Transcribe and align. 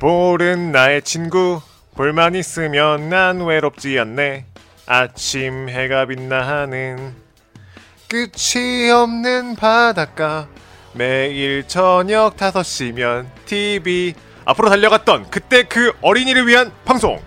슛 0.00 0.38
볼은 0.38 0.72
나의 0.72 1.02
친구 1.02 1.60
볼만 1.94 2.34
있으면 2.34 3.10
난 3.10 3.42
외롭지 3.42 3.98
않네. 3.98 4.46
아침 4.86 5.68
해가 5.68 6.06
빛나는 6.06 7.14
끝이 8.08 8.90
없는 8.90 9.56
바닷가. 9.56 10.48
매일 10.94 11.68
저녁 11.68 12.36
5시면 12.36 13.26
TV 13.44 14.14
앞으로 14.46 14.70
달려갔던 14.70 15.30
그때 15.30 15.64
그 15.64 15.92
어린이를 16.00 16.46
위한 16.46 16.72
방송. 16.86 17.20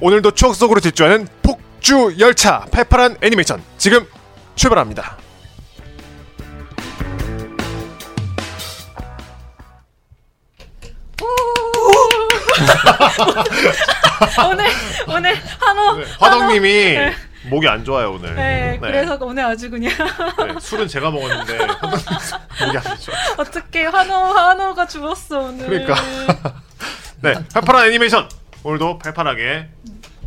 오늘도 0.00 0.30
추억 0.32 0.54
속으로 0.54 0.78
질주하는 0.78 1.26
폭주 1.42 2.14
열차 2.20 2.64
팔팔한 2.70 3.16
애니메이션. 3.20 3.60
지금 3.78 4.06
출발합니다 4.54 5.21
오늘 14.50 14.66
오늘 15.08 15.34
한호 15.60 15.96
네, 15.96 16.04
화덕님이 16.18 16.68
네. 16.70 17.14
목이 17.48 17.66
안 17.66 17.84
좋아요 17.84 18.12
오늘 18.12 18.34
네, 18.34 18.72
네. 18.72 18.78
그래서 18.80 19.18
오늘 19.20 19.44
아주 19.44 19.70
그냥 19.70 19.92
네, 19.96 20.54
술은 20.60 20.88
제가 20.88 21.10
먹었는데 21.10 21.58
목이 22.64 22.78
안 22.78 22.82
좋아 22.98 23.14
어떻게 23.38 23.84
한호 23.84 24.14
한호가 24.14 24.86
죽었어 24.86 25.40
오늘. 25.40 25.66
그러니까. 25.66 25.94
네, 27.22 27.34
팔팔한 27.52 27.88
애니메이션 27.88 28.28
오늘도 28.64 28.98
팔팔하게 28.98 29.68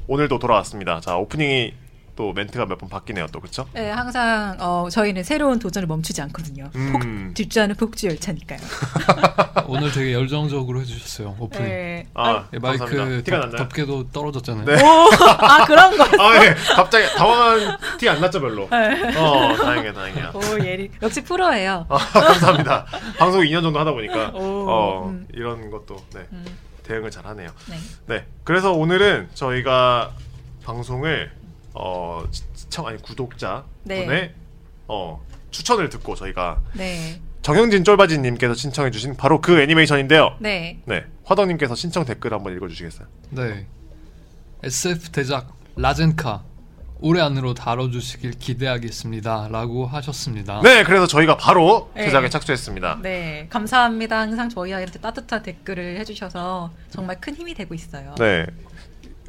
오늘도 0.07 0.39
돌아왔습니다. 0.39 0.99
자 1.01 1.15
오프닝이 1.15 1.73
또 2.15 2.31
멘트가 2.33 2.65
몇 2.65 2.77
번 2.77 2.89
바뀌네요, 2.89 3.27
또 3.31 3.39
그렇죠? 3.39 3.65
네, 3.73 3.89
항상 3.89 4.55
어, 4.59 4.87
저희는 4.89 5.23
새로운 5.23 5.59
도전을 5.59 5.87
멈추지 5.87 6.21
않거든요. 6.23 6.69
음. 6.75 6.91
폭, 6.93 7.35
질주하는 7.35 7.75
폭주 7.75 8.07
열차니까요. 8.07 8.59
오늘 9.67 9.91
되게 9.91 10.13
열정적으로 10.13 10.81
해주셨어요 10.81 11.35
오프닝. 11.39 11.65
네. 11.65 12.07
아, 12.13 12.45
예, 12.53 12.59
마이크 12.59 12.85
덥? 13.23 13.57
덥게도 13.57 14.11
떨어졌잖아요. 14.11 14.65
네. 14.65 14.73
오, 14.81 15.09
아 15.39 15.65
그런 15.65 15.97
거. 15.97 16.03
아, 16.03 16.43
예. 16.45 16.53
갑자기 16.75 17.05
당황한 17.15 17.77
티 17.97 18.07
안 18.09 18.21
났죠, 18.21 18.39
별로. 18.39 18.67
네. 18.69 19.17
어, 19.17 19.55
다행이야, 19.57 19.93
다행이야. 19.93 20.31
오 20.33 20.59
예리 20.65 20.89
역시 21.01 21.21
프로예요. 21.23 21.85
아, 21.89 21.97
감사합니다. 21.97 22.85
방송 23.17 23.41
2년 23.41 23.61
정도 23.61 23.79
하다 23.79 23.91
보니까 23.93 24.29
오, 24.33 24.69
어, 24.69 25.07
음. 25.09 25.27
이런 25.33 25.69
것도 25.71 25.97
네, 26.13 26.21
음, 26.31 26.45
대응을 26.83 27.11
잘 27.11 27.25
하네요. 27.27 27.49
네. 27.69 27.77
네, 28.07 28.25
그래서 28.43 28.71
오늘은 28.73 29.29
저희가 29.33 30.11
방송을 30.63 31.31
어, 31.75 32.23
시청 32.31 32.87
아니 32.87 33.01
구독자 33.01 33.65
네. 33.83 34.05
분의 34.05 34.33
어, 34.87 35.23
추천을 35.51 35.89
듣고 35.89 36.15
저희가 36.15 36.61
네. 36.73 37.21
정영진 37.41 37.83
쫄바지님께서 37.83 38.55
신청해주신 38.55 39.17
바로 39.17 39.39
그 39.39 39.61
애니메이션인데요. 39.61 40.37
네. 40.39 40.79
네, 40.85 41.05
화덕님께서 41.25 41.75
신청 41.75 42.05
댓글 42.05 42.33
한번 42.33 42.55
읽어주시겠어요? 42.55 43.07
네. 43.31 43.67
SF 44.63 45.11
대작 45.11 45.53
라젠카 45.75 46.43
올해 47.01 47.21
안으로 47.21 47.53
다뤄주시길 47.53 48.31
기대하겠습니다. 48.39 49.49
라고 49.51 49.85
하셨습니다. 49.85 50.61
네, 50.63 50.83
그래서 50.83 51.05
저희가 51.05 51.37
바로 51.37 51.91
네. 51.93 52.05
제작에 52.05 52.29
착수했습니다. 52.29 52.99
네. 53.03 53.47
감사합니다. 53.49 54.21
항상 54.21 54.49
저희한테 54.49 54.99
따뜻한 54.99 55.43
댓글을 55.43 55.99
해주셔서 55.99 56.71
정말 56.89 57.19
큰 57.19 57.35
힘이 57.35 57.53
되고 57.53 57.75
있어요. 57.75 58.15
네. 58.17 58.45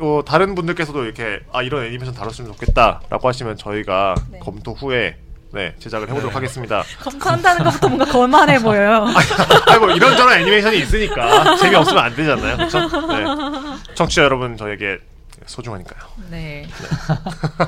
어, 0.01 0.23
다른 0.27 0.55
분들께서도 0.55 1.05
이렇게 1.05 1.41
아 1.53 1.63
이런 1.63 1.85
애니메이션 1.85 2.15
다뤘으면 2.15 2.53
좋겠다라고 2.53 3.29
하시면 3.29 3.57
저희가 3.57 4.15
네. 4.31 4.39
검토 4.41 4.73
후에 4.73 5.17
네 5.53 5.75
제작을 5.79 6.09
해보도록 6.09 6.33
네. 6.33 6.35
하겠습니다. 6.35 6.83
검토한다는 7.01 7.65
것부터 7.65 7.89
뭔가 7.89 8.05
거만해 8.05 8.59
보여요. 8.59 9.07
아니 9.67 9.79
뭐 9.79 9.91
이런저런 9.91 10.41
애니메이션이 10.41 10.79
있으니까 10.79 11.57
재미 11.57 11.77
없으면 11.77 12.05
안 12.05 12.15
되잖아요, 12.15 12.57
그렇죠? 12.57 12.81
네. 12.81 13.25
청취자 13.95 14.25
여러분 14.25 14.57
저에게 14.57 14.99
소중하니까요. 15.47 16.11
네. 16.31 16.67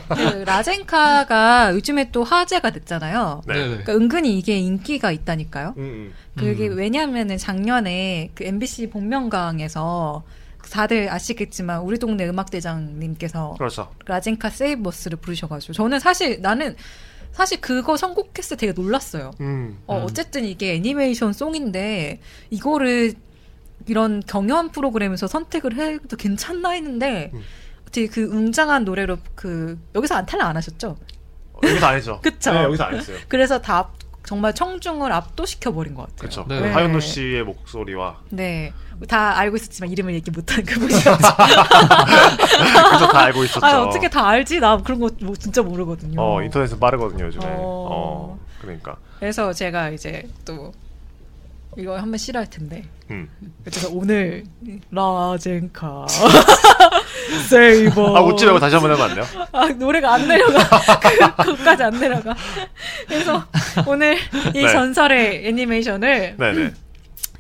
그 0.09 0.23
라젠카가 0.45 1.73
요즘에 1.75 2.11
또 2.11 2.25
화제가 2.25 2.71
됐잖아요. 2.71 3.43
네. 3.47 3.55
네네. 3.55 3.69
그러니까 3.69 3.95
은근히 3.95 4.37
이게 4.39 4.59
인기가 4.59 5.13
있다니까요. 5.13 5.75
음, 5.79 6.13
그게 6.37 6.69
음. 6.69 6.77
왜냐하면은 6.77 7.39
작년에 7.39 8.31
그 8.35 8.45
MBC 8.45 8.91
복면가왕에서 8.91 10.25
다들 10.71 11.09
아시겠지만 11.11 11.81
우리 11.81 11.99
동네 11.99 12.29
음악대장님께서 12.29 13.55
그렇죠. 13.59 13.91
라젠카 14.07 14.51
세이버스를 14.51 15.19
부르셔가지고 15.19 15.73
저는 15.73 16.01
사실 16.01 16.41
나는 16.41 16.77
사실 17.33 17.61
그거 17.61 17.97
선곡했을 17.97 18.57
때 18.57 18.67
되게 18.67 18.73
놀랐어요. 18.73 19.31
음, 19.41 19.79
어, 19.87 19.99
음. 19.99 20.03
어쨌든 20.05 20.45
이게 20.45 20.75
애니메이션 20.75 21.33
송인데 21.33 22.21
이거를 22.51 23.15
이런 23.87 24.23
경연 24.27 24.71
프로그램에서 24.71 25.27
선택을 25.27 25.77
해도 25.77 26.17
괜찮나 26.17 26.71
했는데 26.71 27.31
음. 27.35 27.43
되게 27.93 28.07
그 28.09 28.25
웅장한 28.25 28.85
노래로 28.85 29.19
그 29.35 29.79
여기서 29.95 30.17
안 30.17 30.27
탈락 30.27 30.49
안 30.49 30.57
하셨죠? 30.57 30.97
어, 31.55 31.61
여기서 31.63 31.87
안 31.87 31.97
했죠. 31.97 32.21
그쵸. 32.25 32.53
네, 32.53 32.63
여기서 32.65 32.85
안 32.85 32.97
했어요. 32.97 33.17
그래서 33.29 33.61
다 33.61 33.79
압- 33.79 33.95
정말 34.29 34.53
청중을 34.55 35.11
압도시켜 35.11 35.73
버린 35.73 35.95
것 35.95 36.03
같아요. 36.03 36.17
그렇죠. 36.19 36.45
네. 36.49 36.61
네. 36.61 36.71
하현노 36.71 37.01
씨의 37.01 37.45
목소리와 37.45 38.19
네, 38.29 38.75
다 39.09 39.39
알고 39.39 39.57
있었지만 39.57 39.91
이름을 39.91 40.13
얘기 40.13 40.31
못한 40.31 40.63
그분이었죠. 40.67 41.17
그래서 41.17 43.09
다 43.09 43.21
알고 43.21 43.45
있었죠. 43.45 43.65
아 43.65 43.81
어떻게 43.85 44.07
다 44.11 44.29
알지? 44.29 44.61
나 44.61 44.77
그런 44.83 45.01
거 45.01 45.09
뭐 45.23 45.35
진짜 45.35 45.63
모르거든요. 45.63 46.21
어 46.21 46.43
인터넷은 46.43 46.79
빠르거든요 46.79 47.25
요즘에. 47.25 47.43
어. 47.47 47.57
어, 47.59 48.39
그러니까. 48.61 48.97
그래서 49.19 49.51
제가 49.55 49.89
이제 49.89 50.29
또 50.45 50.73
이거 51.79 51.97
한번 51.97 52.19
싫어할 52.19 52.51
텐데. 52.51 52.85
음. 53.11 53.31
그래서 53.65 53.89
오늘 53.91 54.45
라젠카 54.91 56.05
Save 57.49 57.94
Us 57.94 58.17
아 58.17 58.21
웃지 58.21 58.45
말고 58.45 58.61
다시 58.61 58.75
한번 58.77 58.93
해면 58.93 59.11
안 59.11 59.15
돼요? 59.15 59.27
아, 59.53 59.67
노래가 59.69 60.15
안 60.15 60.29
내려가 60.29 60.59
그, 61.43 61.57
그까지 61.57 61.83
안 61.83 61.99
내려가 61.99 62.35
그래서 63.07 63.45
오늘 63.87 64.17
이 64.55 64.63
네. 64.63 64.69
전설의 64.73 65.47
애니메이션을 65.49 66.37
네네. 66.39 66.73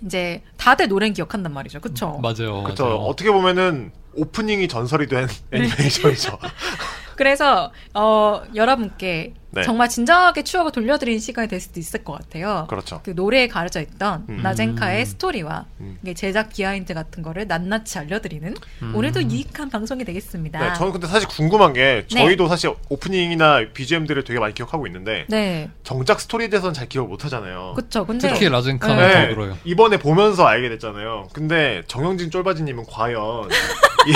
이제 0.05 0.43
다들 0.57 0.89
노래는 0.89 1.15
기억한단 1.15 1.53
말이죠 1.53 1.81
그쵸 1.81 2.19
맞아요. 2.23 2.63
그렇죠. 2.63 2.85
맞아요. 2.85 2.97
어떻게 2.97 3.31
보면은 3.31 3.93
오프닝이 4.15 4.69
전설이 4.69 5.07
된 5.09 5.27
네. 5.51 5.59
애니메이션이죠. 5.59 6.39
그래서 7.19 7.73
어 7.95 8.43
여러분께 8.55 9.35
네. 9.51 9.63
정말 9.63 9.89
진정하게 9.89 10.45
추억을 10.45 10.71
돌려드리는 10.71 11.19
시간이 11.19 11.49
될 11.49 11.59
수도 11.59 11.81
있을 11.81 12.05
것 12.05 12.13
같아요 12.13 12.67
그렇죠. 12.69 13.01
그 13.03 13.11
노래에 13.11 13.49
가려져 13.49 13.81
있던 13.81 14.27
음. 14.29 14.41
라젠카의 14.43 15.05
스토리와 15.05 15.65
음. 15.81 15.99
제작 16.15 16.51
behind 16.51 16.95
같은 16.95 17.25
거를 17.25 17.49
낱낱이 17.49 17.99
알려드리는 17.99 18.55
음. 18.83 18.95
오늘도 18.95 19.23
유익한 19.25 19.69
방송이 19.69 20.05
되겠습니다. 20.05 20.61
네, 20.61 20.75
저는 20.75 20.93
근데 20.93 21.09
사실 21.09 21.29
궁금한 21.29 21.73
게 21.73 22.07
네. 22.13 22.23
저희도 22.23 22.47
사실 22.47 22.73
오프닝이나 22.89 23.65
BGM들을 23.75 24.23
되게 24.23 24.39
많이 24.39 24.55
기억하고 24.55 24.87
있는데 24.87 25.25
네, 25.29 25.71
정작 25.83 26.21
스토리에 26.21 26.49
대해서는 26.51 26.73
잘 26.73 26.89
기억 26.89 27.09
못 27.09 27.25
하잖아요. 27.25 27.75
그쵸. 27.75 28.07
근데 28.07 28.29
특히 28.29 28.49
라젠카는 28.49 28.97
네. 28.97 29.29
더 29.31 29.35
그래요. 29.35 29.59
이번에 29.65 29.97
보면서 29.97 30.47
알게 30.47 30.69
됐잖아요. 30.69 31.31
근데 31.33 31.83
정영진 31.89 32.31
쫄바지님은 32.31 32.85
과연 32.87 33.49
이, 34.07 34.13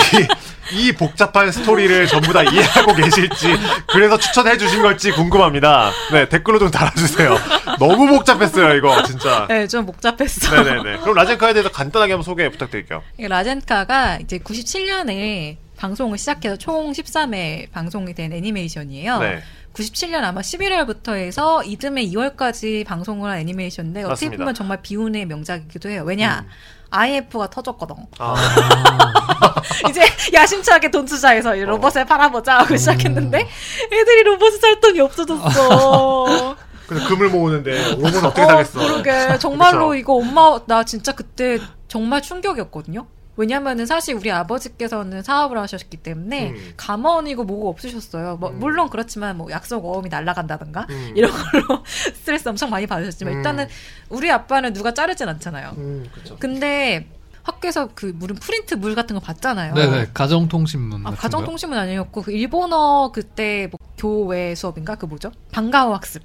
이 0.71 0.91
복잡한 0.93 1.51
스토리를 1.51 2.07
전부 2.07 2.31
다 2.33 2.43
이해하고 2.43 2.93
계실지 2.93 3.47
그래서 3.89 4.17
추천해 4.17 4.57
주신 4.57 4.81
걸지 4.81 5.11
궁금합니다. 5.11 5.91
네 6.11 6.29
댓글로 6.29 6.59
좀 6.59 6.71
달아주세요. 6.71 7.37
너무 7.79 8.07
복잡했어요 8.07 8.75
이거 8.75 9.03
진짜. 9.03 9.45
네, 9.47 9.67
좀 9.67 9.85
복잡했어. 9.85 10.63
네네네. 10.63 10.99
그럼 10.99 11.15
라젠카에 11.15 11.53
대해서 11.53 11.69
간단하게 11.69 12.13
한번 12.13 12.23
소개 12.23 12.49
부탁드릴게요. 12.49 13.03
이 13.17 13.27
라젠카가 13.27 14.19
이제 14.19 14.37
97년에 14.37 15.57
방송을 15.77 16.17
시작해서 16.17 16.55
총 16.55 16.91
13회 16.91 17.71
방송이 17.71 18.13
된 18.13 18.31
애니메이션이에요. 18.31 19.19
네. 19.19 19.41
97년 19.73 20.23
아마 20.23 20.41
11월부터 20.41 21.15
해서 21.15 21.63
이듬해 21.63 22.05
2월까지 22.05 22.85
방송을 22.85 23.29
한 23.31 23.39
애니메이션인데 23.39 24.01
어떻게 24.01 24.09
맞습니다. 24.09 24.35
음. 24.35 24.37
보면 24.39 24.53
정말 24.53 24.81
비운의 24.81 25.25
명작이기도 25.25 25.89
해요. 25.89 26.03
왜냐? 26.05 26.45
IF가 26.93 27.47
터졌거든. 27.49 27.95
아, 28.19 28.35
이제 29.89 30.01
야심차게 30.31 30.91
돈 30.91 31.05
투자해서 31.05 31.55
이 31.55 31.61
로봇을 31.61 32.05
팔아보자 32.05 32.57
음. 32.57 32.61
하고 32.61 32.77
시작했는데 32.77 33.47
애들이 33.91 34.23
로봇을 34.23 34.59
살 34.59 34.79
돈이 34.79 34.99
없어졌어. 34.99 36.55
그래서 36.87 37.07
금을 37.07 37.29
모으는데 37.29 37.95
로봇은 37.95 38.25
어떻게 38.25 38.41
어, 38.43 38.47
사겠어? 38.47 38.79
그러게 38.79 39.37
정말로? 39.39 39.95
이거 39.95 40.13
엄마 40.13 40.59
나 40.67 40.83
진짜 40.83 41.13
그때 41.13 41.59
정말 41.87 42.21
충격이었거든요. 42.21 43.07
왜냐면은 43.35 43.85
사실 43.85 44.15
우리 44.15 44.31
아버지께서는 44.31 45.23
사업을 45.23 45.57
하셨기 45.57 45.97
때문에 45.97 46.51
음. 46.51 46.73
감원이고 46.77 47.43
뭐고 47.45 47.69
없으셨어요. 47.69 48.37
뭐 48.37 48.49
음. 48.51 48.59
물론 48.59 48.89
그렇지만 48.89 49.37
뭐 49.37 49.49
약속 49.51 49.83
어음이 49.85 50.09
날아간다든가 50.09 50.85
음. 50.89 51.13
이런 51.17 51.31
걸로 51.31 51.83
스트레스 52.13 52.47
엄청 52.47 52.69
많이 52.69 52.85
받으셨지만 52.85 53.33
음. 53.33 53.37
일단은 53.37 53.67
우리 54.09 54.29
아빠는 54.31 54.73
누가 54.73 54.93
자르진 54.93 55.27
않잖아요. 55.29 55.73
음, 55.77 56.05
그렇죠. 56.13 56.37
근데 56.37 57.07
학교에서 57.41 57.89
그 57.95 58.13
무슨 58.15 58.35
프린트 58.35 58.75
물 58.75 58.95
같은 58.95 59.15
거 59.15 59.19
봤잖아요. 59.19 59.73
네네. 59.73 60.09
가정통신문. 60.13 61.01
아, 61.01 61.09
같은 61.09 61.17
가정통신문 61.17 61.77
아니었고 61.77 62.21
그 62.21 62.31
일본어 62.31 63.11
그때 63.13 63.67
뭐 63.71 63.79
교외 63.97 64.53
수업인가 64.55 64.95
그 64.95 65.05
뭐죠? 65.07 65.31
방과후 65.51 65.93
학습. 65.93 66.21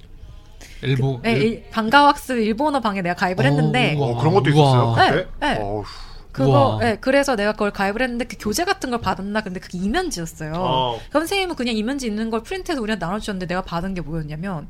일본 0.81 1.21
네, 1.21 1.33
일- 1.33 1.69
방과학스 1.71 2.33
일본어 2.33 2.79
방에 2.79 3.01
내가 3.01 3.15
가입을 3.15 3.45
했는데 3.45 3.95
어, 3.97 4.11
어, 4.11 4.17
그런 4.17 4.33
것도 4.33 4.49
우와. 4.51 4.93
있었어요 4.93 4.93
그때? 4.95 5.27
네, 5.39 5.53
네. 5.55 5.59
그거 6.31 6.49
우와. 6.49 6.79
네, 6.79 6.97
그래서 6.99 7.35
내가 7.35 7.53
그걸 7.53 7.71
가입을 7.71 8.01
했는데 8.01 8.25
그 8.25 8.37
교재 8.39 8.63
같은 8.63 8.91
걸 8.91 9.01
받았나 9.01 9.41
근데 9.41 9.59
그게 9.59 9.77
이면지였어요. 9.77 10.53
어. 10.55 10.99
그럼 11.09 11.21
선생님은 11.21 11.55
그냥 11.55 11.75
이면지 11.75 12.07
있는 12.07 12.29
걸 12.29 12.43
프린트해서 12.43 12.81
우리한테 12.81 13.05
나눠주셨는데 13.05 13.47
내가 13.47 13.61
받은 13.61 13.93
게 13.93 14.01
뭐였냐면 14.01 14.67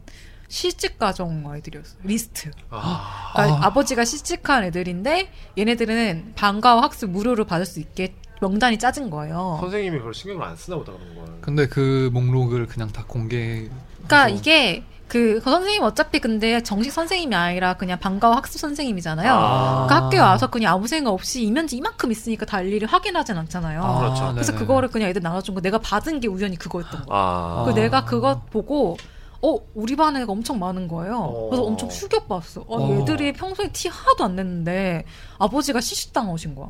시집 0.48 0.98
가정 0.98 1.50
아이들이었어 1.50 1.96
요 1.96 2.00
리스트. 2.04 2.52
아, 2.70 3.32
그러니까 3.34 3.58
아. 3.58 3.68
아. 3.68 3.74
버지가 3.74 4.04
시집한 4.04 4.64
애들인데 4.66 5.32
얘네들은 5.58 6.34
방과후 6.36 6.80
학습 6.82 7.10
무료로 7.12 7.46
받을 7.46 7.66
수 7.66 7.80
있게 7.80 8.16
명단이 8.42 8.80
짜진 8.80 9.10
거예요. 9.10 9.58
선생님이 9.62 9.98
그걸 10.00 10.14
신경을 10.14 10.44
안 10.44 10.56
쓰나 10.56 10.78
보다 10.78 10.94
그런 10.94 11.16
거야 11.16 11.38
근데 11.42 11.68
그 11.68 12.10
목록을 12.14 12.68
그냥 12.68 12.90
다 12.90 13.04
공개 13.08 13.70
그러니까 14.08 14.30
이게 14.30 14.84
그 15.10 15.42
선생님 15.42 15.82
어차피 15.82 16.20
근데 16.20 16.62
정식 16.62 16.92
선생님이 16.92 17.36
아니라 17.36 17.74
그냥 17.74 18.00
방과후 18.00 18.36
학습 18.36 18.60
선생님이잖아요. 18.60 19.34
아. 19.34 19.86
그러니까 19.88 20.06
학교에 20.06 20.20
와서 20.20 20.48
그냥 20.48 20.76
아무 20.76 20.88
생각 20.88 21.12
없이 21.12 21.44
이면지 21.44 21.78
이만큼 21.78 22.12
있으니까 22.12 22.46
다 22.46 22.62
일일이 22.62 22.86
확인하진 22.86 23.36
않잖아요. 23.36 23.84
아, 23.84 24.00
그렇죠. 24.00 24.32
그래서 24.34 24.52
네네. 24.52 24.64
그거를 24.64 24.90
그냥 24.90 25.10
애들 25.10 25.24
나눠준 25.24 25.56
거 25.56 25.62
내가 25.62 25.80
받은 25.80 26.20
게 26.20 26.28
우연히 26.28 26.56
그거였던 26.58 27.06
거야. 27.08 27.20
아, 27.20 27.64
그 27.66 27.72
아. 27.72 27.74
내가 27.74 28.06
그거 28.06 28.42
보고 28.52 28.98
어 29.42 29.58
우리 29.74 29.96
반 29.96 30.16
애가 30.16 30.32
엄청 30.32 30.60
많은 30.60 30.88
거예요. 30.88 31.18
어. 31.18 31.50
그래서 31.50 31.64
엄청 31.64 31.90
충격받았어. 31.90 32.62
아, 32.62 32.66
어. 32.68 33.00
얘들이 33.00 33.34
평소에 33.34 33.70
티 33.74 33.88
하나도 33.88 34.24
안 34.24 34.36
냈는데 34.36 35.06
아버지가 35.40 35.82
시식당하신 35.82 36.54
거야. 36.54 36.70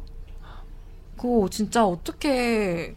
그거 1.18 1.50
진짜 1.51 1.85
어떻게 1.85 2.95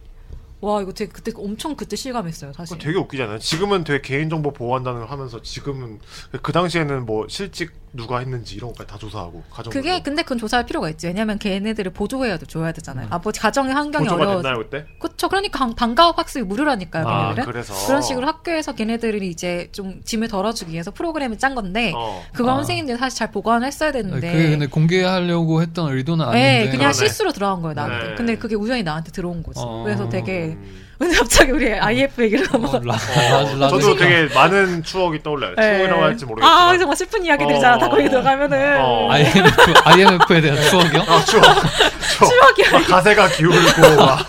와 0.63 0.81
이거 0.81 0.93
되게 0.93 1.11
그때 1.11 1.33
엄청 1.35 1.75
그때 1.75 1.97
실감했어요 1.97 2.53
사실. 2.53 2.77
되게 2.77 2.97
웃기잖아요. 2.97 3.39
지금은 3.39 3.83
되게 3.83 3.99
개인정보 4.01 4.53
보호한다는 4.53 5.01
걸 5.01 5.09
하면서 5.09 5.41
지금은 5.41 5.99
그 6.41 6.51
당시에는 6.53 7.05
뭐 7.05 7.27
실직 7.27 7.73
누가 7.95 8.17
했는지 8.19 8.55
이런 8.55 8.71
것까지 8.71 8.89
다 8.89 8.97
조사하고 8.97 9.43
가정 9.51 9.71
그게 9.71 10.01
근데 10.01 10.23
그건 10.23 10.39
조사할 10.39 10.65
필요가 10.65 10.89
있지. 10.89 11.05
왜냐면 11.05 11.37
걔네들을 11.37 11.93
보조해야 11.93 12.37
돼, 12.39 12.45
줘야 12.47 12.71
되잖아요. 12.71 13.07
아버지 13.11 13.39
가정의 13.39 13.71
환경이 13.73 14.05
보조가 14.05 14.21
어려워. 14.23 14.41
됐나요 14.41 14.57
그때? 14.57 14.85
그쵸. 14.99 15.29
그러니까 15.29 15.59
방- 15.59 15.75
방과후 15.75 16.13
학습이 16.17 16.43
무료라니까요, 16.45 17.07
아 17.07 17.21
걔네들은. 17.29 17.45
그래서 17.45 17.85
그런 17.85 18.01
식으로 18.01 18.25
학교에서 18.25 18.73
걔네들이 18.73 19.27
이제 19.29 19.69
좀 19.71 20.01
짐을 20.03 20.27
덜어주기 20.27 20.71
위해서 20.73 20.89
프로그램을 20.89 21.37
짠 21.37 21.53
건데 21.53 21.93
어. 21.95 22.23
그거 22.33 22.51
아. 22.51 22.55
선생님들이 22.55 22.97
사실 22.97 23.19
잘 23.19 23.31
보관을 23.31 23.67
했어야 23.67 23.91
네, 23.91 24.01
되는데. 24.01 24.31
그게 24.31 24.49
근데 24.49 24.65
공개하려고 24.65 25.61
했던 25.61 25.95
의도는 25.95 26.25
아닌데 26.25 26.39
네, 26.41 26.65
그냥 26.65 26.77
그러네. 26.79 26.93
실수로 26.93 27.31
들어간 27.31 27.61
거예요 27.61 27.75
나한테. 27.75 28.07
네. 28.09 28.15
근데 28.15 28.35
그게 28.37 28.55
우연히 28.55 28.81
나한테 28.81 29.11
들어온 29.11 29.43
거지. 29.43 29.59
어. 29.63 29.83
그래서 29.83 30.09
되게 30.09 30.57
음. 30.57 30.83
근데 31.03 31.17
갑자기 31.17 31.51
우리 31.51 31.73
IF 31.73 32.23
얘기를 32.23 32.47
넘어가. 32.51 32.77
어, 32.77 32.81
라, 32.85 32.95
어, 32.95 33.55
라, 33.57 33.67
저도 33.69 33.95
되게 33.97 34.33
많은 34.33 34.83
추억이 34.83 35.21
떠올라요. 35.21 35.55
추억이라고 35.55 36.01
할지 36.01 36.25
모르겠지만. 36.25 36.69
아 36.69 36.77
정말 36.77 36.95
슬픈 36.95 37.25
이야기들이잖아. 37.25 37.75
어. 37.75 37.79
다 37.79 37.89
거기 37.89 38.09
들어가면은 38.09 38.77
어. 38.79 39.11
IMF, 39.11 39.73
IMF에 39.83 40.41
대한 40.41 40.61
추억이요? 40.61 41.01
아, 41.01 41.23
추억. 41.25 41.43
추억. 41.43 42.29
추억이야. 42.55 42.71
막 42.71 42.87
가세가 42.87 43.27
기울고 43.29 43.95
막. 43.97 44.25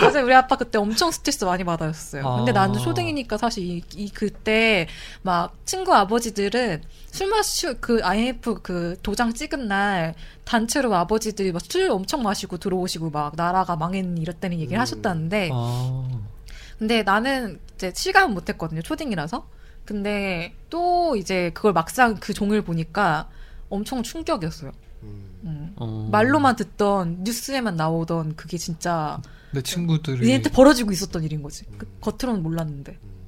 맞아요. 0.00 0.24
우리 0.24 0.34
아빠 0.34 0.56
그때 0.56 0.78
엄청 0.78 1.10
스트레스 1.10 1.44
많이 1.44 1.64
받았어요. 1.64 2.36
근데 2.36 2.50
아. 2.52 2.54
나는 2.66 2.78
초등이니까 2.78 3.36
사실 3.36 3.64
이, 3.64 3.82
이 3.94 4.10
그때 4.10 4.86
막 5.22 5.54
친구 5.64 5.94
아버지들은 5.94 6.82
술 7.10 7.28
마시 7.28 7.72
그 7.80 8.00
IMF 8.02 8.60
그 8.62 8.96
도장 9.02 9.32
찍은 9.34 9.68
날 9.68 10.14
단체로 10.44 10.94
아버지들이 10.94 11.52
막 11.52 11.62
술 11.68 11.90
엄청 11.90 12.22
마시고 12.22 12.58
들어오시고 12.58 13.10
막 13.10 13.34
나라가 13.36 13.76
망했니 13.76 14.20
이랬다는 14.20 14.58
얘기를 14.58 14.78
음. 14.78 14.80
하셨다는데 14.80 15.50
아, 15.52 16.08
근데 16.78 17.02
나는 17.02 17.60
이제 17.74 17.92
실감은 17.94 18.34
못했거든요 18.34 18.82
초딩이라서 18.82 19.46
근데 19.84 20.54
또 20.70 21.16
이제 21.16 21.50
그걸 21.54 21.72
막상 21.72 22.16
그 22.20 22.32
종을 22.34 22.62
보니까 22.62 23.28
엄청 23.70 24.02
충격이었어요. 24.02 24.72
음. 25.02 25.40
음. 25.44 25.72
어. 25.76 26.08
말로만 26.10 26.56
듣던 26.56 27.18
뉴스에만 27.24 27.76
나오던 27.76 28.36
그게 28.36 28.58
진짜 28.58 29.20
내 29.50 29.62
친구들이 29.62 30.28
얘한테 30.28 30.50
벌어지고 30.50 30.92
있었던 30.92 31.22
일인 31.24 31.42
거지. 31.42 31.64
그 31.78 31.86
음. 31.86 31.98
겉으로는 32.00 32.42
몰랐는데. 32.42 32.98
음. 33.02 33.18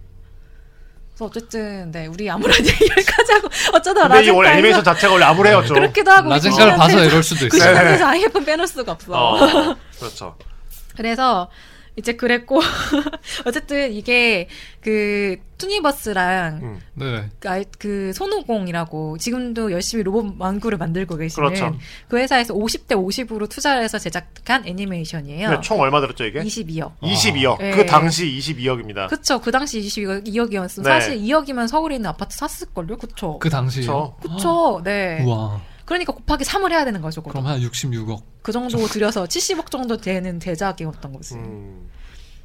그래서 1.21 1.25
어쨌든 1.27 1.91
네 1.91 2.07
우리 2.07 2.31
아무런 2.31 2.57
얘기까지 2.65 3.33
하고 3.33 3.49
어쩌다 3.75 4.21
이 4.21 4.31
원래 4.31 4.53
애니메이션 4.53 4.83
자체가 4.83 5.13
원래 5.13 5.25
암울해요 5.27 5.65
좀. 5.65 5.75
그렇기도 5.75 6.11
하고 6.11 6.31
라젠가를 6.31 6.77
봐서 6.77 7.05
이럴 7.05 7.23
수도 7.23 7.49
그 7.49 7.57
있어요. 7.57 7.75
시간에서 7.75 8.07
IF는 8.07 8.45
빼놓을 8.45 8.67
수가 8.67 8.93
없어. 8.93 9.13
어, 9.13 9.77
그렇죠. 9.99 10.37
그래서 10.97 11.51
이제 11.97 12.13
그랬고 12.15 12.61
어쨌든 13.47 13.93
이게 13.93 14.49
그 14.81 15.37
투니버스랑 15.59 16.61
음. 16.63 16.81
네. 16.95 17.29
그 17.39 17.49
아이- 17.49 17.65
그 17.79 18.13
손오공이라고 18.15 19.19
지금도 19.19 19.73
열심히 19.73 20.03
로봇 20.03 20.35
완구를 20.39 20.79
만들고 20.79 21.17
계시는 21.17 21.49
그렇죠. 21.49 21.77
그 22.09 22.17
회사에서 22.19 22.55
50대 22.55 22.93
50으로 22.97 23.49
투자를 23.49 23.83
해서 23.83 23.99
제작한 23.99 24.67
애니메이션이에요. 24.67 25.51
네, 25.51 25.61
총 25.63 25.81
얼마 25.81 26.01
들었죠 26.01 26.25
이게? 26.25 26.41
22억. 26.43 26.93
22억. 27.03 27.59
네. 27.59 27.71
그 27.73 27.85
당시 27.87 28.27
22억입니다. 28.39 29.09
그쵸. 29.09 29.41
그 29.41 29.51
당시 29.51 29.81
22억이었으면 29.81 30.83
네. 30.85 30.91
사실 30.91 31.19
2억이면 31.19 31.69
서울에 31.69 31.97
있는 31.97 32.09
아파트 32.09 32.37
샀을걸요? 32.37 32.97
그쵸. 32.97 33.39
그 33.39 33.51
당시에. 33.51 33.83
그렇죠. 33.85 34.17
그쵸. 34.23 34.81
네. 34.85 35.23
우와. 35.25 35.61
그러니까 35.91 36.13
곱하기 36.13 36.45
3을 36.45 36.71
해야 36.71 36.85
되는 36.85 37.01
거죠. 37.03 37.21
그럼 37.21 37.47
한 37.49 37.61
66억. 37.61 38.23
그 38.43 38.53
정도 38.53 38.87
들여서 38.87 39.25
70억 39.25 39.73
정도 39.73 39.97
되는 39.97 40.39
대작이었던 40.39 41.13
거지. 41.13 41.35
음. 41.35 41.91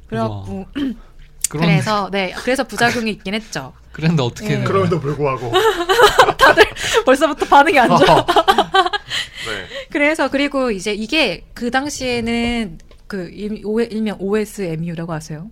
그래갖고 0.08 0.66
그런, 1.48 1.66
그래서 1.66 2.10
네 2.10 2.32
그래서 2.38 2.64
부작용이 2.64 3.08
있긴 3.12 3.34
했죠. 3.34 3.72
그랬는데 3.92 4.22
어떻게. 4.24 4.58
네. 4.58 4.64
그럼에도 4.64 4.98
불구하고. 4.98 5.52
벌써부터 7.06 7.46
반응이 7.46 7.78
안 7.78 7.88
좋아. 7.96 8.26
네. 8.26 9.66
그래서 9.92 10.28
그리고 10.28 10.72
이제 10.72 10.92
이게 10.92 11.46
그 11.54 11.70
당시에는 11.70 12.78
그 13.06 13.28
일- 13.32 13.62
오- 13.64 13.80
일명 13.80 14.16
OSMU라고 14.18 15.12
아세요? 15.12 15.48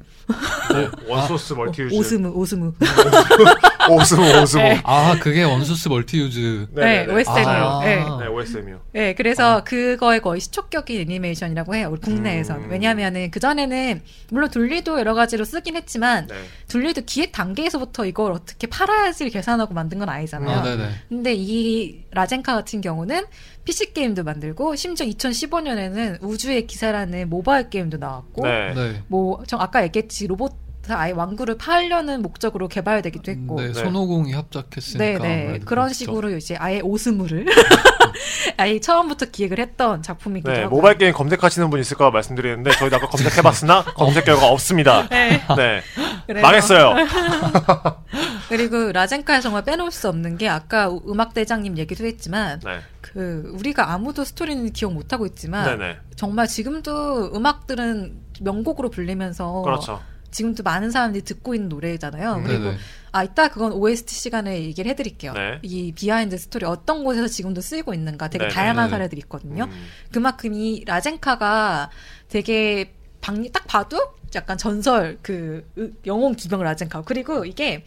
one 1.09 1.24
source 1.24 1.53
multi-use. 1.53 1.95
오스무 1.95 2.29
오스무. 2.31 2.73
오스무 3.91 4.41
오스무. 4.43 4.63
네. 4.63 4.81
아, 4.83 5.17
그게 5.21 5.45
one 5.45 5.60
source 5.60 5.89
multi-use. 5.89 6.69
네, 6.73 7.07
OSMU. 7.07 7.47
아. 7.47 7.81
네. 7.85 7.97
네, 8.21 8.27
OSMU. 8.27 8.79
네, 8.93 9.15
그래서 9.15 9.63
그거에 9.63 10.19
거의 10.21 10.41
시초격인 10.41 11.03
애니메이션이라고 11.03 11.75
해요. 11.77 11.91
우리 11.93 12.01
국내에서는. 12.01 12.65
음. 12.65 12.71
왜냐하면은 12.71 13.31
그 13.31 13.39
전에는 13.39 14.03
물론 14.31 14.51
둘리도 14.51 14.99
여러 14.99 15.15
가지로 15.15 15.45
쓰긴 15.45 15.77
했지만 15.77 16.27
네. 16.27 16.35
둘리도 16.69 17.03
기획 17.07 17.31
단계에서부터 17.33 18.07
이걸 18.07 18.33
어떻게 18.33 18.67
팔아야지 18.67 19.29
계산하고 19.31 19.75
만든 19.75 19.99
건 19.99 20.09
아니잖아요. 20.09 20.59
아, 20.59 20.63
네네. 20.63 20.89
근데 21.09 21.35
이 21.37 22.03
라젠카 22.11 22.55
같은 22.55 22.81
경우는 22.81 23.27
PC 23.65 23.93
게임도 23.95 24.25
만들고 24.25 24.77
심지어 24.77 25.07
2015년에는 25.07 26.19
우주의 26.23 26.67
기사라는 26.67 27.31
모바일 27.31 27.71
게임도 27.71 27.99
나왔고 27.99 28.47
네. 28.47 28.75
네. 28.75 29.03
뭐저 29.09 29.57
아까 29.57 29.83
얘기했지 29.83 30.27
로봇 30.27 30.65
아예 30.89 31.13
왕구를 31.13 31.57
팔려는 31.57 32.21
목적으로 32.21 32.69
개발되기도 32.69 33.33
했고 33.33 33.61
네, 33.61 33.69
네. 33.69 33.73
손오공이 33.73 34.33
합작했으니까. 34.33 35.05
네, 35.05 35.19
네. 35.19 35.43
아무래도 35.45 35.65
그런 35.65 35.87
그렇죠. 35.87 35.99
식으로 35.99 36.37
이제 36.37 36.57
아예 36.59 36.81
오스무를 36.81 37.47
아예 38.59 38.79
처음부터 38.79 39.27
기획을 39.27 39.59
했던 39.59 40.03
작품이기도 40.03 40.53
네, 40.53 40.63
하고. 40.65 40.77
모바일 40.77 40.99
게임 40.99 41.15
검색하시는 41.15 41.71
분 41.71 41.81
있을까 41.81 42.11
말씀드리는데 42.11 42.73
저희도 42.73 42.97
아까 42.97 43.09
검색해봤으나 43.09 43.85
검색 43.97 44.27
결과 44.27 44.49
없습니다. 44.49 45.09
네. 45.09 45.41
네, 45.57 46.41
망했어요. 46.41 46.95
그리고 48.49 48.93
라젠카에 48.93 49.41
정말 49.41 49.65
빼놓을 49.65 49.91
수 49.91 50.09
없는 50.09 50.37
게 50.39 50.49
아까 50.49 50.91
음악 51.09 51.35
대장님 51.35 51.79
얘기도 51.79 52.05
했지만 52.05 52.61
네, 52.65 52.81
그 53.01 53.51
우리가 53.59 53.93
아무도 53.93 54.25
스토리는 54.25 54.73
기억 54.73 54.93
못 54.93 55.13
하고 55.13 55.27
있지만 55.27 55.79
네네, 55.79 55.99
정말 56.17 56.47
지금도 56.47 57.33
음악들은 57.35 58.17
명곡으로 58.41 58.91
불리면서 58.91 59.63
그렇죠. 59.63 60.03
지금도 60.31 60.65
많은 60.65 60.91
사람들이 60.91 61.23
듣고 61.25 61.55
있는 61.55 61.69
노래잖아요. 61.69 62.35
음. 62.35 62.45
그리고 62.45 62.65
네네. 62.65 62.77
아 63.13 63.23
이따 63.23 63.47
그건 63.49 63.71
OST 63.73 64.13
시간에 64.17 64.63
얘기를 64.65 64.91
해드릴게요. 64.91 65.33
네. 65.33 65.61
이 65.63 65.93
behind 65.93 66.37
스토리 66.37 66.67
어떤 66.67 67.05
곳에서 67.05 67.29
지금도 67.29 67.61
쓰이고 67.61 67.95
있는가 67.95 68.29
되게 68.29 68.45
네네. 68.47 68.53
다양한 68.55 68.77
네네. 68.87 68.91
사례들이 68.91 69.21
있거든요. 69.23 69.65
음, 69.65 69.87
그만큼 70.11 70.53
이 70.55 70.83
라젠카가 70.87 71.91
되게 72.29 72.95
방, 73.21 73.49
딱 73.53 73.67
봐도 73.69 74.01
약간 74.35 74.59
전설 74.59 75.19
그 75.23 75.65
으- 75.79 75.93
영혼 76.07 76.35
기병 76.35 76.61
라젠카 76.65 77.03
그리고 77.03 77.45
이게 77.45 77.85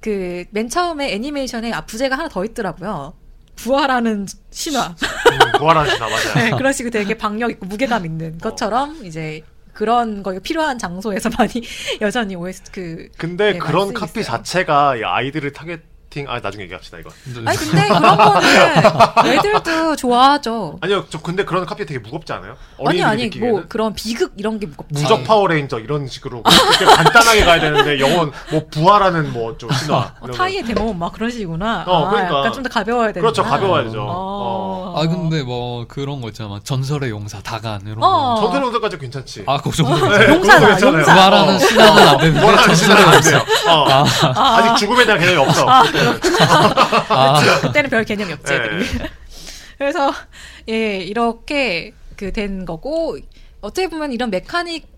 그 0.00 0.44
맨 0.50 0.68
처음에 0.68 1.12
애니메이션에 1.14 1.72
아, 1.72 1.82
부제가 1.82 2.16
하나 2.18 2.28
더 2.28 2.44
있더라고요. 2.44 3.14
부활하는 3.56 4.26
신화 4.50 4.86
음, 4.88 5.58
부활하는 5.58 5.90
신화 5.94 6.08
맞아요. 6.08 6.34
네, 6.50 6.50
그런 6.56 6.72
식으로 6.72 6.90
되게 6.90 7.14
박력 7.18 7.50
있고 7.50 7.66
무게감 7.66 8.06
있는 8.06 8.38
것처럼 8.38 9.04
이제 9.04 9.42
그런 9.74 10.22
거에 10.22 10.38
필요한 10.40 10.78
장소에서 10.78 11.28
많이 11.38 11.62
여전히 12.00 12.34
OS 12.36 12.62
그 12.72 13.08
근데 13.18 13.52
네, 13.52 13.58
그런 13.58 13.92
카피 13.92 14.20
있어요. 14.20 14.38
자체가 14.38 14.96
이 14.96 15.02
아이들을 15.04 15.52
타겟 15.52 15.80
마케팅 16.10 16.26
아 16.28 16.40
나중에 16.40 16.64
얘기합시다 16.64 16.98
이거. 16.98 17.10
아니 17.46 17.56
근데 17.56 17.86
그런 17.88 18.16
거는 18.16 19.26
애들도 19.32 19.94
좋아하죠. 19.96 20.78
아니요, 20.80 21.04
저 21.08 21.20
근데 21.20 21.44
그런 21.44 21.64
카피 21.64 21.86
되게 21.86 22.00
무겁지 22.00 22.32
않아요? 22.32 22.56
아니 22.84 23.02
아니 23.02 23.24
느끼기에는? 23.24 23.52
뭐 23.52 23.64
그런 23.68 23.94
비극 23.94 24.32
이런 24.36 24.58
게 24.58 24.66
무겁지. 24.66 24.92
무적 25.02 25.22
파워레인저 25.24 25.78
이런 25.78 26.08
식으로 26.08 26.42
이렇게 26.80 26.84
간단하게 26.84 27.44
가야 27.44 27.60
되는데 27.60 28.00
영혼 28.00 28.32
뭐 28.50 28.66
부활하는 28.70 29.32
뭐좀 29.32 29.70
신화 29.78 30.14
어, 30.20 30.26
타이의 30.32 30.64
대모험 30.64 30.98
막 30.98 31.12
그런 31.12 31.30
식이구나. 31.30 31.84
어, 31.86 32.06
아, 32.06 32.10
그러니까. 32.10 32.38
약간 32.38 32.52
좀 32.52 32.60
더 32.60 32.68
가벼워야 32.68 33.12
되는. 33.12 33.22
그렇죠 33.22 33.42
가벼워야죠. 33.42 34.02
어. 34.02 34.94
어. 34.94 35.00
아 35.00 35.06
근데 35.06 35.42
뭐 35.44 35.86
그런 35.88 36.20
거 36.20 36.28
있잖아. 36.28 36.50
막 36.50 36.64
전설의 36.64 37.08
용사 37.10 37.40
다간 37.40 37.80
이런 37.86 38.02
어. 38.02 38.34
거. 38.34 38.40
전투 38.50 38.66
용사까지 38.66 38.98
괜찮지. 38.98 39.44
아, 39.46 39.58
그 39.62 39.70
정도. 39.70 39.94
네, 40.08 40.28
용사다. 40.28 40.70
용사. 40.80 41.14
부활하는 41.14 41.54
어. 41.54 41.58
신화는 41.58 42.08
안 42.08 42.18
되는데 42.18 42.40
부활하는 42.40 42.74
신화는 42.74 43.04
안 43.04 43.12
전설의 43.12 43.30
돼요. 43.46 43.54
용사. 43.64 44.28
어. 44.28 44.44
아직 44.58 44.76
죽음에 44.80 45.04
대한 45.06 45.20
개념이 45.20 45.36
없어. 45.38 45.66
아, 47.08 47.40
그때는 47.62 47.90
별 47.90 48.04
개념이 48.04 48.32
없지. 48.32 48.52
네. 48.52 48.60
그래서 49.78 50.12
예 50.68 50.98
이렇게 50.98 51.92
그 52.16 52.32
된 52.32 52.64
거고 52.66 53.16
어떻게 53.62 53.88
보면 53.88 54.12
이런 54.12 54.30
메카닉 54.30 54.88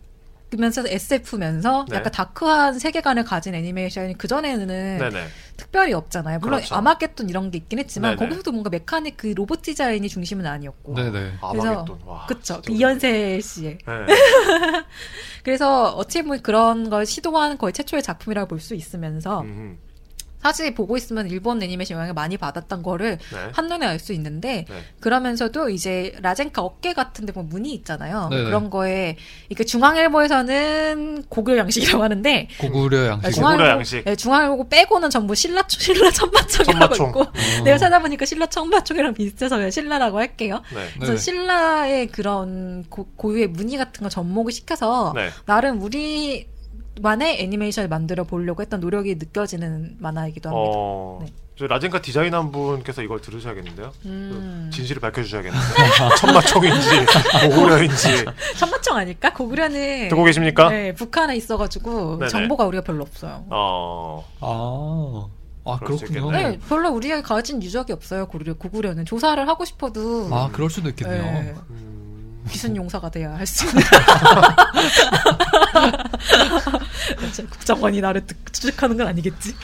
면서 0.58 0.82
SF면서 0.86 1.86
네. 1.88 1.96
약간 1.96 2.12
다크한 2.12 2.78
세계관을 2.78 3.24
가진 3.24 3.54
애니메이션이 3.54 4.18
그 4.18 4.28
전에는 4.28 4.66
네네. 4.98 5.26
특별히 5.56 5.94
없잖아요. 5.94 6.40
물론 6.40 6.58
그렇죠. 6.58 6.74
아마겟돈 6.74 7.30
이런 7.30 7.50
게 7.50 7.56
있긴 7.58 7.78
했지만 7.78 8.16
네네. 8.16 8.18
거기서도 8.26 8.52
뭔가 8.52 8.68
메카닉 8.68 9.16
그 9.16 9.28
로봇 9.28 9.62
디자인이 9.62 10.06
중심은 10.08 10.44
아니었고. 10.44 10.94
네네. 10.94 11.32
아마겟돈. 11.40 12.00
와. 12.04 12.26
그쵸. 12.26 12.60
진짜 12.60 12.70
이연세 12.76 13.40
씨의. 13.40 13.78
네. 13.86 14.14
그래서 15.42 15.90
어떻게 15.94 16.22
보면 16.22 16.42
그런 16.42 16.90
걸 16.90 17.06
시도한 17.06 17.56
거의 17.56 17.72
최초의 17.72 18.02
작품이라고 18.02 18.48
볼 18.48 18.60
수 18.60 18.74
있으면서 18.74 19.40
음, 19.42 19.78
사실 20.42 20.74
보고 20.74 20.96
있으면 20.96 21.28
일본 21.30 21.62
애니메이션 21.62 21.96
영향을 21.96 22.14
많이 22.14 22.36
받았던 22.36 22.82
거를 22.82 23.18
네. 23.32 23.38
한눈에 23.52 23.86
알 23.86 23.98
수 24.02 24.12
있는데 24.14 24.64
네. 24.68 24.74
그러면서도 25.00 25.68
이제 25.70 26.12
라젠카 26.20 26.60
어깨 26.60 26.92
같은 26.92 27.24
데 27.24 27.32
보면 27.32 27.48
문이 27.50 27.72
있잖아요. 27.74 28.28
네네. 28.30 28.44
그런 28.44 28.68
거에 28.70 29.16
이게 29.48 29.62
중앙일보에서는 29.64 31.24
고교 31.28 31.56
양식이라고 31.56 32.02
하는데 32.02 32.48
고구려 32.58 33.06
양식. 33.06 33.30
중앙- 33.30 33.52
고구려 33.52 33.56
중앙일보, 33.58 33.78
양식. 33.78 34.04
네, 34.04 34.16
중앙일보 34.16 34.68
빼고는 34.68 35.10
전부 35.10 35.34
신라 35.34 35.62
신라 35.68 36.10
천마총이라고 36.10 36.94
천마총. 36.94 37.08
있고 37.08 37.20
어. 37.20 37.32
내가 37.64 37.78
찾아보니까 37.78 38.24
신라 38.24 38.46
천마총이랑 38.46 39.14
비슷해서 39.14 39.56
그냥 39.56 39.70
신라라고 39.70 40.18
할게요. 40.18 40.62
네. 40.74 40.88
그래서 40.94 41.12
네. 41.12 41.18
신라의 41.18 42.06
그런 42.08 42.84
고, 42.88 43.06
고유의 43.16 43.48
무늬 43.48 43.76
같은 43.76 44.02
거 44.02 44.08
접목을 44.08 44.50
시켜서 44.52 45.12
네. 45.14 45.28
나름 45.46 45.80
우리 45.82 46.48
만의 47.00 47.42
애니메이션을 47.42 47.88
만들어 47.88 48.24
보려고 48.24 48.62
했던 48.62 48.80
노력이 48.80 49.14
느껴지는 49.16 49.96
만화이기도 49.98 50.48
합니다. 50.50 50.70
어. 50.74 51.18
네. 51.22 51.32
저 51.58 51.66
라젠카 51.66 52.00
디자인한 52.00 52.50
분께서 52.50 53.02
이걸 53.02 53.20
들으셔야겠는데요. 53.20 53.92
음. 54.06 54.68
그 54.70 54.76
진실을 54.76 55.00
밝혀주셔야겠는데. 55.00 55.66
천마총인지 56.18 56.88
고구려인지 57.50 58.24
천마총 58.56 58.96
아닐까? 58.96 59.32
고구려는 59.32 60.08
듣고 60.08 60.24
계십니까? 60.24 60.70
네, 60.70 60.94
북한에 60.94 61.36
있어가지고 61.36 62.18
네네. 62.18 62.28
정보가 62.30 62.64
우리가 62.64 62.82
별로 62.82 63.02
없어요. 63.02 63.44
어. 63.50 64.24
아, 64.40 65.70
아 65.70 65.78
그렇군요. 65.78 66.30
네, 66.30 66.58
별로 66.68 66.90
우리가 66.90 67.22
가진 67.22 67.62
유적이 67.62 67.92
없어요. 67.92 68.26
고구려, 68.26 68.54
고구려는 68.54 69.04
조사를 69.04 69.46
하고 69.46 69.64
싶어도 69.64 70.28
아, 70.32 70.48
그럴 70.52 70.70
수도 70.70 70.88
있겠네요. 70.88 71.22
네, 71.22 71.54
음. 71.70 72.01
기순 72.48 72.76
용사가 72.76 73.10
돼야 73.10 73.34
할 73.34 73.46
수 73.46 73.66
있는. 73.66 73.82
국정원이 77.50 78.00
나를 78.00 78.26
듣- 78.26 78.52
추적하는 78.52 78.96
건 78.96 79.06
아니겠지? 79.06 79.54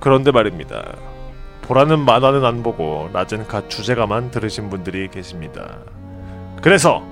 그런데 0.00 0.30
말입니다. 0.30 0.96
보라는 1.62 2.00
만화는 2.00 2.44
안 2.44 2.62
보고 2.62 3.08
라젠카 3.12 3.68
주제가만 3.68 4.30
들으신 4.30 4.70
분들이 4.70 5.08
계십니다. 5.08 5.78
그래서 6.62 7.02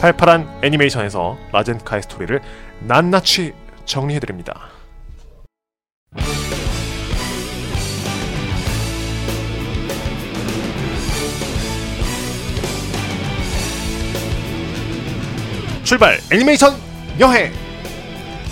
팔팔한 0.00 0.60
애니메이션에서 0.62 1.38
라젠카의 1.52 2.02
스토리를 2.02 2.40
낱낱이 2.82 3.54
정리해드립니다. 3.86 4.68
출발 15.84 16.18
애니메이션 16.32 16.74
여행 17.20 17.52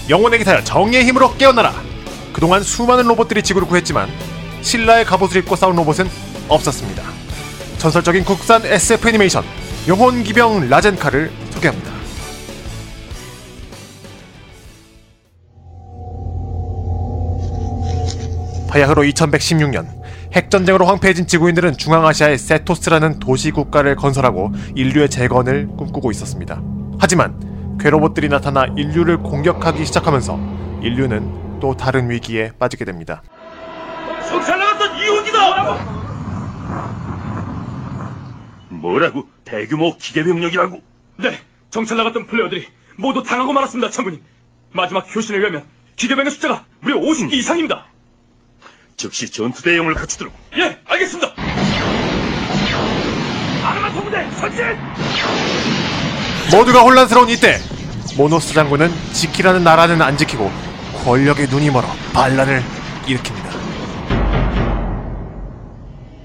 영혼의 0.08 0.38
기사여 0.38 0.62
정의의 0.62 1.06
힘으로 1.06 1.34
깨어나라 1.36 1.72
그동안 2.32 2.62
수많은 2.62 3.04
로봇들이 3.08 3.42
지구를 3.42 3.66
구했지만 3.66 4.08
신라의 4.60 5.06
갑옷을 5.06 5.38
입고 5.38 5.56
싸운 5.56 5.74
로봇은 5.74 6.06
없었습니다. 6.48 7.02
전설적인 7.78 8.24
국산 8.24 8.64
SF 8.64 9.08
애니메이션 9.08 9.44
영혼 9.88 10.22
기병 10.22 10.68
라젠카를 10.68 11.32
소개합니다. 11.50 11.90
바야흐로 18.68 19.02
2116년 19.02 19.86
핵전쟁으로 20.34 20.86
황폐해진 20.86 21.26
지구인들은 21.26 21.76
중앙아시아의 21.78 22.38
세토스라는 22.38 23.18
도시 23.18 23.50
국가를 23.50 23.96
건설하고 23.96 24.52
인류의 24.74 25.10
재건을 25.10 25.68
꿈꾸고 25.76 26.10
있었습니다. 26.10 26.62
하지만 27.02 27.78
괴로봇들이 27.80 28.28
나타나 28.28 28.64
인류를 28.76 29.18
공격하기 29.18 29.84
시작하면서 29.86 30.38
인류는 30.82 31.58
또 31.58 31.76
다른 31.76 32.08
위기에 32.08 32.52
빠지게 32.60 32.84
됩니다. 32.84 33.24
나갔던 34.30 34.96
이혼이다! 34.98 35.74
뭐라고? 38.68 39.28
대규모 39.44 39.96
기계병력이라고? 39.96 40.80
네, 41.16 41.40
정찰 41.70 41.96
나갔던 41.96 42.28
플레이어들이 42.28 42.68
모두 42.96 43.24
당하고 43.24 43.52
말았습니다, 43.52 43.90
장군님. 43.90 44.22
마지막 44.70 45.00
교신에 45.12 45.38
의하면 45.38 45.64
기계병의 45.96 46.30
숫자가 46.30 46.64
무려 46.78 47.00
50기 47.00 47.32
이상입니다. 47.32 47.84
즉시 48.96 49.32
전투 49.32 49.64
대용을 49.64 49.94
갖추도록. 49.94 50.32
예, 50.56 50.78
알겠습니다. 50.84 51.32
아르마 53.64 53.92
통부대 53.92 54.30
전진! 54.36 55.71
모두가 56.50 56.80
혼란스러운 56.80 57.28
이때 57.30 57.58
모노스 58.16 58.52
장군은 58.54 58.90
지키라는 59.12 59.62
나라는 59.64 60.00
안 60.02 60.16
지키고 60.16 60.50
권력의 61.04 61.48
눈이 61.48 61.70
멀어 61.70 61.86
반란을 62.12 62.62
일으킵니다. 63.06 63.42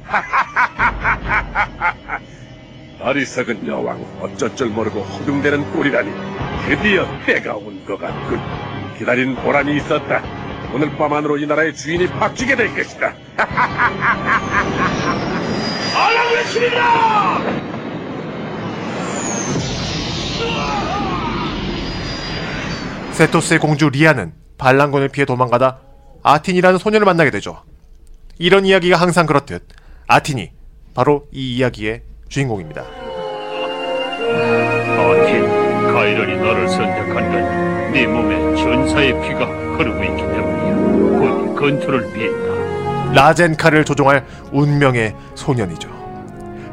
어리석은 3.00 3.67
여왕 3.67 4.03
어쩔 4.21 4.55
줄 4.55 4.67
모르고 4.69 5.01
허둥대는 5.01 5.71
꼴이라니 5.74 6.12
드디어 6.67 7.05
때가 7.25 7.55
온 7.55 7.83
것 7.86 7.97
같군. 8.00 8.39
기다린 8.97 9.36
보람이 9.36 9.75
있었다. 9.77 10.21
오늘 10.74 10.93
밤 10.97 11.13
안으로 11.13 11.38
이 11.38 11.45
나라의 11.45 11.74
주인이 11.75 12.07
바뀌게 12.09 12.55
될 12.57 12.75
것이다. 12.75 13.13
아랑 15.95 16.33
외칩니다 16.33 17.66
세토스의 23.11 23.59
공주 23.59 23.89
리아는 23.89 24.33
반란군을 24.57 25.09
피해 25.09 25.25
도망가다 25.25 25.79
아틴이라는 26.23 26.77
소녀를 26.79 27.05
만나게 27.05 27.31
되죠. 27.31 27.63
이런 28.37 28.65
이야기가 28.65 28.97
항상 28.97 29.25
그렇듯 29.25 29.67
아틴이 30.07 30.51
바로 30.93 31.25
이 31.31 31.55
이야기의 31.57 32.01
주인공입니다. 32.29 32.81
아틴, 34.97 35.93
가이런이 35.93 36.37
너를 36.37 36.67
선택한 36.69 37.31
건 37.31 37.67
네 37.91 38.05
몸에 38.05 38.55
전사의 38.55 39.13
피가 39.21 39.45
흐르고 39.77 40.03
있기 40.03 40.21
때문이야. 40.21 41.19
곧 41.19 41.55
건투를 41.55 42.11
빈다. 42.13 43.13
라젠카를 43.13 43.85
조종할 43.85 44.25
운명의 44.51 45.15
소년이죠. 45.35 45.89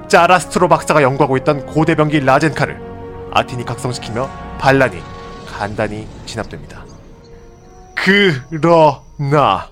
짜라스트로 0.08 0.68
박사가 0.68 1.02
연구하고 1.02 1.36
있던 1.38 1.64
고대병기 1.66 2.20
라젠카를 2.20 2.93
아틴이 3.34 3.64
각성시키며 3.64 4.30
반란이 4.58 5.02
간단히 5.46 6.08
진압됩니다. 6.24 6.84
그러나 7.94 9.68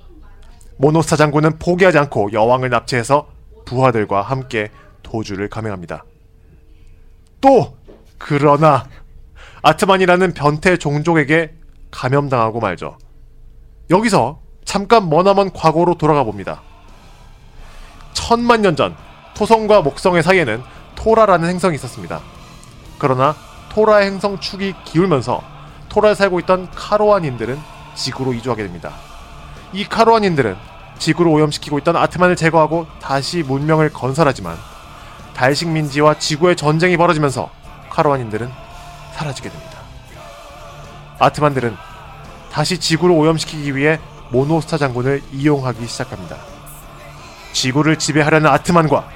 모노스타 0.76 1.16
장군은 1.16 1.58
포기하지 1.58 1.98
않고 1.98 2.32
여왕을 2.32 2.70
납치해서 2.70 3.28
부하들과 3.64 4.22
함께 4.22 4.70
도주를 5.02 5.48
감행합니다. 5.48 6.04
또 7.40 7.76
그러나 8.18 8.84
아트만이라는 9.62 10.34
변태 10.34 10.76
종족에게 10.76 11.54
감염당하고 11.90 12.60
말죠. 12.60 12.98
여기서 13.90 14.40
잠깐 14.64 15.08
머나먼 15.08 15.52
과거로 15.52 15.96
돌아가 15.98 16.24
봅니다. 16.24 16.62
천만 18.12 18.62
년 18.62 18.76
전 18.76 18.96
토성과 19.34 19.82
목성의 19.82 20.22
사이에는 20.22 20.62
토라라는 20.94 21.48
행성이 21.48 21.74
있었습니다. 21.76 22.20
그러나 22.98 23.34
토라의 23.72 24.06
행성 24.06 24.38
축이 24.38 24.74
기울면서 24.84 25.42
토라에 25.88 26.14
살고 26.14 26.40
있던 26.40 26.70
카로안인들은 26.74 27.58
지구로 27.94 28.34
이주하게 28.34 28.64
됩니다. 28.64 28.92
이 29.72 29.86
카로안인들은 29.86 30.56
지구를 30.98 31.32
오염시키고 31.32 31.78
있던 31.78 31.96
아트만을 31.96 32.36
제거하고 32.36 32.86
다시 33.00 33.42
문명을 33.42 33.90
건설하지만 33.90 34.58
달식 35.34 35.68
민지와 35.68 36.18
지구의 36.18 36.54
전쟁이 36.54 36.98
벌어지면서 36.98 37.48
카로안인들은 37.88 38.50
사라지게 39.14 39.48
됩니다. 39.48 39.78
아트만들은 41.18 41.74
다시 42.52 42.78
지구를 42.78 43.16
오염시키기 43.16 43.74
위해 43.74 43.98
모노스타 44.30 44.76
장군을 44.76 45.22
이용하기 45.32 45.86
시작합니다. 45.86 46.36
지구를 47.54 47.98
지배하려는 47.98 48.50
아트만과 48.50 49.08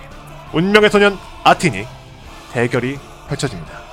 운명의 0.54 0.88
소년 0.88 1.18
아틴이 1.44 1.86
대결이 2.52 2.98
펼쳐집니다. 3.28 3.85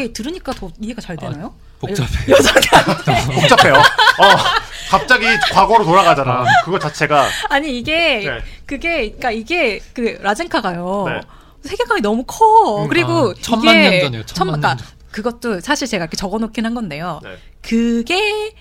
이게 0.00 0.12
들으니까 0.12 0.52
더 0.52 0.70
이해가 0.80 1.00
잘 1.00 1.16
되나요? 1.16 1.54
복잡해요. 1.78 2.36
복잡해요. 3.40 3.74
어, 3.74 4.24
갑자기 4.90 5.24
과거로 5.52 5.84
돌아가잖아. 5.84 6.44
그거 6.64 6.78
자체가 6.78 7.26
아니 7.48 7.78
이게 7.78 8.18
네. 8.24 8.38
그게 8.66 9.10
그러니까 9.12 9.30
이게 9.30 9.80
그 9.94 10.18
라젠카가요. 10.20 11.04
네. 11.08 11.20
세계관이 11.62 12.00
너무 12.00 12.24
커. 12.26 12.84
음, 12.84 12.88
그리고 12.88 13.30
아, 13.30 13.34
천만 13.40 13.76
이게 13.76 13.90
년 13.90 14.00
전이에요, 14.00 14.26
천만 14.26 14.60
그러니까 14.60 14.68
년 14.68 14.78
전. 14.78 14.86
그것도 15.10 15.60
사실 15.60 15.86
제가 15.86 16.04
이렇게 16.04 16.16
적어놓긴 16.16 16.64
한 16.64 16.74
건데요. 16.74 17.20
네. 17.22 17.36
그게 17.60 18.54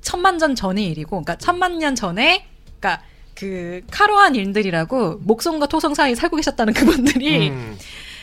천만 0.00 0.38
전 0.38 0.54
전의 0.54 0.86
일이고, 0.86 1.10
그러니까 1.10 1.36
천만 1.36 1.78
년 1.78 1.94
전에, 1.94 2.46
그러니까 2.78 3.02
그 3.34 3.80
카로한 3.90 4.34
일들이라고 4.34 5.20
목성과 5.22 5.66
토성 5.66 5.94
사이에 5.94 6.14
살고 6.14 6.36
계셨다는 6.36 6.72
그분들이 6.74 7.50
음, 7.50 7.78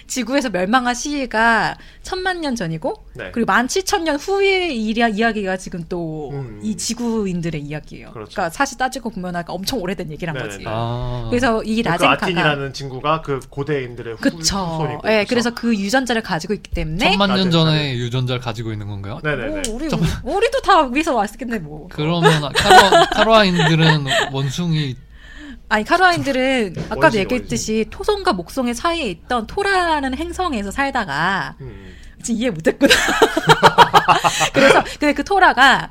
지구에서 0.07 0.49
멸망한 0.49 0.95
시기가 0.95 1.75
천만 2.01 2.39
년 2.41 2.55
전이고, 2.55 2.93
네. 3.15 3.29
그리고 3.33 3.45
만 3.51 3.67
칠천 3.67 4.05
년 4.05 4.15
후의 4.15 4.81
일이야 4.85 5.09
이야기가 5.09 5.57
지금 5.57 5.83
또 5.89 6.31
음. 6.31 6.59
이 6.63 6.75
지구인들의 6.77 7.61
이야기예요. 7.61 8.11
그렇죠. 8.11 8.31
그러니까 8.31 8.49
사실 8.49 8.77
따지고 8.77 9.09
보면 9.09 9.35
아까 9.35 9.51
엄청 9.53 9.79
오래된 9.81 10.09
얘기란 10.11 10.33
네네네. 10.35 10.53
거지. 10.53 10.65
아, 10.67 11.27
그래서 11.29 11.61
이그 11.63 11.87
라젠카가 11.87 12.25
아틴이라는 12.25 12.73
친구가 12.73 13.21
그 13.21 13.39
고대인들의 13.49 14.13
후, 14.15 14.19
그쵸. 14.21 14.57
후손이고. 14.57 15.01
예, 15.05 15.25
그래서- 15.25 15.37
그래서 15.37 15.53
그 15.53 15.75
유전자를 15.75 16.23
가지고 16.23 16.53
있기 16.53 16.71
때문에 16.71 17.09
천만 17.11 17.29
년 17.35 17.51
전에 17.51 17.95
유전자를 17.97 18.41
가지고 18.41 18.71
있는 18.71 18.87
건가요? 18.87 19.19
네네네. 19.23 19.47
뭐 19.69 19.75
우리 19.75 19.85
우리도 20.23 20.61
다 20.61 20.81
위에서 20.87 21.13
왔겠네 21.15 21.59
뭐. 21.59 21.87
그러면 21.91 22.51
카로, 22.53 23.05
카로아인들은 23.13 24.05
원숭이 24.31 24.95
아니 25.69 25.83
카로아인들은 25.83 26.75
아까도 26.85 27.01
원시, 27.01 27.17
얘기했듯이 27.19 27.85
토성과 27.89 28.33
목성의 28.33 28.73
사이에 28.73 29.09
있던 29.09 29.47
토라라는 29.47 30.15
행성에서 30.15 30.71
살다가 30.71 31.55
음, 31.59 31.93
이해 32.29 32.49
못했구나. 32.49 32.93
그래서 34.53 34.83
근데 34.83 35.13
그 35.13 35.23
토라가 35.23 35.89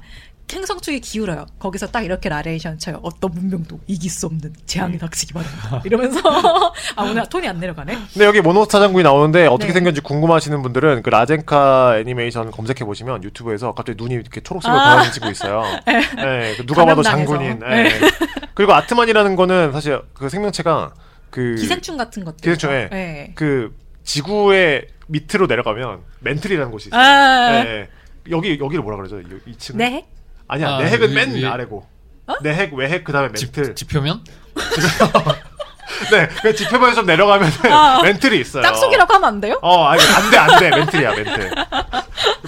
행성 0.53 0.81
쪽에 0.81 1.01
기울어요. 1.01 1.47
거기서 1.59 1.89
딱 1.89 2.05
이렇게 2.05 2.29
나레이션 2.29 2.79
쳐요. 2.79 3.01
어떤 3.03 3.33
문명도 3.33 3.81
이길 3.87 4.11
수 4.11 4.27
없는 4.27 4.55
재앙이 4.67 4.99
닥치기 4.99 5.33
바랍니다. 5.35 5.83
이러면서 5.85 6.21
아 6.95 7.03
오늘 7.03 7.29
톤이 7.29 7.49
안 7.49 7.59
내려가네. 7.59 7.97
근데 8.13 8.25
여기 8.25 8.41
모노스타 8.41 8.79
장군이 8.79 9.03
나오는데 9.03 9.47
어떻게 9.47 9.69
네. 9.69 9.73
생겼는지 9.75 10.03
궁금하시는 10.03 10.63
분들은 10.63 11.03
그 11.03 11.11
라젠카 11.11 11.99
애니메이션 11.99 12.51
검색해 12.53 12.85
보시면 12.85 13.25
유튜브에서 13.25 13.73
갑자기 13.73 14.01
눈이 14.01 14.15
이렇게 14.15 14.41
초록색으로 14.41 14.81
아. 14.81 14.97
변해지고 14.97 15.31
있어요. 15.31 15.63
네, 15.85 16.55
그 16.57 16.67
누가 16.67 16.85
봐도. 16.85 17.03
장군인. 17.03 17.59
네. 17.61 17.83
네. 17.85 17.91
그리고 18.55 18.73
아트만이라는 18.75 19.37
거는 19.37 19.73
사실 19.73 20.01
그 20.15 20.29
생명체가 20.29 20.95
그 21.31 21.57
기생충 21.57 21.97
같은 21.97 22.25
것들. 22.25 22.41
기생충, 22.41 22.71
예. 22.71 22.89
예. 22.93 23.33
그 23.35 23.77
지구의 24.05 24.87
밑으로 25.09 25.47
내려가면 25.47 26.01
멘틀이라는 26.21 26.71
곳이 26.71 26.89
있어요. 26.89 27.01
아. 27.01 27.51
네. 27.65 27.89
여기 28.31 28.59
여기를 28.61 28.83
뭐라 28.83 28.97
그러죠? 28.97 29.21
이, 29.21 29.25
이 29.47 29.57
층? 29.57 29.77
네. 29.77 30.07
아니야, 30.49 30.69
아, 30.77 30.79
내 30.79 30.87
핵은 30.87 31.11
위- 31.11 31.15
맨 31.15 31.35
위- 31.35 31.47
아래고. 31.47 31.87
내핵, 32.43 32.75
외핵, 32.75 33.05
그다음에 33.05 33.33
지, 33.35 33.47
멘틀. 33.47 33.75
지표면? 33.75 34.25
네, 36.11 36.29
그 36.43 36.55
지표면에 36.55 36.95
좀 36.95 37.07
내려가면 37.07 37.51
아. 37.71 38.01
멘틀이 38.03 38.39
있어요. 38.41 38.63
땅속이라고 38.63 39.15
하면 39.15 39.29
안 39.29 39.41
돼요? 39.41 39.59
어, 39.63 39.85
아니, 39.85 40.03
안 40.03 40.31
돼, 40.31 40.37
안 40.37 40.59
돼. 40.59 40.71
멘틀이야, 40.71 41.15
멘틀. 41.15 41.51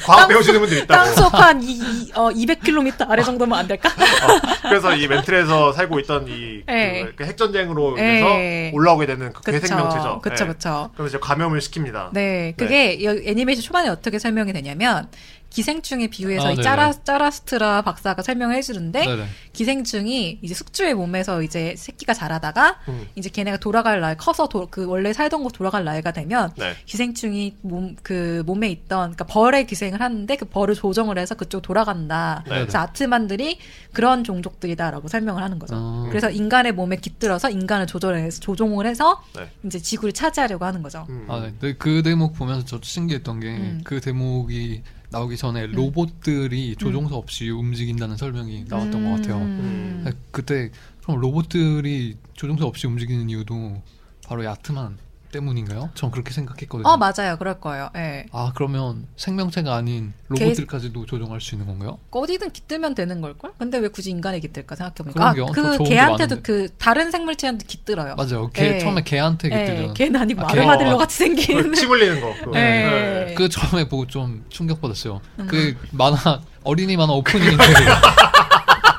과학 0.05 0.21
땅- 0.23 0.29
배우시는 0.29 0.61
분들 0.61 0.79
있다고. 0.79 1.05
땅속 1.05 1.35
한 1.35 1.63
이, 1.63 1.73
이, 1.73 2.13
어, 2.15 2.31
200km 2.31 3.09
아래 3.11 3.23
정도면 3.23 3.59
안 3.59 3.67
될까? 3.69 3.89
어, 3.89 4.41
그래서 4.69 4.95
이 4.95 5.07
멘틀에서 5.07 5.73
살고 5.73 5.99
있던 6.01 6.27
이 6.29 6.63
예. 6.69 7.05
그, 7.07 7.15
그 7.17 7.25
핵전쟁으로 7.25 7.97
예. 7.99 8.03
인해서 8.21 8.77
올라오게 8.77 9.07
되는 9.07 9.33
그. 9.33 9.51
괴생명체죠. 9.51 10.21
그쵸, 10.21 10.45
예. 10.45 10.49
그쵸. 10.49 10.91
그래서 10.97 11.09
이제 11.09 11.19
감염을 11.21 11.61
시킵니다. 11.61 12.09
네, 12.13 12.55
그게 12.57 12.95
이 12.95 13.07
애니메이션 13.07 13.63
초반에 13.63 13.89
어떻게 13.89 14.19
설명이 14.19 14.53
되냐면 14.53 15.09
기생충에 15.51 16.09
비유해서 16.09 16.47
아, 16.47 16.51
이 16.51 16.55
네네. 16.55 16.63
짜라 16.63 16.93
짜라스트라 16.93 17.83
박사가 17.83 18.23
설명을 18.23 18.55
해주는데 18.57 19.07
네네. 19.07 19.25
기생충이 19.53 20.39
이제 20.43 20.55
숙주의 20.55 20.95
몸에서 20.95 21.43
이제 21.43 21.75
새끼가 21.77 22.15
자라다가 22.15 22.79
음. 22.89 23.09
이제 23.17 23.29
걔네가 23.31 23.57
돌아갈 23.59 24.01
날 24.01 24.17
커서 24.17 24.49
도- 24.49 24.69
그 24.71 24.87
원래 24.87 25.13
살던 25.13 25.43
곳 25.43 25.53
돌아갈 25.53 25.85
나이가 25.85 26.13
되면 26.13 26.53
네. 26.57 26.75
기생충이 26.87 27.57
몸 27.63 27.89
그 28.03 28.43
몸에 28.47 28.69
있던 28.69 29.13
그러니까 29.15 29.25
벌의 29.25 29.67
기생을 29.67 30.01
하는데 30.01 30.37
그 30.37 30.45
벌을 30.45 30.75
조정을 30.75 31.19
해서 31.19 31.35
그쪽 31.35 31.63
돌아간다. 31.63 32.45
네. 32.49 32.61
그래서 32.61 32.79
아트만들이 32.79 33.59
그런 33.93 34.23
종족들이다라고 34.25 35.09
설명을 35.09 35.43
하는 35.43 35.59
거죠. 35.59 35.75
아. 35.77 36.07
그래서 36.09 36.31
인간의 36.31 36.73
몸에 36.73 36.97
깃들어서 36.97 37.51
인간을 37.51 37.87
조절해서 37.87 38.41
조종을 38.41 38.87
해서 38.87 39.23
네. 39.35 39.51
이제 39.65 39.79
지구를 39.79 40.13
차지하려고 40.13 40.65
하는 40.65 40.83
거죠. 40.83 41.07
음. 41.09 41.27
아, 41.29 41.51
네. 41.61 41.73
그 41.75 42.03
대목 42.03 42.35
보면서 42.35 42.65
저도 42.65 42.83
신기했던 42.85 43.41
게 43.41 43.49
음. 43.49 43.81
그 43.85 44.01
대목이 44.01 44.83
나오기 45.11 45.37
전에 45.37 45.67
로봇들이 45.69 46.77
조종사 46.77 47.15
없이 47.17 47.49
움직인다는 47.51 48.17
설명이 48.17 48.65
나왔던 48.69 49.05
것 49.05 49.17
같아요. 49.17 49.37
음. 49.39 50.05
아, 50.07 50.13
그때 50.31 50.71
그럼 51.03 51.21
로봇들이 51.21 52.17
조종사 52.35 52.67
없이 52.67 52.87
움직이는 52.87 53.31
이유도 53.31 53.83
바로 54.27 54.45
야트만 54.45 54.99
때문인가요? 55.33 55.91
전 55.95 56.11
그렇게 56.11 56.33
생각했거든요. 56.33 56.89
어 56.89 56.97
맞아요, 56.97 57.37
그럴 57.39 57.61
거예요. 57.61 57.91
예. 57.97 58.27
아 58.33 58.53
그러면 58.55 59.07
생명체가 59.17 59.75
아닌 59.75 60.13
로봇들까지도 60.29 61.07
조종할 61.07 61.41
수 61.41 61.55
있는 61.55 61.67
건가요? 61.67 61.99
어디든 62.11 62.51
깃들면 62.51 62.95
되는 62.95 63.21
걸걸? 63.21 63.53
근데 63.59 63.79
왜 63.79 63.89
굳이 63.89 64.11
인간에 64.11 64.41
깃들까 64.41 64.75
생각해보니까. 64.77 65.29
아, 65.29 65.35
더그 65.35 65.85
개한테도 65.85 66.35
많은데. 66.37 66.43
그 66.43 66.69
다른 66.79 67.11
생물체한테 67.11 67.65
깃들어요. 67.67 68.15
맞아요. 68.17 68.51
걔 68.53 68.75
예. 68.75 68.79
처음에 68.79 69.03
걔한테 69.03 69.49
예, 69.53 69.59
그때는 69.67 69.95
걔는 69.95 70.21
아니고 70.21 70.43
아, 70.43 70.47
걔- 70.47 70.59
아르마딜로 70.61 70.95
어. 70.95 70.99
같이 70.99 71.17
생긴. 71.19 71.63
그침 71.63 71.91
흘리는 71.91 72.21
거. 72.21 72.35
예. 72.55 72.61
네. 72.61 73.35
그 73.37 73.49
처음에 73.49 73.89
보고 73.89 74.07
좀 74.07 74.45
충격 74.49 74.81
받았어요. 74.81 75.21
음. 75.41 75.47
그 75.49 75.77
만화 75.93 76.41
어린이 76.65 76.97
만화 76.97 77.13
오프닝인데 77.15 77.57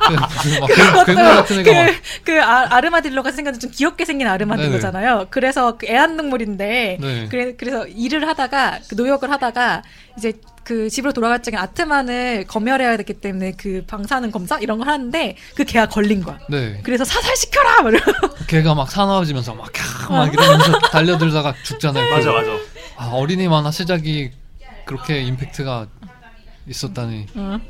그, 0.08 0.16
그, 1.06 1.16
같은 1.16 1.16
막 1.16 1.46
그, 1.48 1.64
그 2.24 2.42
아, 2.42 2.76
아르마딜로가 2.76 3.32
생겼는데 3.32 3.60
좀 3.60 3.72
귀엽게 3.72 4.06
생긴 4.06 4.28
아르마딜로잖아요. 4.28 5.28
그래서 5.30 5.78
그 5.78 5.88
애완동물인데 5.88 6.98
네. 7.00 7.28
그래, 7.30 7.56
그래서 7.56 7.86
일을 7.88 8.28
하다가 8.28 8.80
그 8.90 8.96
노역을 8.96 9.32
하다가 9.32 9.84
이제 10.18 10.34
그 10.64 10.88
집으로 10.90 11.14
돌아갈 11.14 11.42
적에 11.42 11.58
아트만을 11.58 12.46
검열해야 12.48 12.98
되기 12.98 13.14
때문에 13.14 13.54
그 13.58 13.84
방사능 13.88 14.30
검사 14.30 14.60
이런 14.60 14.78
걸 14.78 14.88
하는데 14.88 15.36
그 15.56 15.64
개가 15.64 15.88
걸린 15.88 16.22
거야. 16.22 16.38
네. 16.48 16.80
그래서 16.84 17.04
사살 17.04 17.36
시켜라! 17.36 17.82
막 17.82 17.92
이러고. 17.92 18.36
걔가 18.46 18.76
막 18.76 18.92
사나워지면서 18.92 19.56
막, 19.56 19.72
캬, 19.72 20.12
막 20.12 20.32
이러면서 20.32 20.78
달려들다가 20.92 21.56
죽잖아요. 21.64 22.14
맞아, 22.14 22.32
맞아. 22.32 22.52
아, 22.98 23.10
어린이 23.14 23.48
만화 23.48 23.72
시작이 23.72 24.30
그렇게 24.86 25.22
임팩트가 25.22 25.88
있었다니. 26.70 27.26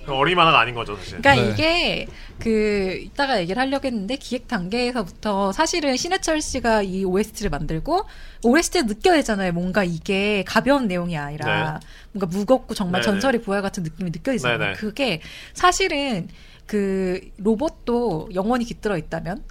그 0.06 0.14
어린이 0.14 0.36
만화가 0.36 0.60
아닌 0.60 0.76
거죠, 0.76 0.96
사실. 0.98 1.22
그러니까 1.22 1.36
네. 1.36 1.52
이게 1.52 2.08
그 2.38 3.00
이따가 3.02 3.40
얘기를 3.40 3.60
하려고 3.60 3.88
했는데 3.88 4.18
기획 4.18 4.48
단계에서부터 4.48 5.52
사실은 5.54 5.96
신해철 5.96 6.42
씨가 6.42 6.84
이 6.84 7.06
OST를 7.06 7.50
만들고 7.50 8.06
OST에 8.44 8.84
느껴지잖아요. 8.84 9.54
뭔가 9.54 9.84
이게 9.84 10.44
가벼운 10.46 10.88
내용이 10.88 11.18
아니라 11.18 11.80
뭔가 12.12 12.26
무겁고 12.28 12.74
정말 12.74 13.02
네네. 13.02 13.12
전설의 13.14 13.42
부활 13.42 13.62
같은 13.62 13.84
느낌이 13.84 14.12
느껴지잖아요. 14.12 14.58
네네. 14.58 14.74
그게 14.74 15.22
사실은 15.54 16.28
그 16.66 17.22
로봇도 17.38 18.30
영원히 18.36 18.66
깃들어 18.66 18.98
있다면 18.98 19.44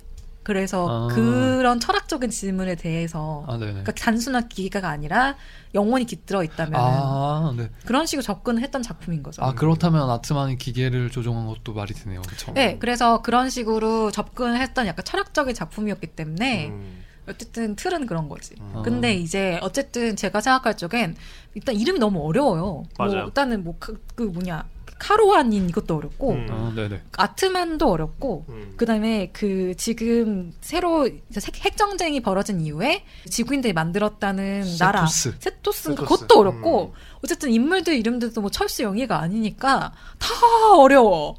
그래서 0.49 0.87
아. 0.89 1.15
그런 1.15 1.79
철학적인 1.79 2.31
질문에 2.31 2.75
대해서 2.75 3.45
아. 3.47 3.59
그러니까 3.59 3.93
단순한 3.93 4.49
기계가 4.49 4.89
아니라 4.89 5.37
영혼이 5.75 6.07
깃들어 6.07 6.43
있다면 6.43 6.73
아, 6.75 7.53
네. 7.55 7.69
그런 7.85 8.07
식으로 8.07 8.23
접근을 8.23 8.63
했던 8.63 8.83
작품인 8.83 9.23
거죠. 9.23 9.43
아, 9.43 9.53
그렇다면 9.53 10.09
아트만이 10.09 10.57
기계를 10.57 11.11
조종한 11.11 11.47
것도 11.49 11.75
말이 11.75 11.93
되네요. 11.93 12.23
그쵸? 12.23 12.51
네, 12.55 12.79
그래서 12.79 13.21
그런 13.21 13.51
식으로 13.51 14.11
접근을 14.11 14.59
했던 14.59 14.87
약간 14.87 15.05
철학적인 15.05 15.55
작품이었기 15.55 16.07
때문에 16.07 16.69
음. 16.69 17.05
어쨌든 17.29 17.77
틀은 17.77 18.07
그런 18.07 18.31
거지. 18.31 18.55
아. 18.73 18.81
근데 18.83 19.13
이제 19.13 19.59
어쨌든 19.61 20.17
제가 20.17 20.41
생각할 20.41 20.79
적엔 20.79 21.15
일단 21.53 21.75
이름이 21.75 21.99
너무 21.99 22.27
어려워요. 22.27 22.85
맞아요. 22.97 23.13
뭐 23.13 23.25
일단은 23.27 23.65
뭐 23.65 23.77
그 23.79 24.23
뭐냐 24.23 24.65
카로아닌 24.99 25.69
이것도 25.69 25.97
어렵고 25.97 26.33
음. 26.33 26.47
아. 26.51 26.73
아트만도 27.17 27.91
어렵고 27.91 28.47
음. 28.49 28.75
그다음에 28.77 29.31
그 29.33 29.75
지금 29.77 30.53
새로 30.61 31.07
이제 31.07 31.41
핵- 31.47 31.65
핵정쟁이 31.65 32.21
벌어진 32.21 32.61
이후에 32.61 33.05
지구인들이 33.31 33.73
만들었다는 33.73 34.77
나라 34.79 35.07
세토스. 35.07 35.37
세토스인가 35.41 36.03
세토스. 36.03 36.21
그것도 36.27 36.41
어렵고 36.41 36.93
음. 36.95 37.19
어쨌든 37.25 37.51
인물들 37.51 37.95
이름들도 37.95 38.41
뭐 38.41 38.51
철수 38.51 38.83
영희가 38.83 39.21
아니니까 39.21 39.93
다 40.19 40.29
어려워. 40.77 41.37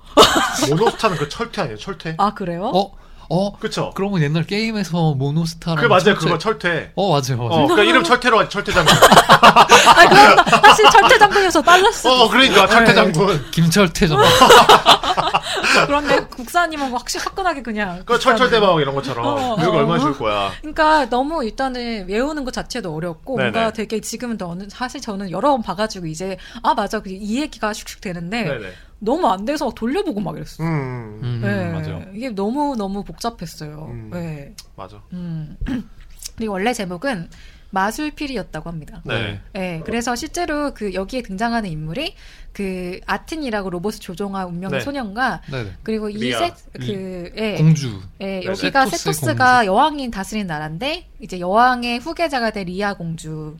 모노스타는 0.69 1.17
그 1.17 1.29
철퇴 1.29 1.61
아니에요? 1.61 1.77
철퇴? 1.77 2.15
아 2.17 2.33
그래요? 2.33 2.65
어? 2.73 2.91
어? 3.29 3.51
그쵸? 3.59 3.91
그러면 3.95 4.21
옛날 4.23 4.43
게임에서 4.43 5.13
모노스타라는 5.13 5.83
그 5.83 5.87
맞아요. 5.87 6.03
철제- 6.03 6.15
그거 6.25 6.37
철퇴. 6.39 6.91
어, 6.95 7.09
맞아요. 7.09 7.37
맞아요. 7.37 7.49
어, 7.51 7.67
그러니까 7.67 7.83
이름 7.83 8.03
철퇴로 8.03 8.39
하지 8.39 8.49
철퇴장군. 8.49 8.91
아 9.29 10.09
그럼 10.09 10.61
사실 10.63 10.85
철퇴장군에서 10.89 11.61
빨랐어. 11.61 12.23
어, 12.23 12.29
그러니까 12.29 12.65
네. 12.65 12.71
철퇴장군. 12.71 13.51
김철태전. 13.51 14.17
그런데 15.85 16.19
국사님은 16.25 16.91
확실히 16.91 17.23
화끈하게 17.25 17.61
그냥. 17.61 18.01
그 18.05 18.17
철철대박 18.19 18.81
이런 18.81 18.95
것처럼. 18.95 19.25
어, 19.25 19.55
여기 19.59 19.67
어. 19.77 19.79
얼마나 19.79 19.99
줄 19.99 20.17
거야. 20.17 20.51
그러니까 20.61 21.07
너무 21.09 21.43
일단은 21.43 22.07
외우는 22.07 22.45
것 22.45 22.53
자체도 22.53 22.93
어렵고 22.93 23.37
네네. 23.37 23.51
뭔가 23.51 23.71
되게 23.73 24.01
지금은 24.01 24.37
저는 24.37 24.69
사실 24.69 25.01
저는 25.01 25.31
여러 25.31 25.51
번 25.51 25.61
봐가지고 25.61 26.07
이제 26.07 26.37
아 26.63 26.73
맞아 26.73 26.99
그이 26.99 27.41
얘기가 27.41 27.71
슉슉 27.71 28.01
되는데 28.01 28.43
네네. 28.43 28.73
너무 28.99 29.27
안 29.27 29.45
돼서 29.45 29.71
돌려보고 29.71 30.19
막 30.19 30.35
이랬어. 30.35 30.63
음, 30.63 31.19
음, 31.23 31.39
네, 31.41 31.71
맞아요. 31.71 32.05
이게 32.13 32.29
너무 32.29 32.75
너무 32.75 33.03
복잡했어요. 33.03 33.87
음. 33.89 34.09
네. 34.11 34.53
맞아. 34.75 35.01
음. 35.13 35.57
그리고 36.35 36.53
원래 36.53 36.73
제목은 36.73 37.29
마술필이었다고 37.71 38.69
합니다. 38.69 39.01
네. 39.05 39.41
네, 39.53 39.81
그래서 39.85 40.15
실제로 40.15 40.73
그 40.73 40.93
여기에 40.93 41.21
등장하는 41.21 41.69
인물이 41.69 42.15
그 42.51 42.99
아틴이라고 43.05 43.69
로봇을 43.69 43.99
조종한 43.99 44.47
운명의 44.47 44.79
네. 44.79 44.83
소년과 44.83 45.41
네네. 45.51 45.71
그리고 45.83 46.07
리아. 46.07 46.47
이셋그 46.47 47.33
예, 47.37 47.55
공주. 47.57 48.01
예, 48.21 48.39
네, 48.39 48.45
여기가 48.45 48.85
세토스의 48.87 49.13
세토스가 49.13 49.65
여왕이 49.65 50.09
다스리는 50.09 50.47
나라인데 50.47 51.07
이제 51.19 51.39
여왕의 51.39 51.99
후계자가 51.99 52.51
된 52.51 52.65
리아 52.65 52.95
공주 52.95 53.55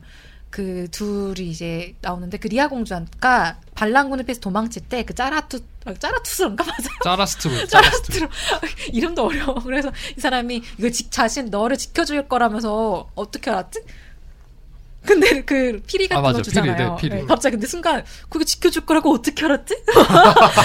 그 0.50 0.88
둘이 0.90 1.48
이제 1.48 1.94
나오는데 2.00 2.38
그 2.38 2.48
리아 2.48 2.66
공주가 2.68 3.60
반란군을 3.80 4.24
피해서 4.24 4.40
도망칠 4.40 4.82
때 4.82 5.02
그 5.04 5.14
짜라투 5.14 5.58
아, 5.86 5.94
짜라투스인가 5.94 6.62
맞아요. 6.68 6.98
짜라스트로. 7.02 7.64
짜라스트로. 7.66 8.28
이름도 8.92 9.24
어려워. 9.26 9.54
그래서 9.54 9.90
이 10.16 10.20
사람이 10.20 10.62
이거 10.78 10.90
지, 10.90 11.08
자신 11.08 11.46
너를 11.48 11.78
지켜줄 11.78 12.28
거라면서 12.28 13.08
어떻게 13.14 13.50
알았지? 13.50 13.80
근데 15.06 15.40
그 15.42 15.80
피리 15.86 16.06
같은 16.08 16.18
아, 16.18 16.22
맞아. 16.22 16.36
거 16.38 16.42
주잖아요. 16.42 16.96
피리, 16.96 17.08
네, 17.08 17.16
피리. 17.16 17.22
네, 17.22 17.26
갑자기 17.26 17.52
근데 17.54 17.66
순간 17.66 18.04
그거 18.28 18.44
지켜줄 18.44 18.84
거라고 18.84 19.10
어떻게 19.14 19.46
알았지? 19.46 19.82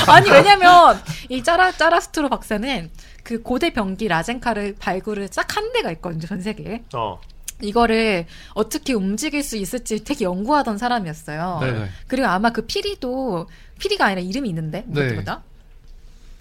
아니 0.08 0.30
왜냐면 0.30 1.02
이 1.30 1.42
짜라 1.42 1.72
짜라스트로 1.72 2.28
박사는 2.28 2.92
그 3.24 3.42
고대 3.42 3.72
병기 3.72 4.10
라젠카를 4.10 4.76
발굴을 4.78 5.30
싹한 5.32 5.72
데가 5.72 5.92
있거든요 5.94 6.28
전 6.28 6.42
세계에. 6.42 6.84
어. 6.94 7.22
이거를 7.62 8.26
어떻게 8.54 8.94
움직일 8.94 9.44
수 9.44 9.58
있을지 9.58 10.04
되게 10.04 10.26
연구하던 10.26 10.78
사람이었어요. 10.78 11.60
네네. 11.62 11.90
그리고 12.08 12.28
아마 12.28 12.52
그 12.52 12.66
피리도 12.66 13.48
피리가 13.80 14.06
아니라 14.06 14.22
이름이 14.22 14.50
있는데 14.50 14.84
네. 14.88 15.14
뭐다? 15.14 15.42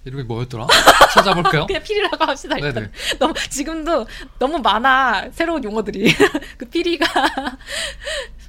이름이 0.04 0.24
뭐였더라? 0.24 0.66
찾아볼게요. 1.14 1.66
그냥 1.66 1.82
피리라고 1.82 2.24
합시다 2.24 2.56
일단. 2.56 2.74
네네. 2.74 2.90
너무 3.18 3.34
지금도 3.48 4.06
너무 4.38 4.58
많아 4.58 5.30
새로운 5.32 5.64
용어들이 5.64 6.12
그 6.58 6.66
피리가 6.66 7.06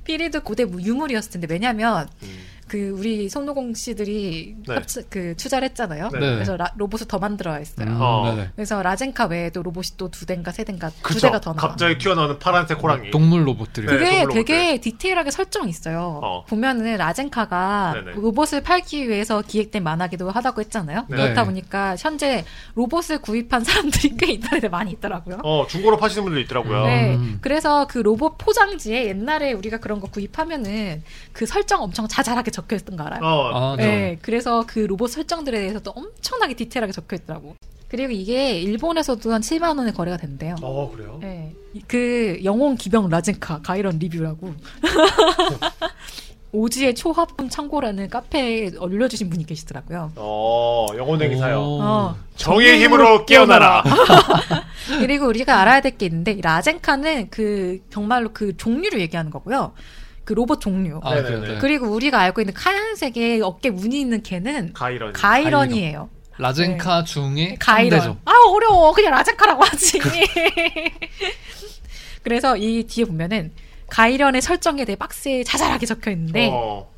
피리도 0.04 0.41
고대 0.41 0.65
뭐 0.65 0.82
유물이었을 0.82 1.32
텐데 1.32 1.47
왜냐면 1.49 2.10
음. 2.23 2.45
그 2.67 2.89
우리 2.97 3.30
손오공 3.30 3.75
씨들이 3.75 4.56
네. 4.67 4.73
합치, 4.73 5.01
그 5.10 5.36
투자를 5.38 5.67
했잖아요. 5.69 6.10
네. 6.13 6.19
그래서 6.19 6.58
라- 6.58 6.73
로봇을 6.75 7.08
더 7.08 7.19
만들어야 7.19 7.56
했어요. 7.58 7.88
음, 7.88 7.97
어. 8.01 8.47
그래서 8.56 8.82
라젠카 8.82 9.25
외에도 9.25 9.62
로봇이 9.62 9.89
또 9.97 10.10
두 10.10 10.25
대인가 10.25 10.51
세 10.51 10.63
대인가 10.63 10.89
두. 11.04 11.19
대가 11.21 11.39
더 11.39 11.54
나와. 11.54 11.69
갑자기 11.69 11.97
튀어나오는 11.97 12.39
파란색 12.39 12.82
호랑이. 12.82 13.12
동물 13.12 13.45
로봇들이. 13.47 13.86
네, 13.88 13.93
그게 13.93 14.06
동물 14.06 14.21
로봇들. 14.30 14.45
되게 14.45 14.78
디테일하게 14.82 15.30
설정이 15.32 15.69
있어요. 15.69 16.19
어. 16.23 16.45
보면은 16.45 16.97
라젠카가 16.97 17.93
네네. 18.04 18.12
로봇을 18.15 18.62
팔기 18.63 19.10
위해서 19.10 19.41
기획된 19.41 19.84
만화기도 19.84 20.32
하다고 20.32 20.62
했잖아요. 20.62 21.06
네. 21.10 21.15
그렇다 21.17 21.43
보니까 21.45 21.95
현재 21.99 22.45
로봇을 22.75 23.19
구입한 23.21 23.63
사람들이 23.63 24.15
꽤 24.17 24.32
인터넷에 24.34 24.69
많이 24.69 24.91
있더라고요. 24.91 25.39
어, 25.43 25.65
중고로 25.67 25.97
파시는 25.97 26.23
분들 26.23 26.41
있더라고요. 26.43 26.86
네. 26.86 27.15
음. 27.15 27.38
그래서 27.41 27.86
그 27.88 27.99
로봇 27.99 28.38
포장지에 28.38 29.06
옛날에 29.08 29.54
우리가 29.54 29.78
그런 29.78 29.99
거 29.99 30.08
구입하면은 30.08 31.04
그 31.34 31.45
설정 31.45 31.84
엄청 31.84 32.08
자잘하게 32.08 32.51
적혀 32.55 32.75
있던 32.77 32.95
거 32.97 33.03
알아요? 33.03 33.21
어, 33.23 33.51
아, 33.53 33.75
네. 33.75 33.85
네. 33.85 34.17
그래서 34.21 34.63
그 34.67 34.79
로봇 34.79 35.11
설정들에 35.11 35.59
대해서도 35.59 35.91
엄청나게 35.91 36.53
디테일하게 36.55 36.91
적혀 36.93 37.15
있더라고. 37.17 37.55
그리고 37.87 38.11
이게 38.11 38.59
일본에서도 38.59 39.31
한 39.31 39.41
7만 39.41 39.77
원에 39.77 39.91
거래가 39.91 40.17
된대요. 40.17 40.55
어, 40.61 40.91
그래요? 40.91 41.19
네. 41.21 41.53
그 41.87 42.39
영혼 42.43 42.75
기병 42.77 43.09
라젠카 43.09 43.61
가이런 43.61 43.99
리뷰라고. 43.99 44.53
오지의 46.51 46.95
초합품 46.95 47.49
창고라는 47.49 48.09
카페에 48.09 48.71
올려주신 48.79 49.29
분이 49.29 49.45
계시더라고요. 49.45 50.13
어, 50.15 50.87
영혼행위 50.95 51.35
사요. 51.37 51.59
오. 51.59 51.79
어. 51.81 52.15
정의의 52.37 52.81
힘으로 52.81 53.25
깨어나라. 53.25 53.83
그리고 54.99 55.27
우리가 55.27 55.59
알아야 55.59 55.81
될 55.81 55.97
게 55.97 56.05
있는데 56.05 56.31
이 56.31 56.39
라젠카는 56.41 57.29
그 57.29 57.79
정말로 57.89 58.29
그 58.31 58.55
종류를 58.55 59.01
얘기하는 59.01 59.31
거고요. 59.31 59.73
그 60.25 60.33
로봇 60.33 60.59
종류. 60.59 60.99
아. 61.03 61.15
네. 61.15 61.57
그리고 61.61 61.88
우리가 61.88 62.19
알고 62.19 62.41
있는 62.41 62.53
하얀색의 62.57 63.41
어깨 63.41 63.69
무늬 63.69 64.01
있는 64.01 64.21
개는 64.23 64.73
가이런. 64.73 65.13
가이런이에요. 65.13 66.09
라젠카 66.38 67.03
중에 67.05 67.55
가이런. 67.59 68.01
상대죠. 68.01 68.19
아 68.25 68.33
어려워. 68.49 68.91
그냥 68.91 69.11
라젠카라고 69.11 69.63
하지. 69.63 69.99
그래서 72.23 72.57
이 72.57 72.83
뒤에 72.83 73.05
보면은 73.05 73.51
가이런의 73.89 74.41
설정에 74.41 74.83
대해 74.83 74.95
박스에 74.95 75.43
자잘하게 75.43 75.85
적혀 75.85 76.11
있는데 76.11 76.49
어. 76.51 76.89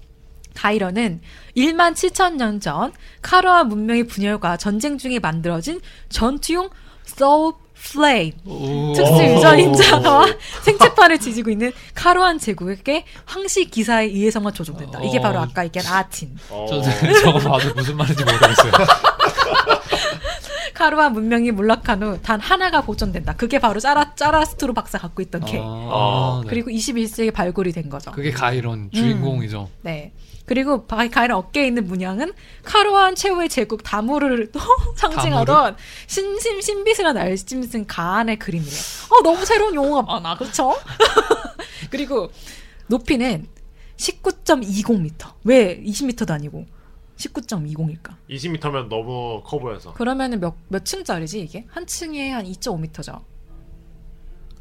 가이런은 0.56 1.22
1만 1.56 1.94
7천 1.94 2.36
년 2.36 2.60
전 2.62 2.94
카로아 3.22 3.66
문명의 3.66 4.08
분열과 4.08 4.58
전쟁 4.58 4.98
중에 4.98 5.20
만들어진 5.20 5.82
전투용 6.10 6.70
소울 7.08 7.54
플레임 7.74 8.34
오. 8.46 8.92
특수 8.94 9.24
유전 9.24 9.60
인자가 9.60 10.26
생체판을 10.64 11.20
지지고 11.20 11.52
있는 11.52 11.72
카로안 11.94 12.40
제국의 12.40 13.06
황시 13.26 13.66
기사에 13.70 14.06
의해서만 14.06 14.54
조종된다. 14.54 15.00
이게 15.04 15.20
어. 15.20 15.22
바로 15.22 15.40
아까 15.40 15.64
얘기한 15.64 15.94
아틴. 15.94 16.36
어. 16.50 16.66
저, 16.68 16.82
저거 17.22 17.38
봐도 17.40 17.74
무슨 17.76 17.96
말인지 17.96 18.24
모르겠어요. 18.24 18.72
카로안 20.74 21.14
문명이 21.14 21.52
몰락한 21.52 22.04
후 22.04 22.22
단 22.22 22.40
하나가 22.40 22.82
보존된다. 22.82 23.34
그게 23.36 23.60
바로 23.60 23.80
짜라 23.80 24.14
짜라스트로 24.16 24.74
박사 24.74 24.98
갖고 25.00 25.22
있던 25.24 25.44
개. 25.46 25.60
아, 25.64 26.42
네. 26.44 26.50
그리고 26.50 26.70
21세기에 26.70 27.34
발굴이 27.34 27.72
된 27.72 27.90
거죠. 27.90 28.12
그게 28.12 28.32
가이론 28.32 28.92
주인공이죠. 28.94 29.70
네. 29.82 30.12
그리고 30.48 30.88
바- 30.88 31.08
가이런 31.10 31.38
어깨에 31.38 31.68
있는 31.68 31.86
문양은 31.86 32.32
카로안 32.64 33.16
최후의 33.16 33.50
제국 33.50 33.84
다무를 33.84 34.50
또 34.52 34.60
상징하던 34.96 35.76
신심 36.08 36.62
신비스런 36.62 37.18
알짐승 37.18 37.84
가안의 37.86 38.40
그림이래요. 38.40 38.80
어 39.12 39.22
너무 39.24 39.46
새로운 39.46 39.76
용어가 39.76 40.02
많아, 40.04 40.38
그렇죠? 40.38 40.74
그리고 41.92 42.32
높이는 42.88 43.46
19.20m. 43.98 45.34
왜 45.44 45.82
20m도 45.84 46.32
아니고 46.32 46.66
19.20일까? 47.18 48.16
20m면 48.30 48.88
너무 48.88 49.42
커 49.44 49.60
보여서. 49.60 49.94
그러면은 49.94 50.40
몇, 50.40 50.56
몇 50.70 50.86
층짜리지 50.86 51.42
이게? 51.42 51.66
한 51.70 51.86
층에 51.86 52.32
한 52.32 52.46
2.5m죠. 52.46 53.20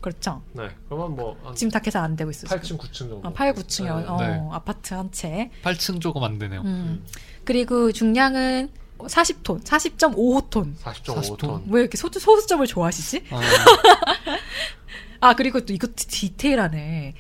그렇죠. 0.00 0.42
네. 0.52 0.68
그러면 0.88 1.16
뭐, 1.16 1.37
한 1.44 1.54
지금 1.54 1.70
다 1.70 1.78
계산 1.78 2.04
안 2.04 2.16
되고 2.16 2.30
있어요. 2.30 2.48
8층, 2.61 2.78
9층 2.78 2.92
정도. 2.92 3.20
어, 3.24 3.32
8, 3.32 3.54
9층에 3.54 3.85
네. 3.85 3.90
어, 4.06 4.16
네. 4.20 4.40
아파트 4.52 4.94
한 4.94 5.11
채. 5.11 5.50
8층 5.62 6.00
조금 6.00 6.22
안 6.22 6.38
되네요. 6.38 6.62
음. 6.62 7.04
그리고 7.44 7.92
중량은 7.92 8.70
40톤, 8.98 9.62
40.5톤. 9.64 10.76
40.5톤. 10.76 11.62
왜 11.68 11.80
이렇게 11.82 11.96
소수, 11.96 12.18
소수점을 12.18 12.66
좋아하시지? 12.66 13.24
아, 13.30 13.40
아, 15.20 15.35
그리고 15.35 15.61
또 15.61 15.72
이거 15.72 15.87
디테일하네. 15.94 17.14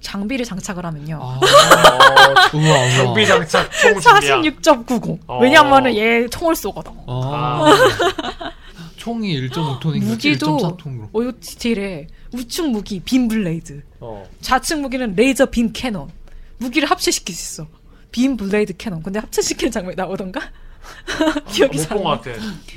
장비를 0.00 0.44
장착을 0.44 0.84
하면요. 0.84 1.20
아, 1.22 1.38
어, 1.38 2.56
우와, 2.56 2.78
우와. 2.78 2.90
장비 2.90 3.26
장착 3.26 3.70
총 3.72 4.00
중량. 4.00 4.42
46.90. 4.42 5.20
어. 5.28 5.38
왜냐면은 5.38 5.94
얘 5.96 6.26
총을 6.28 6.56
쏘거든. 6.56 6.92
아, 7.06 7.64
총이 9.00 9.48
1.5톤인가 9.48 10.04
무기도 10.04 10.58
1.4톤으로. 10.58 11.08
어 11.10 11.22
이거 11.22 11.32
디테일해. 11.40 12.06
우측 12.34 12.70
무기 12.70 13.00
beam 13.00 13.28
blade, 13.28 13.82
어. 13.98 14.28
좌측 14.42 14.80
무기는 14.80 15.14
laser 15.16 15.46
beam 15.46 15.72
cannon. 15.72 16.10
무기를 16.58 16.88
합체시킬 16.88 17.34
수 17.34 17.62
있어. 17.62 17.68
beam 18.12 18.36
blade 18.36 18.76
cannon. 18.76 19.02
근데 19.02 19.18
합체시키는 19.18 19.72
장면이 19.72 19.96
나오던가? 19.96 20.40
기억이 21.50 21.78
잘안 21.78 22.04
나. 22.04 22.20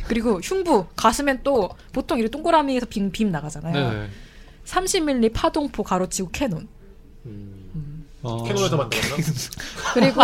그리고 0.07 0.39
흉부, 0.39 0.87
가슴엔 0.95 1.41
또 1.43 1.69
보통 1.91 2.19
이렇게 2.19 2.31
동그라미에서 2.31 2.85
빔, 2.85 3.11
빔 3.11 3.29
나가잖아요. 3.31 3.91
네네. 3.91 4.07
30mm 4.65 5.33
파동포 5.33 5.83
가로치고 5.83 6.29
cannon. 6.31 6.69
어. 8.23 8.43
캐논에서 8.45 8.77
만들었나? 8.77 9.15
그리고 9.93 10.21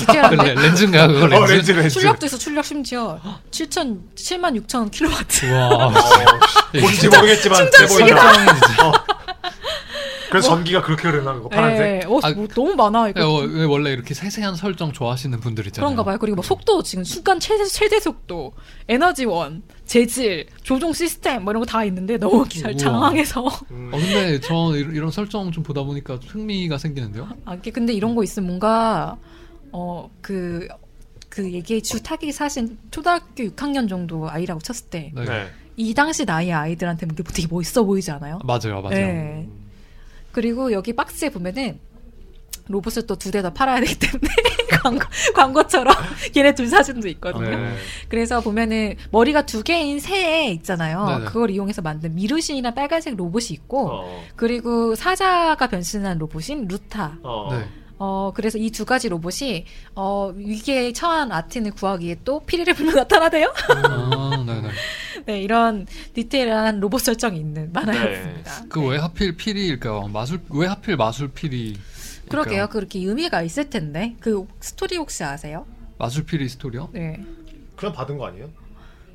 디테일한데 0.00 0.54
레- 0.54 0.54
렌즈인가요? 0.54 1.08
그거 1.08 1.26
렌즈? 1.26 1.42
어, 1.42 1.46
렌즈, 1.46 1.70
렌즈. 1.72 1.88
출력도 2.00 2.26
있어 2.26 2.36
출력 2.38 2.64
심지어 2.64 3.18
7천 3.50 3.98
7만 4.14 4.66
6천 4.66 4.90
킬로와트. 4.90 5.50
와. 5.52 5.90
뭔지 6.78 7.08
모르겠지만 7.08 7.70
충전. 7.88 8.18
어. 8.86 8.92
그래서 10.30 10.48
전기가 10.48 10.82
그렇게 10.82 11.08
흐르나 11.08 11.34
그거 11.34 11.48
파란색? 11.48 11.86
예, 12.02 12.06
어, 12.06 12.20
아, 12.22 12.30
뭐 12.32 12.46
너무 12.48 12.74
많아 12.74 13.08
이거. 13.08 13.26
어, 13.28 13.40
왜 13.42 13.64
원래 13.64 13.90
이렇게 13.92 14.14
세세한 14.14 14.56
설정 14.56 14.92
좋아하시는 14.92 15.38
분들 15.40 15.66
있잖아요. 15.66 15.86
그런가 15.86 16.04
봐요. 16.04 16.18
그리고 16.18 16.36
뭐 16.36 16.44
속도 16.44 16.82
지금 16.82 17.04
순간 17.04 17.40
최대, 17.40 17.64
최대 17.64 18.00
속도, 18.00 18.52
에너지원, 18.88 19.62
재질, 19.84 20.46
조종 20.62 20.92
시스템 20.92 21.42
뭐 21.44 21.52
이런 21.52 21.60
거 21.62 21.66
다 21.66 21.84
있는데 21.84 22.16
너무 22.16 22.48
잘. 22.48 22.76
장황해서. 22.76 23.44
음. 23.70 23.90
어, 23.92 23.98
근데 23.98 24.40
저 24.40 24.74
이런, 24.76 24.94
이런 24.94 25.10
설정 25.10 25.50
좀 25.52 25.62
보다 25.62 25.82
보니까 25.82 26.18
흥미가 26.26 26.78
생기는데요. 26.78 27.28
아, 27.44 27.56
근데 27.72 27.92
이런 27.92 28.14
거 28.14 28.22
있으면 28.24 28.46
뭔가 28.48 29.16
어그 29.72 30.68
그 31.28 31.52
얘기의 31.52 31.82
주 31.82 32.02
타깃이 32.02 32.32
사실 32.32 32.76
초등학교 32.90 33.44
6학년 33.44 33.88
정도 33.88 34.28
아이라고 34.28 34.60
쳤을 34.60 34.86
때이 34.90 35.12
네. 35.14 35.94
당시 35.94 36.26
나이 36.26 36.52
아이들한테 36.52 37.06
되게 37.06 37.46
멋있어 37.48 37.84
보이지 37.84 38.10
않아요? 38.10 38.40
맞아요, 38.44 38.82
맞아요. 38.82 38.90
네. 38.90 39.48
그리고 40.32 40.72
여기 40.72 40.92
박스에 40.92 41.30
보면은 41.30 41.78
로봇을 42.68 43.06
또 43.06 43.16
두대더 43.16 43.52
팔아야 43.52 43.80
되기 43.80 43.98
때문에 43.98 44.28
광고, 44.82 45.04
광고처럼 45.34 45.94
얘네 46.36 46.54
둘 46.54 46.68
사진도 46.68 47.08
있거든요. 47.08 47.50
네. 47.50 47.74
그래서 48.08 48.40
보면은 48.40 48.96
머리가 49.10 49.44
두 49.44 49.62
개인 49.62 49.98
새 49.98 50.46
있잖아요. 50.52 51.06
네네. 51.06 51.24
그걸 51.24 51.50
이용해서 51.50 51.82
만든 51.82 52.14
미루신이나 52.14 52.72
빨간색 52.72 53.16
로봇이 53.16 53.48
있고 53.50 53.88
어. 53.90 54.24
그리고 54.36 54.94
사자가 54.94 55.66
변신한 55.66 56.18
로봇인 56.18 56.68
루타. 56.68 57.18
어. 57.22 57.48
네. 57.50 57.68
어 58.02 58.32
그래서 58.34 58.56
이 58.58 58.70
두 58.70 58.86
가지 58.86 59.10
로봇이 59.10 59.66
어 59.94 60.32
위기에 60.34 60.92
처한 60.94 61.30
아틴을 61.32 61.72
구하기 61.72 62.06
위해 62.06 62.16
또 62.24 62.40
피리를 62.40 62.72
불러 62.72 62.92
나타나대요. 62.94 63.52
아, 63.68 64.42
네네. 64.46 64.68
네 65.26 65.42
이런 65.42 65.86
디테일한 66.14 66.80
로봇 66.80 67.02
설정이 67.02 67.38
있는 67.38 67.64
네. 67.66 67.70
만화였습니다. 67.74 68.64
그왜 68.70 68.96
하필 68.98 69.36
피리일까요? 69.36 70.08
마술 70.08 70.40
왜 70.48 70.66
하필 70.66 70.96
마술 70.96 71.28
피리? 71.30 71.76
그러게요. 72.30 72.68
그렇게 72.68 73.00
의미가 73.00 73.42
있을 73.42 73.68
텐데 73.68 74.16
그 74.20 74.46
스토리 74.60 74.96
혹시 74.96 75.22
아세요? 75.22 75.66
마술 75.98 76.24
피리 76.24 76.48
스토리요? 76.48 76.88
네. 76.92 77.20
그냥 77.76 77.94
받은 77.94 78.16
거 78.16 78.28
아니에요? 78.28 78.48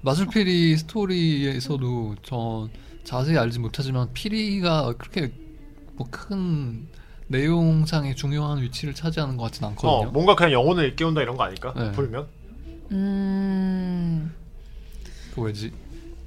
마술 0.02 0.28
피리 0.28 0.78
스토리에서도 0.78 2.16
저 2.22 2.70
자세히 3.04 3.36
알지 3.38 3.58
못하지만 3.60 4.10
피리가 4.14 4.94
그렇게 5.00 5.32
뭐 5.94 6.08
큰 6.12 6.88
내용상의 7.28 8.16
중요한 8.16 8.62
위치를 8.62 8.94
차지하는 8.94 9.38
것 9.38 9.44
같진 9.46 9.64
어, 9.64 9.70
않거든요. 9.70 10.12
뭔가 10.12 10.36
그냥 10.36 10.52
영혼을 10.52 10.86
일깨운다 10.86 11.22
이런 11.22 11.38
거 11.38 11.44
아닐까? 11.44 11.74
네. 11.76 11.92
불면? 11.92 12.28
음. 12.92 14.34
그 15.34 15.42
왜지? 15.42 15.72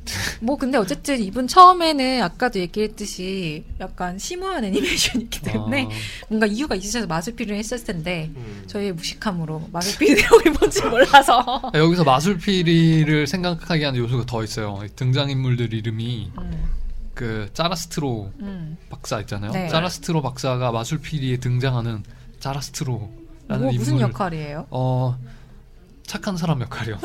뭐 0.40 0.56
근데 0.56 0.78
어쨌든 0.78 1.20
이분 1.20 1.46
처음에는 1.46 2.22
아까도 2.22 2.58
얘기했듯이 2.58 3.64
약간 3.80 4.18
심오한 4.18 4.64
애니메이션이기 4.64 5.42
때문에 5.42 5.84
아, 5.84 5.88
뭔가 6.28 6.46
이유가 6.46 6.74
있으셔서 6.74 7.06
마술피를 7.06 7.56
했을 7.56 7.82
텐데 7.84 8.30
음. 8.34 8.64
저희의 8.66 8.92
무식함으로 8.92 9.68
마술피 9.72 10.14
내용이 10.14 10.44
뭔지 10.58 10.82
몰라서 10.82 11.42
아, 11.72 11.78
여기서 11.78 12.04
마술 12.04 12.38
피리를 12.38 13.26
생각하게 13.26 13.84
하는 13.84 14.00
요소가 14.00 14.24
더 14.26 14.42
있어요. 14.42 14.82
등장 14.96 15.30
인물들 15.30 15.74
이름이 15.74 16.32
음, 16.38 16.68
그 17.18 17.48
짜라스트로 17.52 18.30
음. 18.38 18.76
박사 18.90 19.18
있잖아요. 19.22 19.50
네. 19.50 19.66
짜라스트로 19.66 20.22
박사가 20.22 20.70
마술 20.70 21.00
피리에 21.00 21.38
등장하는 21.38 22.04
짜라스트로라는 22.38 23.08
뭐 23.48 23.72
무슨 23.72 23.94
인물 23.94 24.08
역할이에요? 24.08 24.66
어 24.70 25.18
착한 26.06 26.36
사람 26.36 26.60
역할이요. 26.60 26.96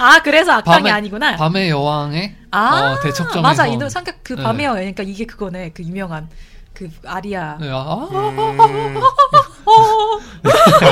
아 0.00 0.18
그래서 0.22 0.52
악당이 0.52 0.88
밤에- 0.88 0.92
아니구나. 0.92 1.36
밤의 1.36 1.68
여왕의 1.68 2.36
아 2.52 2.94
어, 2.98 3.00
대척점에서 3.02 3.42
맞아 3.42 3.66
이놈 3.66 3.90
상격 3.90 4.16
그 4.24 4.32
네. 4.32 4.42
밤의 4.42 4.64
여왕 4.64 4.76
그러니까 4.78 5.02
이게 5.02 5.26
그거네 5.26 5.72
그 5.74 5.82
유명한 5.82 6.26
그 6.72 6.88
아리아 7.04 7.58
네, 7.60 7.68
아, 7.70 8.08
음. 8.10 8.94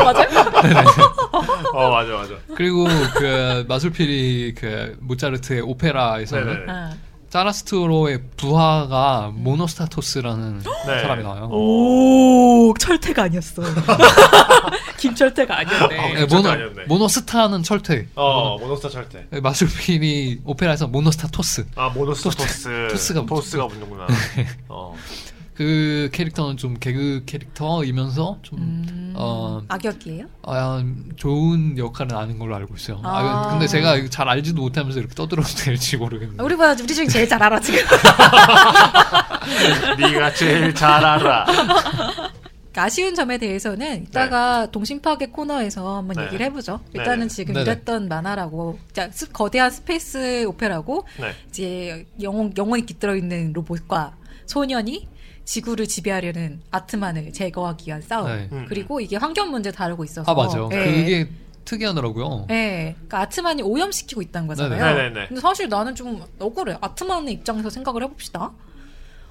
맞아요? 0.05 0.29
어, 1.73 1.91
맞아, 1.91 2.13
맞아. 2.13 2.35
그리고 2.55 2.85
그 3.15 3.65
마술피리 3.67 4.55
그 4.55 4.97
모차르트의 5.01 5.63
오페라에서는 5.63 6.45
네네. 6.67 6.71
아. 6.71 6.93
짜라스트로의 7.33 8.21
부하가 8.37 9.33
모노스타토스라는 9.35 10.59
네. 10.59 11.01
사람이 11.01 11.23
나와요. 11.23 11.49
오 11.51 12.75
철퇴가 12.79 13.23
아니었어. 13.23 13.63
김철퇴가 15.01 15.61
아니었네. 15.61 15.99
어, 15.99 16.15
네, 16.15 16.27
모노, 16.27 16.49
아니었네. 16.51 16.85
모노스타는 16.89 17.63
철퇴. 17.63 18.07
어, 18.17 18.59
모노 18.59 18.77
스타 18.77 18.91
철퇴. 18.91 19.27
네, 19.31 19.41
마술피리 19.41 20.43
오페라에서 20.45 20.89
모노스타토스. 20.89 21.69
아, 21.75 21.89
모노스타 21.89 22.31
토스. 22.31 22.89
토스가 22.91 23.25
토스가 23.25 23.67
붙는구나. 23.67 24.07
어. 24.69 24.95
그 25.55 26.09
캐릭터는 26.13 26.57
좀 26.57 26.75
개그 26.81 27.25
캐릭터이면서 27.27 28.39
좀 28.43 28.59
음, 28.59 29.13
어, 29.15 29.61
악역이에요? 29.69 30.25
아, 30.45 30.83
좋은 31.17 31.77
역할은 31.77 32.17
아닌 32.17 32.39
걸로 32.39 32.57
알고 32.57 32.75
있어요. 32.77 33.01
아, 33.03 33.19
아. 33.19 33.51
근데 33.51 33.67
제가 33.67 34.09
잘 34.09 34.29
알지도 34.31 34.63
못하면서 34.63 34.99
이렇게 34.99 35.15
떠들어도 35.15 35.47
될지 35.59 35.99
모르겠는데. 35.99 36.43
우리보다 36.43 36.73
우리 36.73 36.87
중에 36.95 37.07
제일 37.07 37.29
잘 37.29 37.43
알아 37.43 37.61
지금. 37.61 37.81
네가 40.01 40.33
제일 40.35 40.75
잘 40.75 41.05
알아. 41.05 41.45
아쉬운 42.75 43.15
점에 43.15 43.37
대해서는 43.37 44.05
이따가 44.05 44.71
동심파괴 44.71 45.27
코너에서 45.27 45.99
한번 45.99 46.17
네. 46.17 46.25
얘기를 46.25 46.47
해보죠. 46.47 46.81
일단은 46.95 47.19
네네. 47.19 47.29
지금. 47.29 47.57
이랬던 47.59 48.09
만화라고, 48.09 48.79
자, 48.95 49.11
스- 49.13 49.31
거대한 49.31 49.71
space 49.71 50.47
opera고 50.47 51.07
네. 51.21 51.33
이제 51.51 52.07
영혼 52.23 52.55
영혼이 52.57 52.87
깃들어 52.87 53.15
있는 53.15 53.53
로봇과 53.53 54.17
소년이 54.47 55.09
지구를 55.45 55.89
지배하려는 55.89 56.61
아트만을 56.71 57.33
제거하기 57.33 57.89
위한 57.89 58.01
싸움. 58.01 58.29
네. 58.29 58.49
음. 58.53 58.67
그리고 58.69 59.01
이게 59.01 59.17
환경 59.17 59.51
문제 59.51 59.71
다루고 59.71 60.05
있어서. 60.05 60.31
아 60.31 60.35
맞아요. 60.35 60.69
예. 60.73 60.85
그게 60.85 61.29
특이하더라고요. 61.65 62.47
예. 62.51 62.95
그러니까 62.95 63.21
아트만이 63.21 63.63
오염시키고 63.63 64.23
있다는 64.23 64.49
거잖아요. 64.49 64.85
네네. 64.85 64.95
네네네. 64.95 65.27
근데 65.29 65.41
사실 65.41 65.69
나는 65.69 65.95
좀 65.95 66.23
억울해. 66.39 66.77
아트만의 66.81 67.35
입장에서 67.35 67.71
생각을 67.71 68.03
해봅시다. 68.05 68.53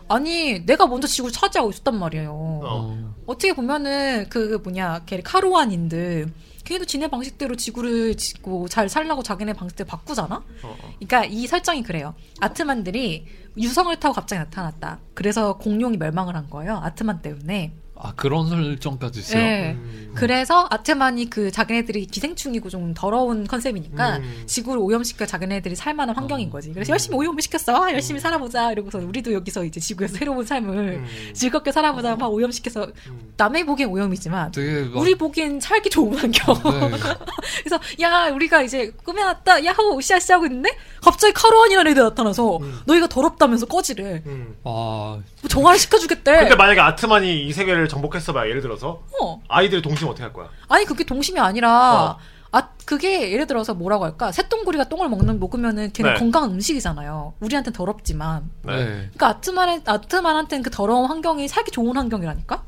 아니, 0.07 0.65
내가 0.65 0.87
먼저 0.87 1.07
지구를 1.07 1.31
차지하고 1.31 1.69
있었단 1.69 1.97
말이에요. 1.97 2.31
어. 2.31 2.61
어. 2.63 3.15
어떻게 3.25 3.53
보면은 3.53 4.27
그 4.29 4.59
뭐냐 4.61 5.03
걔 5.05 5.21
카로안인들 5.21 6.31
걔도 6.71 6.85
지네 6.85 7.09
방식대로 7.09 7.55
지구를 7.55 8.15
짓고 8.15 8.69
잘 8.69 8.87
살라고 8.87 9.23
자기네 9.23 9.51
방식대로 9.53 9.87
바꾸잖아. 9.87 10.35
어, 10.35 10.43
어. 10.63 10.77
그러니까 10.99 11.25
이 11.25 11.45
설정이 11.45 11.83
그래요. 11.83 12.15
아트만들이 12.39 13.25
유성을 13.57 13.93
타고 13.99 14.13
갑자기 14.13 14.39
나타났다. 14.39 14.99
그래서 15.13 15.57
공룡이 15.57 15.97
멸망을 15.97 16.35
한 16.35 16.49
거예요. 16.49 16.77
아트만 16.77 17.21
때문에. 17.21 17.73
아 18.03 18.13
그런 18.15 18.47
설정까지 18.49 19.19
있어요. 19.19 19.41
네. 19.43 19.71
음. 19.73 20.11
그래서 20.15 20.67
아트만이 20.71 21.29
그 21.29 21.51
자기네들이 21.51 22.07
기생충이고 22.07 22.69
좀 22.69 22.93
더러운 22.95 23.45
컨셉이니까 23.45 24.17
음. 24.17 24.43
지구를 24.47 24.81
오염시켜 24.81 25.25
자기네들이 25.25 25.75
살만한 25.75 26.15
환경인 26.15 26.49
어. 26.49 26.51
거지. 26.51 26.73
그래서 26.73 26.91
열심히 26.91 27.15
오염을 27.17 27.41
시켰어. 27.41 27.83
아, 27.85 27.93
열심히 27.93 28.19
살아보자. 28.19 28.71
이러고서 28.71 28.97
우리도 28.97 29.31
여기서 29.33 29.63
이제 29.65 29.79
지구에서 29.79 30.15
새로운 30.17 30.45
삶을 30.45 30.75
음. 30.77 31.05
즐겁게 31.33 31.71
살아보자. 31.71 32.15
막 32.15 32.27
오염시켜서 32.33 32.87
음. 33.07 33.33
남의 33.37 33.65
보기엔 33.65 33.89
오염이지만 33.89 34.51
되게 34.51 34.81
막- 34.89 34.97
우리 34.99 35.15
보기엔 35.15 35.59
살기 35.59 35.89
좋은 35.91 36.15
환경. 36.17 36.55
네. 36.55 36.97
그래서 37.63 37.79
야 38.01 38.29
우리가 38.33 38.63
이제 38.63 38.91
꾸며놨다 39.03 39.63
야호 39.63 39.97
으쌰으쌰 39.99 40.33
하고 40.35 40.45
있는데 40.47 40.75
갑자기 41.01 41.33
카로안이라는 41.33 41.91
애들 41.91 42.03
나타나서 42.03 42.57
음. 42.57 42.79
너희가 42.85 43.07
더럽다면서 43.07 43.67
꺼지래. 43.67 44.23
음. 44.25 44.55
아뭐 44.63 45.21
정화를 45.47 45.79
시켜주겠대. 45.79 46.31
근데 46.39 46.55
만약에 46.55 46.79
아트만이 46.79 47.45
이 47.47 47.53
세계를 47.53 47.87
정복했어 47.91 48.33
봐. 48.33 48.47
예를 48.47 48.61
들어서 48.61 49.03
어. 49.21 49.41
아이들의 49.47 49.81
동심 49.81 50.07
어떻게 50.07 50.23
할 50.23 50.33
거야? 50.33 50.49
아니 50.69 50.85
그게 50.85 51.03
동심이 51.03 51.39
아니라 51.39 52.17
어. 52.17 52.17
아 52.53 52.69
그게 52.85 53.31
예를 53.31 53.47
들어서 53.47 53.73
뭐라고 53.73 54.03
할까 54.03 54.31
새똥구리가 54.31 54.85
똥을 54.89 55.07
먹는 55.09 55.39
먹으면은 55.39 55.91
걔는 55.93 56.13
네. 56.13 56.19
건강한 56.19 56.51
음식이잖아요. 56.51 57.33
우리한테는 57.39 57.73
더럽지만. 57.75 58.49
네. 58.63 58.73
그러니까 59.13 59.27
아트만의 59.27 59.81
아트만한테는 59.85 60.63
그 60.63 60.69
더러운 60.69 61.05
환경이 61.07 61.47
살기 61.47 61.71
좋은 61.71 61.95
환경이라니까. 61.95 62.63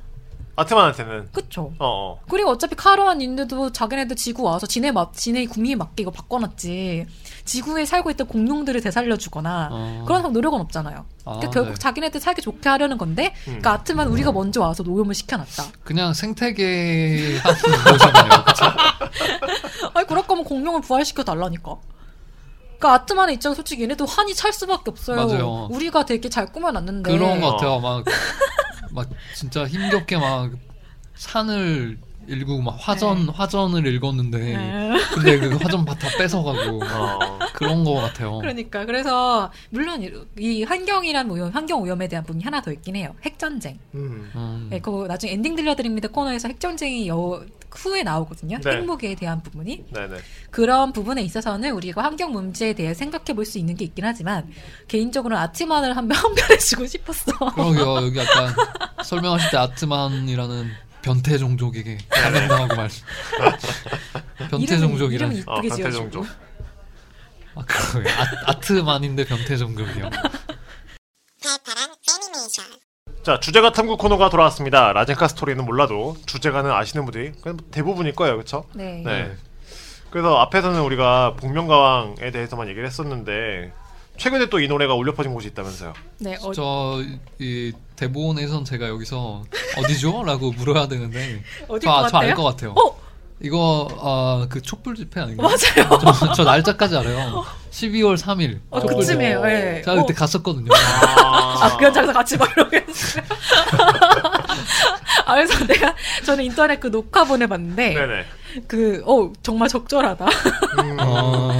아트만한테는 0.55 1.29
그쵸? 1.31 1.73
어, 1.79 2.19
어. 2.19 2.19
그리고 2.29 2.51
어차피 2.51 2.75
카르한 2.75 3.21
인드도 3.21 3.71
자기네들 3.71 4.15
지구 4.15 4.43
와서 4.43 4.67
지네 4.67 4.91
맛, 4.91 5.11
지네 5.13 5.47
구미에 5.47 5.75
맞게 5.75 6.03
이거 6.03 6.11
바꿔놨지. 6.11 7.07
지구에 7.45 7.85
살고 7.85 8.11
있던 8.11 8.27
공룡들을 8.27 8.79
되살려주거나 8.81 9.69
어. 9.71 10.03
그런 10.07 10.31
노력은 10.31 10.59
없잖아요. 10.61 11.05
아, 11.25 11.31
그러니까 11.31 11.49
결국 11.49 11.69
네. 11.73 11.75
자기네들 11.79 12.21
살기 12.21 12.41
좋게 12.41 12.69
하려는 12.69 12.97
건데, 12.97 13.33
음. 13.47 13.59
그러니까 13.59 13.71
아트만 13.73 14.07
우리가 14.09 14.31
먼저 14.31 14.61
와서 14.61 14.83
노염을 14.83 15.15
시켜놨다. 15.15 15.65
그냥 15.83 16.13
생태계 16.13 17.39
하는 17.39 17.57
거잖아요. 17.83 18.43
그쵸? 18.45 18.65
아니 19.95 20.07
그럴 20.07 20.23
거면 20.27 20.43
공룡을 20.43 20.81
부활시켜 20.81 21.23
달라니까. 21.23 21.77
그러니까 22.77 22.93
아트만의 23.01 23.35
입장 23.35 23.53
솔직히 23.53 23.83
얘네도 23.83 24.05
한이 24.05 24.35
찰 24.35 24.53
수밖에 24.53 24.91
없어요. 24.91 25.15
맞아요. 25.25 25.67
우리가 25.71 26.05
되게 26.05 26.29
잘 26.29 26.51
꾸며놨는데. 26.51 27.11
그런 27.11 27.41
것 27.41 27.51
같아요. 27.53 27.79
막, 27.79 28.03
막 28.93 29.09
진짜 29.35 29.65
힘겹게 29.67 30.17
막 30.17 30.51
산을 31.15 31.97
읽고 32.27 32.61
막 32.61 32.77
화전 32.79 33.27
화전을 33.27 33.85
읽었는데 33.85 34.37
네. 34.39 34.93
근데 35.13 35.39
그 35.39 35.55
화전 35.57 35.83
다 35.83 35.95
뺏어가고 36.17 36.79
어. 36.83 37.39
그런 37.53 37.83
거 37.83 37.95
같아요. 37.95 38.37
그러니까 38.39 38.85
그래서 38.85 39.51
물론 39.71 40.01
이- 40.01 40.09
이 40.39 40.63
환경이란 40.63 41.29
오염, 41.29 41.49
환경 41.51 41.81
오염에 41.81 42.07
대한 42.07 42.23
부분이 42.25 42.43
하나 42.43 42.61
더 42.61 42.71
있긴 42.71 42.95
해요. 42.95 43.13
핵전쟁. 43.23 43.77
음. 43.93 44.31
음. 44.35 44.67
네, 44.69 44.79
그거 44.79 45.05
나중에 45.05 45.33
엔딩 45.33 45.55
들려드립니다 45.55 46.07
코너에서 46.07 46.47
핵전쟁이 46.47 47.09
여, 47.09 47.43
후에 47.79 48.03
나오거든요. 48.03 48.59
네. 48.63 48.71
핵무기에 48.71 49.15
대한 49.15 49.41
부분이 49.43 49.85
네네. 49.91 50.17
그런 50.51 50.91
부분에 50.93 51.21
있어서는 51.23 51.71
우리가 51.71 52.03
환경 52.03 52.31
문제에 52.31 52.73
대해 52.73 52.93
생각해 52.93 53.33
볼 53.33 53.45
수 53.45 53.57
있는 53.57 53.75
게 53.75 53.85
있긴 53.85 54.05
하지만 54.05 54.49
개인적으로는 54.87 55.41
아트만을 55.43 55.95
한번 55.97 56.17
한변해주고 56.23 56.85
싶었어. 56.87 57.31
그러게요. 57.53 57.95
여기 58.07 58.19
약간 58.19 58.53
설명하실 59.03 59.49
때 59.51 59.57
아트만이라는 59.57 60.71
변태 61.01 61.37
종족에게 61.37 61.97
감명당하고 62.09 62.75
말. 62.75 62.89
변태 64.49 64.57
이름이- 64.75 64.79
종족이란. 64.79 65.31
이름이 65.31 65.43
어, 65.47 65.57
이쁘게 65.57 65.67
변태 65.69 65.75
지어주고. 65.91 66.11
종족. 66.11 66.27
아, 67.55 67.63
그러게. 67.65 68.09
아, 68.09 68.25
아트만인데 68.51 69.25
변태 69.25 69.57
종족이요. 69.57 70.09
애니메이션 71.43 72.65
자, 73.23 73.39
주제가 73.39 73.71
탐구 73.71 73.95
코너가 73.97 74.29
돌아왔습니다. 74.29 74.91
라젠카 74.91 75.29
스토리는 75.29 75.63
몰라도 75.63 76.17
주제가는 76.25 76.69
아시는 76.69 77.05
분들이 77.05 77.31
그냥 77.41 77.57
대부분일 77.71 78.13
거예요. 78.15 78.37
그쵸? 78.37 78.65
네. 78.73 79.01
네. 79.05 79.31
그래서 80.09 80.35
앞에서는 80.39 80.81
우리가 80.81 81.35
복면가왕에 81.37 82.31
대해서만 82.31 82.67
얘기를 82.67 82.85
했었는데 82.85 83.71
최근에 84.17 84.47
또 84.49 84.59
이 84.59 84.67
노래가 84.67 84.93
울려 84.93 85.13
퍼진 85.13 85.33
곳이 85.33 85.47
있다면서요. 85.47 85.93
네, 86.19 86.37
어, 86.43 86.51
저이 86.51 87.71
대본에선 87.95 88.65
제가 88.65 88.87
여기서 88.89 89.43
어디죠? 89.77 90.23
라고 90.23 90.51
물어야 90.51 90.87
되는데 90.87 91.41
어딜 91.67 91.89
것 91.89 92.09
저알 92.09 92.11
같아요? 92.11 92.35
것 92.35 92.43
같아요. 92.43 92.71
어, 92.71 92.99
이거 93.41 93.87
아, 93.99 94.45
그 94.49 94.61
촛불 94.61 94.95
집회 94.95 95.21
아닌가요? 95.21 95.47
맞아요. 95.47 95.99
저, 96.13 96.33
저 96.33 96.43
날짜까지 96.43 96.95
알아요. 96.97 97.43
12월 97.71 98.17
3일. 98.17 98.59
어, 98.69 98.79
촛불 98.79 98.97
그쯤이에요. 98.97 99.39
집회. 99.39 99.77
예. 99.77 99.81
제가 99.81 99.95
그때 100.01 100.13
어. 100.13 100.15
갔었거든요. 100.15 100.69
아, 100.73 101.77
그 101.77 101.85
현장에서 101.85 102.13
같이 102.13 102.37
막 102.37 102.49
이러고 102.51 102.75
했어요. 102.75 103.23
아, 105.25 105.35
그래서 105.35 105.65
내가, 105.65 105.95
저는 106.25 106.43
인터넷 106.45 106.79
그 106.79 106.91
녹화 106.91 107.23
보내봤는데, 107.23 107.93
네네. 107.93 108.25
그, 108.67 109.01
어, 109.05 109.31
정말 109.41 109.67
적절하다. 109.67 110.25
음, 110.25 110.97
어, 110.99 111.51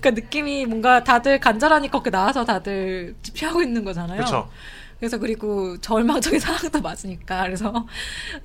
그러니까 0.00 0.10
느낌이 0.10 0.66
뭔가 0.66 1.02
다들 1.02 1.40
간절하니까 1.40 1.92
그렇게 1.92 2.10
나와서 2.10 2.44
다들 2.44 3.14
집회하고 3.22 3.62
있는 3.62 3.84
거잖아요. 3.84 4.22
그쵸. 4.22 4.48
그래서 4.98 5.18
그리고 5.18 5.78
절망적인 5.80 6.40
상황도 6.40 6.80
맞으니까 6.80 7.42
그래서 7.44 7.86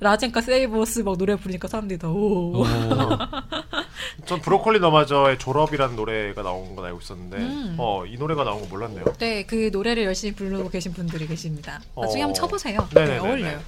라젠카 0.00 0.40
세이버스 0.42 1.00
막 1.00 1.16
노래 1.16 1.34
부르니까 1.36 1.66
사람들이 1.68 1.98
다 1.98 2.08
오. 2.08 2.62
어, 2.64 2.64
전 4.26 4.40
브로콜리 4.40 4.78
너마저의 4.80 5.38
졸업이라는 5.38 5.96
노래가 5.96 6.42
나온 6.42 6.76
건 6.76 6.84
알고 6.84 7.00
있었는데 7.00 7.36
음. 7.38 7.76
어, 7.78 8.04
이 8.06 8.16
노래가 8.18 8.44
나온 8.44 8.60
거 8.60 8.66
몰랐네요. 8.66 9.04
네, 9.18 9.44
그 9.46 9.70
노래를 9.72 10.04
열심히 10.04 10.34
부르고 10.34 10.68
계신 10.70 10.92
분들이 10.92 11.26
계십니다. 11.26 11.80
나중에 11.96 12.22
어. 12.22 12.26
한번 12.26 12.34
쳐보세요. 12.34 12.86
네네네네. 12.94 13.20
네, 13.22 13.28
어울려요. 13.28 13.60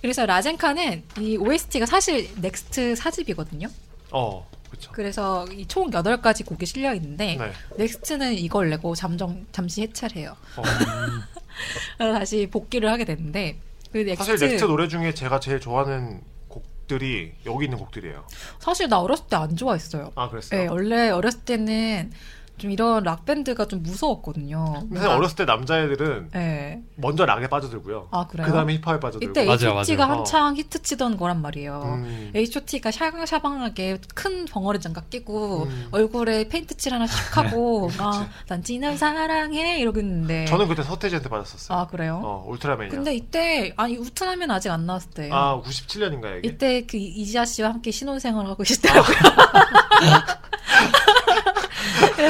그래서 0.00 0.26
라젠카는 0.26 1.02
이 1.20 1.36
OST가 1.36 1.86
사실 1.86 2.28
넥스트 2.40 2.94
사집이거든요. 2.96 3.68
어, 4.12 4.48
그쵸. 4.70 4.90
그래서 4.92 5.44
이 5.52 5.64
총 5.66 5.90
8가지 5.90 6.44
곡이 6.44 6.66
실려 6.66 6.94
있는데 6.94 7.36
네. 7.36 7.52
넥스트는 7.78 8.34
이걸 8.34 8.70
내고 8.70 8.94
잠정 8.94 9.46
잠시 9.52 9.82
해체를 9.82 10.16
해요. 10.16 10.36
어, 10.56 10.62
다시 11.98 12.48
복귀를 12.50 12.90
하게 12.90 13.04
됐는데 13.04 13.58
그 13.92 13.98
넥스트 13.98 14.24
사실 14.24 14.48
넥스트 14.48 14.64
노래 14.66 14.88
중에 14.88 15.14
제가 15.14 15.40
제일 15.40 15.60
좋아하는 15.60 16.20
곡들이 16.48 17.32
여기 17.46 17.64
있는 17.64 17.78
곡들이에요. 17.78 18.26
사실 18.58 18.88
나 18.88 19.00
어렸을 19.00 19.26
때 19.28 19.36
안 19.36 19.56
좋아했어요. 19.56 20.12
아, 20.14 20.28
그랬어요? 20.28 20.60
네, 20.60 20.68
원래 20.68 21.10
어렸을 21.10 21.40
때는 21.40 22.12
좀 22.58 22.70
이런 22.70 23.02
락 23.04 23.24
밴드가 23.24 23.66
좀 23.66 23.82
무서웠거든요. 23.82 24.86
사실 24.94 25.08
어렸을 25.08 25.36
때 25.36 25.44
남자애들은 25.44 26.30
네. 26.32 26.82
먼저 26.96 27.26
락에 27.26 27.48
빠져들고요. 27.48 28.08
아 28.10 28.26
그래요? 28.26 28.46
그 28.46 28.52
다음에 28.52 28.74
힙합에 28.78 29.00
빠져들고. 29.00 29.30
이때 29.30 29.44
맞아요, 29.44 29.78
H.O.T가 29.80 30.06
맞아요. 30.06 30.18
한창 30.18 30.56
히트 30.56 30.82
치던 30.82 31.16
거란 31.16 31.42
말이에요. 31.42 31.82
음. 31.84 32.30
H.O.T가 32.34 32.90
샤방샤방하게 32.90 33.98
큰 34.14 34.46
벙어리 34.46 34.80
장갑 34.80 35.10
끼고 35.10 35.64
음. 35.64 35.88
얼굴에 35.90 36.48
페인트 36.48 36.76
칠 36.76 36.94
하나씩 36.94 37.36
하고 37.36 37.90
아, 37.98 38.28
난 38.48 38.62
진을 38.62 38.96
사랑해 38.96 39.78
이러고 39.78 40.00
있는데 40.00 40.46
저는 40.46 40.68
그때 40.68 40.82
서태지한테 40.82 41.28
빠졌었어요. 41.28 41.78
아 41.78 41.86
그래요? 41.86 42.20
어, 42.24 42.44
울트라맨이요. 42.48 42.90
근데 42.90 43.14
이때 43.14 43.72
아니 43.76 43.96
울트라맨 43.96 44.50
아직 44.50 44.70
안 44.70 44.86
나왔을 44.86 45.10
때예요. 45.10 45.34
아, 45.34 45.62
97년인가 45.62 46.38
이게? 46.38 46.48
이때 46.48 46.86
그 46.86 46.96
이지아 46.96 47.44
씨와 47.44 47.68
함께 47.70 47.90
신혼생활을 47.90 48.50
하고 48.50 48.62
계시더라고요. 48.62 49.16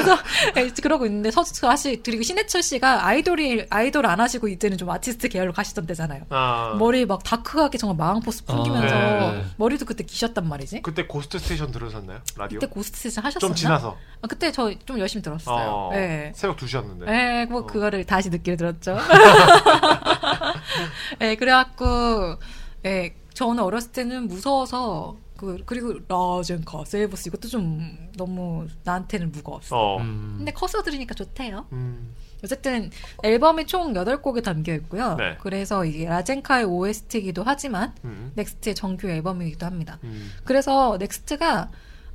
그래서 0.03 0.17
네, 0.55 0.69
그러고 0.81 1.05
있는데 1.05 1.31
서 1.31 1.43
사실 1.43 2.01
그리고 2.03 2.23
신해철 2.23 2.63
씨가 2.63 3.05
아이돌이 3.05 3.67
아이돌 3.69 4.05
안 4.05 4.19
하시고 4.19 4.47
이제는 4.47 4.77
좀 4.77 4.89
아티스트 4.89 5.29
계열로 5.29 5.53
가시던 5.53 5.85
때잖아요. 5.85 6.23
아, 6.29 6.75
머리 6.79 7.05
막 7.05 7.23
dark하게 7.23 7.77
정말 7.77 7.97
마왕 7.97 8.21
force 8.21 8.43
풍기면서 8.45 8.95
아, 8.95 8.99
네, 9.31 9.37
네. 9.37 9.45
머리도 9.57 9.85
그때 9.85 10.03
기셨단 10.03 10.47
말이지. 10.47 10.81
그때 10.81 11.05
고스트 11.05 11.39
스테이션 11.39 11.71
들으셨나요? 11.71 12.19
라디오? 12.37 12.59
그때 12.59 12.71
고스트 12.71 12.97
스테이션 12.97 13.25
하셨었나? 13.25 13.47
좀 13.47 13.55
지나서. 13.55 13.97
아, 14.21 14.27
그때 14.27 14.51
저 14.51 14.71
좀 14.85 14.99
열심히 14.99 15.21
들었어요. 15.23 15.69
어, 15.69 15.89
네. 15.93 16.31
새벽 16.35 16.57
2시였는데. 16.57 17.05
네, 17.05 17.45
뭐 17.45 17.61
어. 17.61 17.65
그거를 17.65 18.05
다시 18.05 18.29
듣기를 18.29 18.57
들었죠. 18.57 18.97
네, 21.19 21.35
그래갖고, 21.35 22.37
네, 22.83 23.15
저는 23.33 23.63
어렸을 23.63 23.91
때는 23.91 24.27
무서워서 24.27 25.17
그 25.37 25.57
그리고 25.65 25.93
라젠카 26.07 26.85
세이버스 26.85 27.29
이것도 27.29 27.47
좀 27.47 28.09
너무 28.17 28.67
나한테는 28.83 29.31
무거웠어. 29.31 29.77
어. 29.77 29.97
음. 29.99 30.35
근데 30.37 30.51
커서 30.51 30.83
들으니까 30.83 31.13
좋대요. 31.13 31.67
음. 31.71 32.13
어쨌든 32.43 32.91
앨범에 33.23 33.65
총 33.65 33.93
8곡이 33.93 34.43
담겨 34.43 34.73
있고요. 34.75 35.15
네. 35.15 35.37
그래서 35.41 35.85
이게 35.85 36.05
라젠카의 36.05 36.65
OST이기도 36.65 37.43
하지만 37.43 37.95
음. 38.03 38.31
넥스트의 38.35 38.75
정규 38.75 39.09
앨범이기도 39.09 39.65
합니다. 39.65 39.99
음. 40.03 40.31
그래서 40.43 40.97
넥스트가 40.99 41.71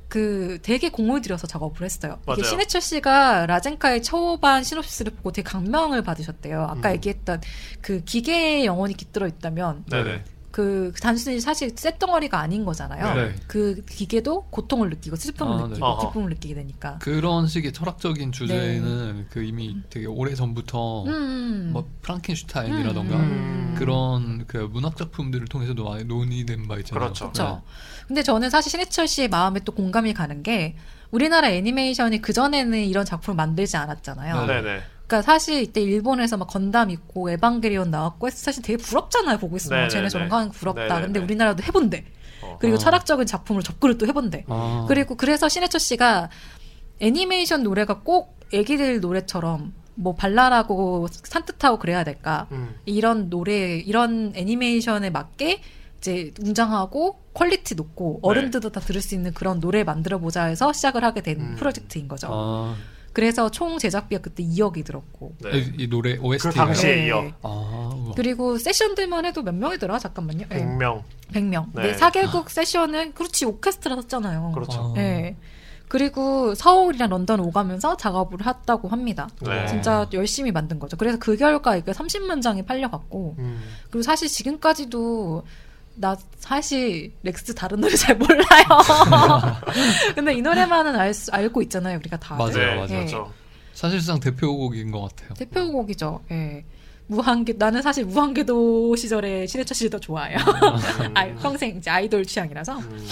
그 0.07 0.59
되게 0.61 0.89
공을 0.89 1.21
들여서 1.21 1.47
작업을 1.47 1.83
했어요. 1.83 2.19
맞아요. 2.25 2.37
이게 2.39 2.47
신해철 2.47 2.81
씨가 2.81 3.47
라젠카의 3.47 4.03
초반 4.03 4.63
시놉시스를 4.63 5.13
보고 5.13 5.31
되게 5.31 5.49
감명을 5.49 6.03
받으셨대요. 6.03 6.61
아까 6.61 6.89
음. 6.89 6.93
얘기했던 6.95 7.41
그 7.81 8.03
기계에 8.03 8.63
영혼이 8.63 8.93
깃들어 8.93 9.27
있다면 9.27 9.85
네네. 9.89 10.23
그 10.53 10.93
단순히 11.01 11.41
사실 11.41 11.73
쇳덩어리가 11.73 12.39
아닌 12.39 12.63
거잖아요. 12.63 13.15
네. 13.15 13.35
그 13.47 13.83
기계도 13.89 14.49
고통을 14.51 14.91
느끼고 14.91 15.15
슬픔을 15.15 15.51
아, 15.51 15.57
네. 15.63 15.67
느끼고. 15.69 15.97
기쁨을 15.97 16.29
느끼게 16.29 16.53
되니까. 16.53 16.99
그런 16.99 17.47
식의 17.47 17.73
철학적인 17.73 18.31
주제는 18.31 19.25
그 19.31 19.43
이미 19.43 19.75
되게 19.89 20.05
오래 20.05 20.35
전부터 20.35 21.05
네. 21.07 21.11
음. 21.11 21.69
뭐 21.73 21.89
프랑켄슈타인이라던가 22.03 23.15
음. 23.15 23.75
그런 23.79 24.45
그 24.45 24.57
문학 24.71 24.95
작품들을 24.95 25.47
통해서도 25.47 25.85
많이 25.85 26.03
논의된 26.03 26.67
바 26.67 26.77
있잖아요. 26.77 26.99
그렇죠. 27.05 27.31
그렇죠. 27.31 27.63
근데 28.05 28.21
저는 28.21 28.51
사실 28.51 28.69
신해철 28.69 29.07
씨의 29.07 29.29
마음에 29.29 29.59
또 29.65 29.71
공감이 29.71 30.13
가는 30.13 30.43
게 30.43 30.75
우리나라 31.09 31.49
애니메이션이 31.49 32.21
그 32.21 32.31
전에는 32.31 32.77
이런 32.77 33.05
작품을 33.05 33.35
만들지 33.35 33.75
않았잖아요. 33.75 34.45
네. 34.45 34.61
네네. 34.61 34.83
그러니까 35.07 35.21
사실 35.21 35.61
이때 35.61 35.81
일본에서 35.81 36.37
막 36.37 36.47
건담 36.47 36.89
있고 36.89 37.29
에반게리온 37.29 37.91
나왔고 37.91 38.27
해서 38.27 38.37
사실 38.37 38.63
되게 38.63 38.77
부럽잖아요 38.77 39.37
보고 39.37 39.57
있으면 39.57 39.77
네네네. 39.77 39.89
쟤네 39.89 40.09
저런 40.09 40.29
거 40.29 40.37
하는 40.37 40.49
거 40.49 40.53
부럽다. 40.53 40.81
네네네. 40.81 41.05
근데 41.05 41.19
우리나라도 41.19 41.63
해본대. 41.63 42.05
어. 42.41 42.57
그리고 42.59 42.75
어. 42.75 42.79
철학적인 42.79 43.25
작품으로 43.25 43.63
접근을 43.63 43.97
또 43.97 44.07
해본대. 44.07 44.45
아. 44.47 44.85
그리고 44.87 45.15
그래서 45.15 45.49
신해철 45.49 45.79
씨가 45.79 46.29
애니메이션 46.99 47.63
노래가 47.63 47.99
꼭 47.99 48.39
애기들 48.53 49.01
노래처럼 49.01 49.73
뭐 49.95 50.15
발랄하고 50.15 51.07
산뜻하고 51.11 51.77
그래야 51.77 52.03
될까? 52.03 52.47
음. 52.51 52.75
이런 52.85 53.29
노래 53.29 53.77
이런 53.77 54.31
애니메이션에 54.35 55.09
맞게 55.09 55.61
이제 55.99 56.33
웅장하고 56.41 57.19
quality 57.33 57.75
높고 57.75 58.19
네. 58.23 58.29
어른들도 58.29 58.71
다 58.71 58.79
들을 58.79 59.01
수 59.01 59.15
있는 59.15 59.33
그런 59.33 59.59
노래 59.59 59.83
만들어 59.83 60.17
보자 60.17 60.45
해서 60.45 60.73
시작을 60.73 61.03
하게 61.03 61.21
된 61.21 61.39
음. 61.39 61.55
프로젝트인 61.57 62.07
거죠. 62.07 62.27
아, 62.31 62.75
그래서 63.13 63.49
총 63.49 63.77
제작비가 63.77 64.21
그때 64.21 64.43
2억이 64.43 64.83
들었고. 64.83 65.35
네. 65.39 65.59
이, 65.59 65.73
이 65.83 65.87
노래 65.87 66.17
OST 66.17 66.49
그 66.49 66.53
당시에 66.55 66.95
네. 66.95 67.07
이어 67.07 67.31
아. 67.43 68.11
그리고 68.15 68.57
세션들만 68.57 69.25
해도 69.25 69.43
몇 69.43 69.53
명이더라? 69.53 69.99
잠깐만요. 69.99 70.47
네. 70.49 70.65
100명. 70.65 71.03
100명. 71.31 71.67
네. 71.73 71.91
네. 71.91 71.95
4개국 71.95 72.49
세션은 72.49 73.13
그렇지 73.13 73.45
오케스트라 73.45 73.95
섰잖아요. 73.95 74.51
그렇죠. 74.53 74.81
아. 74.81 74.93
네. 74.95 75.37
그리고 75.87 76.55
서울이랑 76.55 77.09
런던 77.09 77.39
오가면서 77.39 77.97
작업을 77.97 78.47
했다고 78.47 78.87
합니다. 78.87 79.29
네. 79.41 79.67
진짜 79.67 80.07
열심히 80.13 80.51
만든 80.51 80.79
거죠. 80.79 80.97
그래서 80.97 81.19
그 81.19 81.37
결과 81.37 81.75
이게 81.75 81.91
30만 81.91 82.41
장이 82.41 82.63
팔려갔고 82.65 83.35
음. 83.37 83.61
그리고 83.91 84.01
사실 84.01 84.27
지금까지도 84.27 85.43
나 85.95 86.15
사실 86.37 87.11
넥스트 87.23 87.53
다른 87.55 87.79
노래 87.81 87.95
잘 87.95 88.17
몰라요. 88.17 88.43
근데 90.15 90.33
이 90.33 90.41
노래만은 90.41 90.95
알 90.95 91.13
수, 91.13 91.31
알고 91.31 91.61
있잖아요, 91.63 91.97
우리가 91.99 92.17
다. 92.17 92.35
맞아요, 92.35 92.53
네, 92.53 92.75
맞아요. 92.75 92.87
그렇죠. 92.87 93.33
사실상 93.73 94.19
대표곡인 94.19 94.91
것 94.91 95.01
같아요. 95.01 95.33
대표곡이죠. 95.35 96.21
예. 96.31 96.65
무한궤도 97.07 97.53
나는 97.57 97.81
사실 97.81 98.05
무한궤도 98.05 98.95
시절에 98.95 99.45
신해철 99.45 99.75
씨를 99.75 99.89
더 99.89 99.99
좋아해요. 99.99 100.37
아, 101.13 101.25
평생 101.41 101.77
이제 101.77 101.89
아이돌 101.89 102.25
취향이라서. 102.25 102.79
음. 102.79 103.07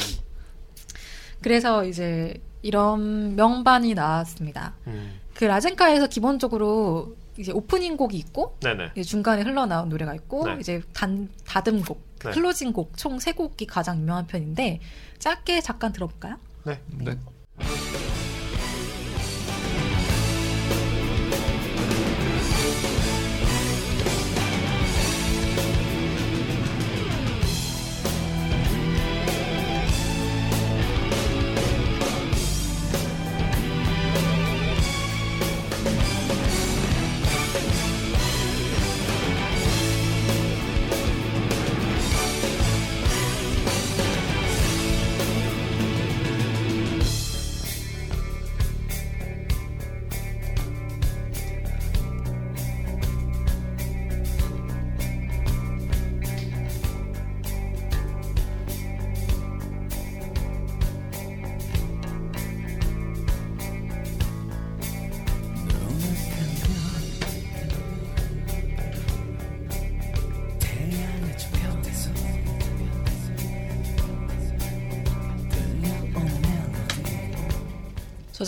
그래서 1.41 1.84
이제 1.84 2.34
이런 2.61 3.36
명반이 3.36 3.93
나왔습니다. 3.93 4.75
음. 4.88 5.19
그 5.34 5.45
라젠카에서 5.45 6.07
기본적으로 6.07 7.15
이제 7.38 7.51
오프닝 7.51 7.97
곡이 7.97 8.17
있고 8.17 8.57
네네. 8.61 8.91
이제 8.93 9.03
중간에 9.03 9.41
흘러나온 9.41 9.89
노래가 9.89 10.13
있고 10.15 10.47
네. 10.47 10.57
이제 10.59 10.82
단 10.93 11.29
닫는 11.45 11.81
곡, 11.81 12.01
그 12.19 12.27
네. 12.27 12.34
closing 12.34 12.74
곡 12.73 12.97
총 12.97 13.19
세 13.19 13.32
곡이 13.34 13.65
가장 13.67 13.99
유명한 13.99 14.27
편인데 14.27 14.79
짧게 15.19 15.61
잠깐 15.61 15.93
들어볼까요? 15.93 16.38
네. 16.65 16.79
네. 16.97 17.17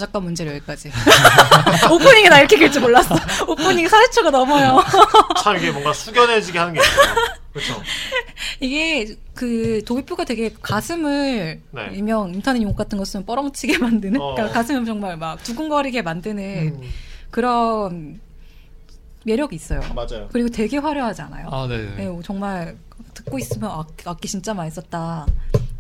저작권 0.03 0.23
문제로 0.23 0.51
여기까지. 0.51 0.91
오프닝이 1.91 2.27
나 2.29 2.39
이렇게 2.39 2.57
길 2.57 2.71
줄 2.71 2.81
몰랐어. 2.81 3.15
오프닝 3.47 3.87
40초가 3.87 4.31
넘어요. 4.31 4.83
참 5.41 5.55
이게 5.57 5.71
뭔가 5.71 5.93
숙연해지게 5.93 6.59
하는 6.59 6.73
게 6.73 6.81
있어요. 6.81 7.15
그렇죠. 7.53 7.81
이게 8.59 9.15
그 9.35 9.81
도입부가 9.85 10.25
되게 10.25 10.51
가슴을 10.61 11.61
네. 11.71 11.89
일명 11.93 12.33
인터넷 12.33 12.61
용어 12.63 12.75
같은 12.75 12.97
거 12.97 13.05
쓰면 13.05 13.25
뻐렁치게 13.25 13.77
만드는 13.77 14.19
어. 14.19 14.33
그러니까 14.33 14.53
가슴을 14.59 14.85
정말 14.85 15.17
막 15.17 15.41
두근거리게 15.43 16.01
만드는 16.01 16.43
음. 16.81 16.89
그런 17.31 18.19
매력이 19.25 19.55
있어요. 19.55 19.81
맞아요. 19.95 20.27
그리고 20.33 20.49
되게 20.49 20.77
화려하지 20.79 21.21
않아요? 21.21 21.47
아, 21.51 21.65
네. 21.67 21.77
네, 21.95 22.19
정말 22.25 22.75
듣고 23.13 23.39
있으면 23.39 23.71
악, 23.71 23.87
악기 24.05 24.27
진짜 24.27 24.53
많이 24.53 24.69
썼다 24.71 25.25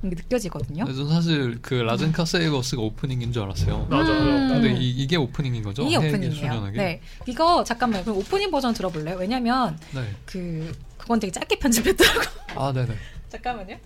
느껴지거든요. 0.09 0.85
전 0.85 1.09
사실 1.09 1.59
그 1.61 1.75
라젠카 1.75 2.25
세이버스가 2.25 2.81
오프닝인 2.81 3.31
줄 3.31 3.43
알았어요. 3.43 3.87
맞아요. 3.89 4.11
음. 4.11 4.49
근데 4.49 4.73
이, 4.73 4.89
이게 4.89 5.15
오프닝인 5.15 5.63
거죠? 5.63 5.83
이게 5.83 5.97
오프닝이에요. 5.97 6.71
네, 6.71 7.01
이거 7.25 7.63
잠깐만 7.63 8.03
그럼 8.03 8.17
오프닝 8.17 8.51
버전 8.51 8.73
들어볼래요? 8.73 9.17
왜냐면 9.17 9.77
네. 9.93 10.03
그 10.25 10.71
그건 10.97 11.19
되게 11.19 11.31
짧게 11.31 11.59
편집했더라고. 11.59 12.21
아, 12.55 12.71
네네. 12.71 12.93
잠깐만요. 13.29 13.77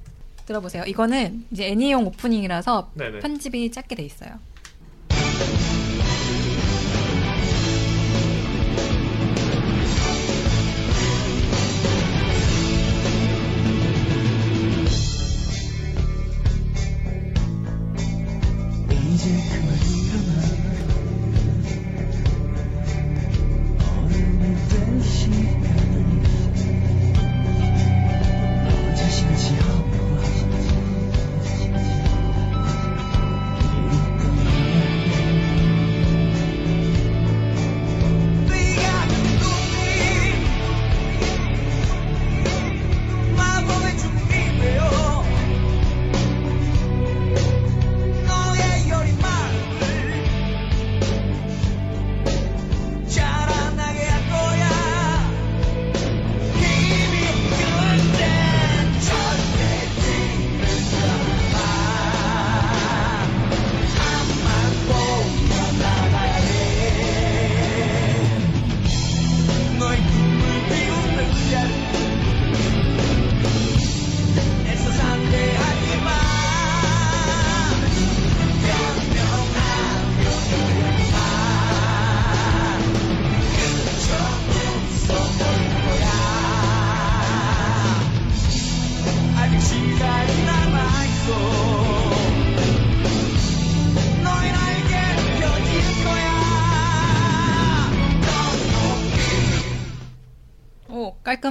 들어보세요. 0.45 0.83
이거는 0.85 1.45
이제 1.51 1.67
애니용 1.67 2.05
오프닝이라서 2.07 2.91
네네. 2.95 3.19
편집이 3.19 3.71
짧게 3.71 3.95
돼 3.95 4.03
있어요. 4.03 4.39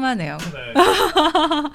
오 0.07 0.17
깔끔하네요. 0.17 0.39
네. 0.39 1.71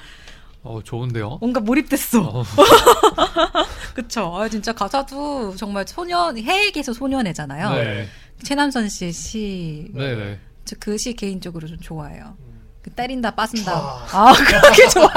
어, 0.63 0.79
좋은데요? 0.83 1.37
뭔가 1.41 1.59
몰입됐어. 1.59 2.21
어, 2.21 2.43
그쵸? 3.95 4.33
아, 4.37 4.47
진짜 4.47 4.71
가사도 4.73 5.55
정말 5.55 5.85
소년 5.87 6.37
해에게서 6.37 6.93
소년애잖아요. 6.93 7.69
네. 7.71 8.07
최남선 8.43 8.87
씨의 8.89 9.11
시, 9.11 9.87
네네. 9.93 10.39
저그 10.65 10.97
시 10.97 11.13
개인적으로 11.15 11.67
좀 11.67 11.79
좋아해요. 11.79 12.37
그 12.83 12.89
때린다 12.91 13.31
빠진다. 13.31 13.71
촤. 13.73 14.17
아 14.17 14.33
그렇게 14.33 14.87
좋아. 14.89 15.07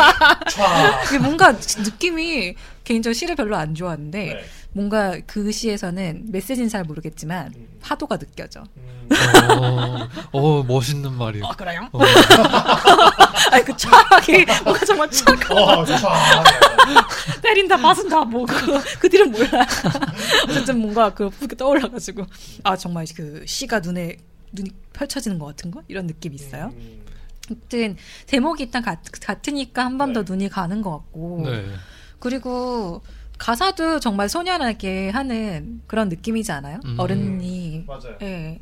촤. 0.49 1.05
그게 1.07 1.19
뭔가 1.19 1.53
느낌이 1.53 2.55
개인적으로 2.85 3.15
시를 3.15 3.37
별로 3.37 3.57
안 3.57 3.75
좋아하는데 3.75 4.25
네. 4.35 4.45
뭔가 4.73 5.19
그 5.27 5.51
시에서는 5.51 6.27
메시지는 6.31 6.69
잘 6.69 6.85
모르겠지만 6.85 7.55
파도가 7.85 8.17
느껴져. 8.17 8.63
어, 8.63 10.09
어, 10.33 10.63
멋있는 10.63 11.13
말이에요. 11.13 11.45
아 11.45 11.55
그래요? 11.55 11.87
어. 11.93 12.01
아니 13.53 13.63
그 13.63 13.77
차하게 13.77 14.47
뭔가 14.65 14.85
정말 14.87 15.11
차가 15.11 15.55
어, 15.55 15.85
좋다. 15.85 16.45
때린다 17.43 17.77
맞은다 17.77 18.25
뭐그 18.25 18.99
그 18.99 19.09
뒤는 19.11 19.31
몰라. 19.31 19.67
어쨌든 20.49 20.81
뭔가 20.81 21.11
그 21.13 21.29
그게 21.31 21.55
떠올라가지고 21.55 22.25
아 22.63 22.75
정말 22.77 23.05
그 23.15 23.45
시가 23.47 23.81
눈에 23.81 24.17
눈이 24.53 24.71
펼쳐지는 24.95 25.39
것 25.39 25.47
같은 25.47 25.71
거 25.71 25.83
이런 25.89 26.07
느낌이 26.07 26.35
있어요. 26.37 26.73
아무튼 27.51 27.97
제목이 28.25 28.63
일단 28.63 28.83
같, 28.83 29.01
같으니까 29.21 29.85
한 29.85 29.99
번더 29.99 30.23
눈이 30.27 30.49
가는 30.49 30.81
것 30.81 30.91
같고 30.93 31.43
네. 31.45 31.67
그리고 32.19 33.03
가사도 33.45 34.01
정말 34.01 34.31
소년하게 34.31 35.11
하는 35.11 35.83
그런 35.87 36.09
느낌이지 36.09 36.51
않아요? 36.51 36.81
음. 36.87 36.95
어른이 36.99 37.85
맞아요. 37.87 38.17
예. 38.23 38.59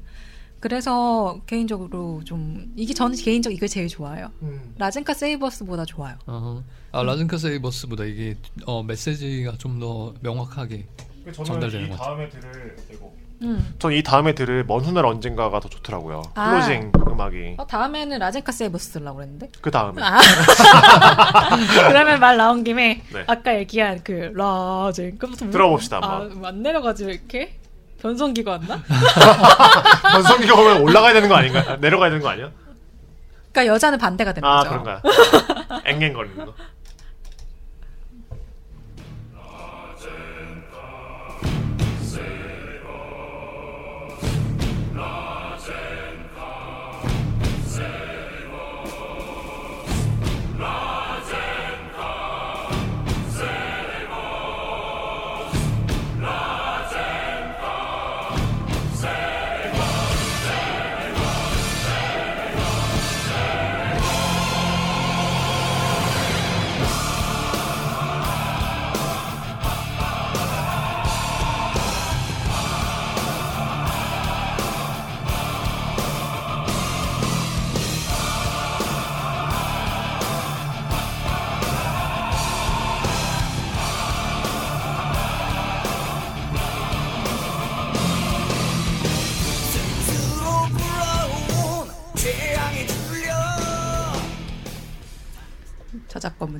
그래서 0.58 1.40
개인적으로 1.46 2.20
좀 2.24 2.72
이게 2.74 2.92
저는 2.92 3.16
개인적으로 3.16 3.54
이걸 3.56 3.68
제일 3.68 3.86
좋아요. 3.86 4.32
음. 4.42 4.74
라젠카 4.78 5.14
세이버스보다 5.14 5.84
좋아요. 5.84 6.16
어허. 6.26 6.64
아 6.90 7.02
라젠카 7.04 7.36
세이버스보다 7.38 8.04
이게 8.06 8.36
어, 8.66 8.82
메시지가 8.82 9.56
좀 9.58 9.78
더 9.78 10.14
명확하게 10.20 10.86
전달되는 11.30 11.92
이. 11.92 11.96
다음에 11.96 12.28
들을 12.28 12.76
이거. 12.92 13.12
음. 13.42 13.74
전 13.80 13.98
이 13.98 14.02
다음에 14.04 14.34
들을 14.34 14.64
먼 14.64 14.84
훗날 14.84 15.04
언젠가가 15.04 15.58
더 15.60 15.68
좋더라고요. 15.68 16.22
아. 16.34 16.50
closing 16.50 16.92
음악이 17.08 17.54
어, 17.58 17.66
다음에는 17.66 18.18
라젠카 18.18 18.52
세이버스 18.52 18.90
들라고 18.92 19.16
그랬는데. 19.16 19.48
그 19.60 19.70
다음에 19.70 20.00
아. 20.02 20.18
그러면 21.88 22.20
말 22.20 22.36
나온 22.36 22.62
김에 22.64 23.02
네. 23.12 23.24
아까 23.26 23.56
얘기한 23.56 24.00
그 24.04 24.32
라젠카 24.34 25.26
들어봅시다, 25.50 25.98
아, 26.02 26.20
한번. 26.20 26.44
안 26.44 26.62
내려가지고 26.62 27.10
이렇게 27.10 27.58
변성기가 28.00 28.50
왔나? 28.52 28.82
전성기가 30.12 30.54
오면 30.60 30.80
올라가야 30.82 31.12
되는 31.12 31.28
거 31.28 31.34
아닌가? 31.36 31.64
아, 31.72 31.76
내려가야 31.76 32.10
되는 32.10 32.22
거 32.22 32.28
아니야? 32.30 32.50
그러니까 33.52 33.74
여자는 33.74 33.98
반대가 33.98 34.32
되는 34.32 34.48
아 34.48 34.58
거죠. 34.58 34.70
그런가요? 34.70 35.00
앵앵거리는 35.84 36.46
거. 36.46 36.54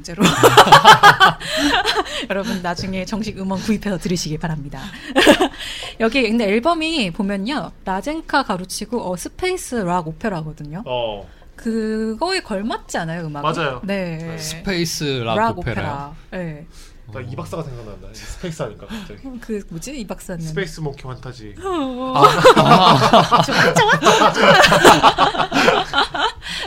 문제로. 0.03 0.22
여러분 2.28 2.61
나중에 2.61 3.05
정식 3.05 3.38
음원 3.38 3.61
구입해서 3.61 3.98
들으시길 3.98 4.38
바랍니다. 4.38 4.80
여기 6.00 6.22
근데 6.22 6.46
앨범이 6.46 7.12
보면요 7.12 7.70
라젠카 7.84 8.42
가로치고 8.42 9.11
어 9.11 9.16
space 9.16 9.76
rock 9.76 10.09
opera거든요. 10.09 10.82
어 10.84 11.28
그거에 11.55 12.40
걸맞지 12.40 12.98
않아요 12.98 13.26
음악? 13.26 13.42
맞아요. 13.42 13.80
네. 13.84 14.36
space 14.38 15.22
rock, 15.24 15.59
opera요. 15.59 16.16
네. 16.32 16.66
나 17.12 17.36
이박사가 17.36 17.62
생각난다. 17.62 18.09
space 18.12 18.62
하니까 18.62 18.86
갑자기. 18.86 19.20
그 19.40 19.62
뭐지 19.68 20.00
이박사는. 20.01 20.40
Space 20.40 20.80
Monkey 20.80 21.07
Fantasy. 21.07 21.55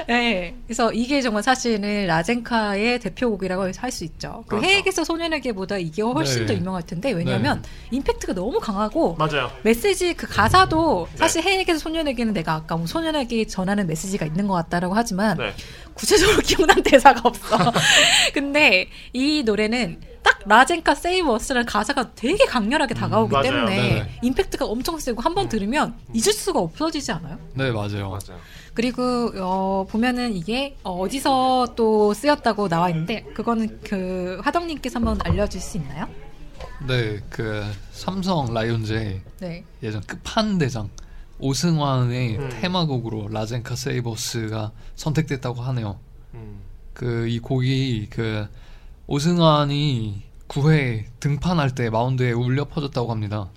네. 0.09 0.55
그래서 0.65 0.91
이게 0.93 1.21
정말 1.21 1.43
사실은 1.43 2.07
라젠카의 2.07 2.99
대표곡이라고 2.99 3.71
할 3.77 3.91
수 3.91 4.03
있죠. 4.03 4.43
그 4.47 4.55
맞아. 4.55 4.67
해에게서 4.67 5.03
소년에게보다 5.03 5.77
이게 5.77 6.01
훨씬 6.01 6.41
네. 6.41 6.45
더 6.47 6.53
유명할 6.55 6.83
텐데 6.83 7.11
왜냐하면 7.11 7.63
임팩트가 7.91 8.33
너무 8.33 8.59
강하고 8.59 9.15
맞아요. 9.15 9.51
메시지 9.63 10.13
그 10.13 10.27
가사도 10.27 11.07
네. 11.11 11.17
사실 11.17 11.43
해에게서 11.43 11.79
소년에게는 11.79 12.33
내가 12.33 12.53
아까 12.55 12.75
뭐 12.77 12.87
소년에게 12.87 13.45
전하는 13.47 13.87
메시지가 13.87 14.25
있는 14.25 14.47
것 14.47 14.53
같다라고 14.55 14.93
하지만 14.95 15.37
네. 15.37 15.53
구체적으로 15.93 16.39
기억난 16.43 16.81
대사가 16.83 17.21
없어. 17.23 17.57
근데 18.33 18.89
이 19.13 19.43
노래는 19.45 19.99
딱 20.25 20.39
라젠카 20.47 20.95
세이버스라는 20.95 21.65
가사가 21.67 22.13
되게 22.15 22.45
강렬하게 22.45 22.95
다가오기 22.95 23.31
맞아요. 23.31 23.43
때문에 23.43 23.75
네네. 23.77 24.19
임팩트가 24.23 24.65
엄청 24.65 24.99
세고 24.99 25.21
한 25.21 25.35
번 25.35 25.47
들으면 25.49 25.93
잊을 26.13 26.33
수가 26.33 26.59
없어지지 26.59 27.11
않아요? 27.13 27.37
네 27.53 27.71
맞아요. 27.71 28.09
맞아요. 28.09 28.39
그리고 28.73 29.31
어, 29.37 29.85
보면은 29.89 30.33
이게 30.33 30.75
어, 30.83 30.91
어디서 30.99 31.73
또 31.75 32.13
쓰였다고 32.13 32.67
나와 32.69 32.89
있는데 32.89 33.21
그거는 33.35 33.79
그 33.83 34.39
화덕님께서 34.43 34.99
한번 34.99 35.19
알려줄 35.23 35.61
수 35.61 35.77
있나요? 35.77 36.07
네, 36.87 37.19
그 37.29 37.63
삼성 37.91 38.53
라이온즈의 38.53 39.21
네. 39.41 39.63
예전 39.83 40.01
끝판대장 40.01 40.89
오승환의 41.39 42.37
음. 42.37 42.49
테마곡으로 42.61 43.27
라젠카 43.29 43.75
세이버스가 43.75 44.71
선택됐다고 44.95 45.61
하네요. 45.61 45.99
음. 46.33 46.59
그이 46.93 47.39
곡이 47.39 48.07
그 48.09 48.47
오승환이 49.07 50.23
9회 50.47 51.05
등판할 51.19 51.73
때 51.75 51.89
마운드에 51.89 52.31
울려 52.31 52.65
퍼졌다고 52.65 53.11
합니다. 53.11 53.47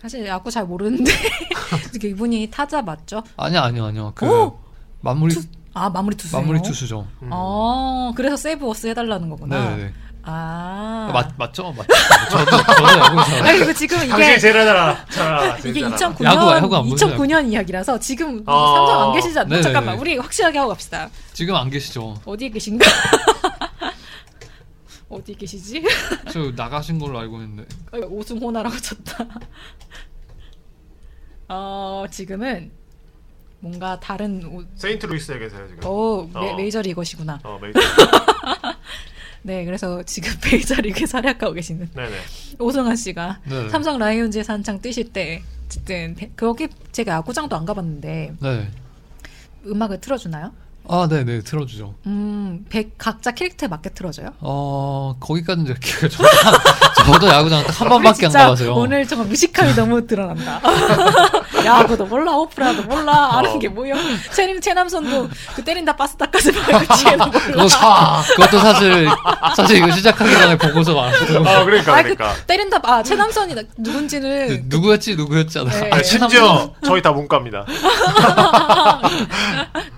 사실 0.00 0.26
야구 0.26 0.50
잘 0.50 0.64
모르는데 0.64 1.10
이분이 2.02 2.48
타자 2.50 2.82
맞죠? 2.82 3.22
아니요, 3.36 3.60
아니요, 3.60 3.84
아니요. 3.86 4.12
그 4.14 4.26
오! 4.26 4.58
마무리 5.00 5.34
아 5.74 5.90
마무리 5.90 6.16
투수요. 6.16 6.40
마무리 6.40 6.60
투수죠. 6.62 7.06
음. 7.22 7.28
어 7.32 8.12
그래서 8.14 8.36
세이브 8.36 8.64
워스 8.66 8.86
해달라는 8.88 9.28
거구나. 9.30 9.70
네, 9.70 9.84
네. 9.84 9.92
아 10.26 11.10
맞 11.12 11.32
맞죠, 11.36 11.72
맞죠. 11.72 11.88
저도 12.30 12.50
저도 12.62 12.98
야구 12.98 13.24
잘. 13.30 13.46
아니 13.46 13.58
그 13.60 13.74
지금 13.74 13.98
이게 14.04 14.38
제일 14.38 14.56
알아. 14.56 15.04
잘 15.10 15.60
이게 15.66 15.80
잘 15.80 15.92
알아. 15.92 15.96
2009년 15.96 16.24
야구, 16.24 16.50
야구 16.56 16.76
안 16.76 16.88
보세요? 16.88 17.10
2009년 17.16 17.52
이야기라서 17.52 17.98
지금 18.00 18.42
아. 18.46 18.74
삼성 18.76 19.02
안 19.02 19.12
계시지 19.14 19.38
않나? 19.38 19.48
네네네. 19.48 19.62
잠깐만 19.62 19.98
우리 19.98 20.16
확실하게 20.16 20.58
하고 20.58 20.70
갑시다. 20.70 21.08
지금 21.34 21.54
안 21.56 21.68
계시죠? 21.70 22.20
어디에 22.24 22.48
계신가? 22.50 22.86
어디 25.14 25.34
계시지? 25.34 25.82
저 26.32 26.50
나가신 26.56 26.98
걸로 26.98 27.18
알고 27.18 27.40
있는데. 27.42 27.64
어, 27.92 27.98
오승환이라고 28.06 28.76
쳤다. 28.76 29.26
어 31.48 32.04
지금은 32.10 32.70
뭔가 33.60 33.98
다른 34.00 34.44
오, 34.46 34.64
세인트 34.74 35.06
루이스에 35.06 35.38
계세요 35.38 35.66
지금. 35.68 35.84
오 35.88 36.26
메, 36.32 36.50
어. 36.50 36.56
메이저 36.56 36.80
리거시구나. 36.82 37.40
어 37.44 37.58
메이저. 37.60 37.80
네, 39.42 39.64
그래서 39.64 40.02
지금 40.04 40.32
메이저 40.50 40.74
리그에 40.80 41.04
활약하고 41.10 41.52
계시는 41.52 41.90
네네. 41.94 42.16
오승환 42.58 42.96
씨가 42.96 43.40
네. 43.46 43.68
삼성 43.68 43.98
라이온즈에서 43.98 44.54
한창 44.54 44.80
뛰실 44.80 45.12
때 45.12 45.42
어쨌든 45.66 46.14
대- 46.14 46.30
거기 46.34 46.68
제가 46.92 47.12
야구장도 47.12 47.54
안 47.54 47.64
가봤는데 47.66 48.34
네. 48.40 48.70
음악을 49.66 50.00
틀어주나요? 50.00 50.52
아, 50.86 51.06
네, 51.08 51.24
네, 51.24 51.40
틀어주죠. 51.40 51.94
음, 52.06 52.66
백 52.68 52.98
각자 52.98 53.30
캐릭터에 53.30 53.68
맞게 53.68 53.90
틀어줘요? 53.90 54.34
어, 54.40 55.16
거기까지 55.18 55.62
이제 55.62 55.74
기억이 55.82 56.10
저도, 56.14 57.12
저도 57.12 57.28
야구장 57.28 57.64
딱 57.64 57.80
한 57.80 57.88
번밖에 57.88 58.26
안 58.26 58.32
가봐서요. 58.32 58.74
오늘 58.74 59.06
정말 59.06 59.28
무식함이 59.28 59.72
너무 59.76 60.06
드러난다. 60.06 60.60
야구도 61.64 62.04
몰라, 62.04 62.32
오프라도 62.36 62.82
몰라, 62.82 63.38
아는 63.38 63.52
어. 63.52 63.58
게 63.58 63.68
뭐야. 63.68 63.94
채님, 64.34 64.60
채남선도 64.60 65.30
그 65.56 65.64
때린다 65.64 65.96
빠스다까지 65.96 66.52
말고 66.52 66.94
뒤에는 66.96 67.30
몰라. 67.30 67.42
그거, 67.46 68.22
그것도 68.36 68.58
사실, 68.58 69.08
사실 69.56 69.76
이거 69.78 69.90
시작하기 69.90 70.30
전에 70.32 70.58
보고서 70.58 71.00
알았고. 71.00 71.48
아 71.48 71.64
그러니까 71.64 71.92
아, 71.92 71.96
그 72.02 72.14
그러니까. 72.14 72.34
때린다, 72.46 72.80
아, 72.82 73.02
채남선이 73.02 73.54
누군지는. 73.78 74.64
누구였지, 74.68 75.16
누구였지 75.16 75.58
하다가. 75.60 75.80
네. 75.80 75.90
아, 75.94 76.02
심지어 76.02 76.70
저희 76.84 77.00
다 77.00 77.10
문과입니다. 77.12 77.64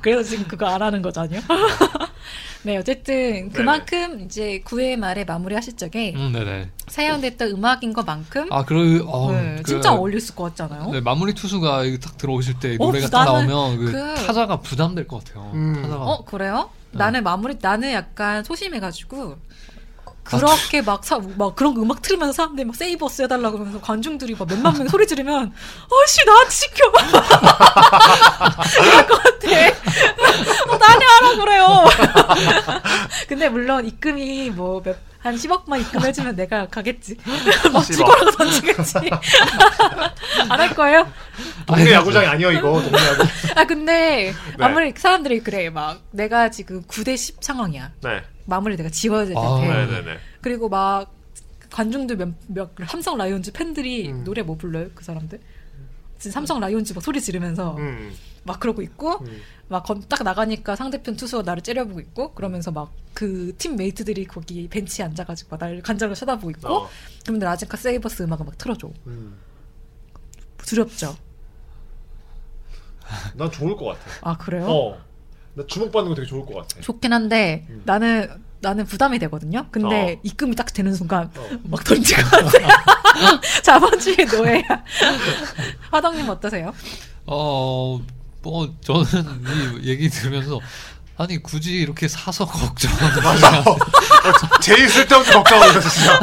그래서 0.01 0.23
지금 0.23 0.45
그거 0.47 0.67
안 0.77 0.83
하는 0.83 1.01
거잖아요. 1.03 1.41
네, 2.63 2.77
어쨌든 2.77 3.51
그만큼 3.51 4.21
이제 4.25 4.61
9회 4.65 4.97
말에 4.97 5.25
마무리하실 5.25 5.77
적에 5.77 6.13
음, 6.17 6.33
네네. 6.33 6.69
사연됐던 6.89 7.51
음악인 7.53 7.93
것만큼 7.93 8.53
아, 8.53 8.65
그리고 8.65 9.09
어, 9.09 9.33
네, 9.33 9.57
그- 9.59 9.71
진짜 9.73 9.93
어울렸을 9.95 10.35
것 10.35 10.45
같잖아요. 10.45 10.91
네, 10.91 11.01
마무리 11.01 11.33
투수가 11.33 11.85
딱 12.03 12.19
들어오실 12.19 12.59
때 12.59 12.75
어, 12.81 12.87
노래가 12.87 13.09
딱 13.09 13.25
나오면 13.25 13.79
그, 13.79 13.93
그- 13.93 14.15
타자가 14.27 14.61
부담될 14.61 15.07
것 15.07 15.25
같아요. 15.25 15.51
음. 15.55 15.75
타자가 15.81 16.05
어 16.05 16.25
그래요? 16.25 16.71
네. 16.91 16.99
나는 16.99 17.23
마무리 17.23 17.57
나는 17.61 17.93
약간 17.93 18.43
소심해가지고 18.43 19.37
그렇게 20.27 20.83
막, 20.83 21.05
사, 21.05 21.19
막 21.37 21.55
그런 21.55 21.75
거 21.75 21.83
음악 21.83 22.03
틀으면서 22.03 22.33
사람들이 22.33 22.67
막 22.67 22.75
세이버스 22.77 23.23
해달라고 23.23 23.59
하면서 23.59 23.81
관중들이 23.81 24.35
막 24.39 24.49
몇만 24.49 24.77
명 24.77 24.89
소리 24.89 25.07
지르면 25.07 25.53
어씨 25.91 26.25
나한테 26.27 26.51
시켜 26.51 26.93
이럴 28.83 29.07
것 29.07 29.23
같아 29.23 29.49
어, 30.73 30.77
나한테 30.79 31.05
하라 31.07 31.37
그래요 31.37 31.85
근데 33.29 33.49
물론 33.49 33.87
입금이 33.87 34.51
뭐한 34.51 34.95
10억만 35.37 35.81
입금해주면 35.83 36.37
내가 36.37 36.67
가겠지 36.69 37.17
막 37.73 37.83
10억. 37.83 37.93
죽어라고 37.93 38.31
던지겠지 38.33 38.95
안 40.49 40.61
할 40.61 40.75
거예요? 40.75 41.07
동네 41.67 41.93
야구장이 41.93 42.27
아니요 42.27 42.51
이거 42.53 42.81
동네 42.83 42.99
야구. 43.07 43.25
아 43.55 43.65
근데 43.65 44.33
네. 44.59 44.65
아무리 44.65 44.93
사람들이 44.97 45.41
그래 45.41 45.71
막 45.71 46.01
내가 46.11 46.51
지금 46.51 46.83
9대 46.85 47.17
10 47.17 47.37
상황이야 47.41 47.91
네. 48.03 48.23
마무리 48.47 48.77
내가 48.77 48.89
지워야 48.89 49.27
될 49.27 49.37
아, 49.37 49.61
텐데 49.61 49.87
네네네. 49.87 50.19
그리고 50.41 50.69
막 50.69 51.13
관중들 51.71 52.17
몇, 52.17 52.35
몇 52.49 52.71
삼성 52.89 53.17
라이온즈 53.19 53.53
팬들이 53.53 54.11
음. 54.11 54.25
노래 54.25 54.43
뭐 54.43 54.57
불러요 54.57 54.89
그 54.95 55.05
사람들 55.05 55.41
지금 56.19 56.33
삼성 56.33 56.61
라이온즈 56.61 56.93
막 56.95 57.03
소리 57.03 57.21
지르면서 57.21 57.77
음. 57.77 58.13
막 58.45 58.61
그러고 58.61 58.81
있고 58.83 59.19
음. 59.25 59.41
막딱 59.69 60.23
나가니까 60.23 60.77
상대편 60.77 61.17
투수가 61.17 61.43
나를 61.43 61.63
째려보고 61.63 62.01
있고 62.01 62.33
그러면서 62.35 62.71
막 62.71 62.93
그 63.17 63.53
teammate들이 63.57 64.27
거기 64.27 64.69
벤치에 64.69 65.07
앉아가지고 65.07 65.49
막 65.57 65.59
나를 65.59 65.81
간절히 65.81 66.15
쳐다보고 66.15 66.51
있고 66.51 66.69
어. 66.69 66.89
그러면 67.23 67.41
라젠카 67.41 67.77
세이버스 67.79 68.25
음악을 68.25 68.45
막 68.45 68.59
틀어줘 68.59 68.91
음. 69.07 69.39
두렵죠 70.59 71.17
난 73.35 73.51
좋을 73.51 73.75
것 73.77 73.87
같아. 73.87 74.01
아 74.21 74.37
그래요? 74.37 74.67
어. 74.69 74.99
나 75.57 75.65
주목받는 75.67 76.11
거 76.11 76.15
되게 76.15 76.29
좋을 76.29 76.45
것 76.45 76.55
같아. 76.55 76.81
좋긴 76.83 77.13
한데 77.15 77.67
음. 77.71 77.81
나는 77.87 78.29
나는 78.61 78.85
부담이 78.85 79.19
되거든요. 79.21 79.67
근데 79.71 80.15
어. 80.15 80.21
입금이 80.23 80.55
딱 80.55 80.71
되는 80.73 80.93
순간 80.95 81.31
어. 81.35 81.49
막 81.65 81.83
던질 81.83 82.17
것 82.23 82.31
같아요. 82.45 82.69
자본주의 83.63 84.17
노예야. 84.27 84.85
화덕님 85.91 86.29
어떠세요? 86.29 86.75
어, 87.25 87.99
뭐 88.43 88.75
저는 88.83 89.81
이 89.83 89.89
얘기 89.89 90.11
들으면서 90.11 90.61
아니 91.17 91.43
굳이 91.43 91.73
이렇게 91.77 92.07
사서 92.07 92.45
걱정하는 92.47 93.23
맞아. 93.23 93.61
어, 93.61 93.79
제일 94.61 94.87
쓸데없는 94.91 95.33
걱정을 95.33 95.75
해서 95.75 95.89
진짜. 95.89 96.21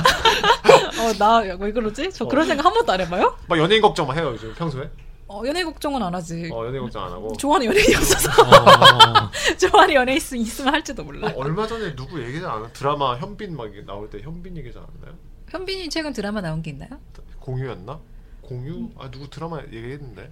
어나왜 1.04 1.72
그러지? 1.72 2.12
저 2.14 2.26
그런 2.26 2.46
생각 2.46 2.66
한 2.66 2.74
번도 2.74 2.92
안 2.92 3.02
해봐요. 3.02 3.36
막 3.48 3.58
연예인 3.58 3.82
걱정만 3.82 4.16
해요 4.16 4.30
요즘 4.34 4.54
평소에. 4.54 4.88
어 5.34 5.42
연예 5.48 5.64
걱정은 5.64 6.02
안 6.04 6.14
하지. 6.14 6.50
어 6.54 6.66
연예인 6.68 6.84
걱정 6.84 7.06
안 7.06 7.12
하고. 7.12 7.36
좋아하는 7.38 7.66
연예인이 7.68 7.96
없어서 7.96 8.30
어, 8.44 9.32
좋아하는 9.60 9.96
연예인 9.96 10.18
있- 10.18 10.34
있으면 10.34 10.74
할지도 10.74 11.04
몰라. 11.04 11.28
어, 11.30 11.34
얼마 11.38 11.66
전에 11.66 11.96
누구 11.96 12.22
얘기하지 12.24 12.46
않아? 12.46 12.68
드라마 12.74 13.18
현빈 13.18 13.56
막 13.58 13.70
나올 13.86 14.10
때 14.10 14.20
현빈 14.22 14.56
얘기하지 14.58 14.78
않았나요? 14.80 15.18
현빈이 15.50 15.90
최근 15.90 16.14
드라마 16.14 16.42
나온 16.42 16.62
게 16.62 16.70
있나요? 16.72 16.90
공유였나? 17.40 18.00
공유? 18.42 18.90
아 19.00 19.10
누구 19.10 19.30
드라마 19.30 19.60
얘기했는데. 19.72 20.30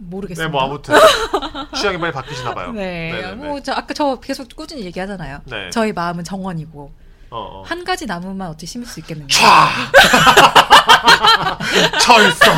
모르겠어요. 0.00 0.46
네, 0.46 0.50
뭐 0.52 0.62
아무튼 0.62 0.94
취향이 1.74 1.98
많이 1.98 2.12
바뀌시나 2.12 2.54
봐요. 2.54 2.70
네, 2.72 3.10
네네네. 3.12 3.34
뭐 3.48 3.60
저 3.60 3.72
아까 3.72 3.92
저 3.94 4.18
계속 4.20 4.46
꾸준히 4.54 4.82
얘기하잖아요. 4.84 5.40
네. 5.46 5.70
저희 5.70 5.92
마음은 5.92 6.22
정원이고 6.24 6.92
어, 7.30 7.38
어. 7.38 7.62
한 7.66 7.84
가지 7.84 8.06
나무만 8.06 8.48
어떻게 8.48 8.66
심을 8.66 8.86
수 8.86 9.00
있겠는가? 9.00 9.28
철성. 12.02 12.54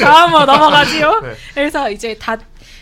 다음으로 0.00 0.44
넘어가지요. 0.46 1.20
네. 1.20 1.34
그래서 1.54 1.90
이제 1.90 2.16
다 2.18 2.36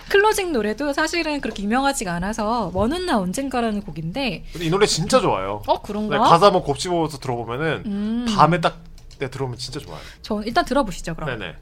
클로징 0.08 0.52
노래도 0.52 0.92
사실은 0.92 1.40
그렇게 1.40 1.62
유명하지가 1.62 2.12
않아서 2.14 2.70
먼 2.74 2.92
훗날 2.92 3.16
언젠가라는 3.16 3.82
곡인데 3.82 4.44
근데 4.52 4.66
이 4.66 4.70
노래 4.70 4.84
진짜 4.86 5.20
좋아요. 5.20 5.62
어 5.66 5.80
그런가? 5.82 6.18
네, 6.18 6.24
가사 6.24 6.46
한번 6.46 6.62
곱씹어서 6.62 7.18
들어보면은 7.18 7.82
음. 7.86 8.26
밤에 8.36 8.60
딱 8.60 8.78
네, 9.18 9.30
들어오면 9.30 9.58
진짜 9.58 9.78
좋아요. 9.78 10.00
저 10.22 10.42
일단 10.42 10.64
들어보시죠 10.64 11.14
그럼. 11.14 11.38
네네. 11.38 11.54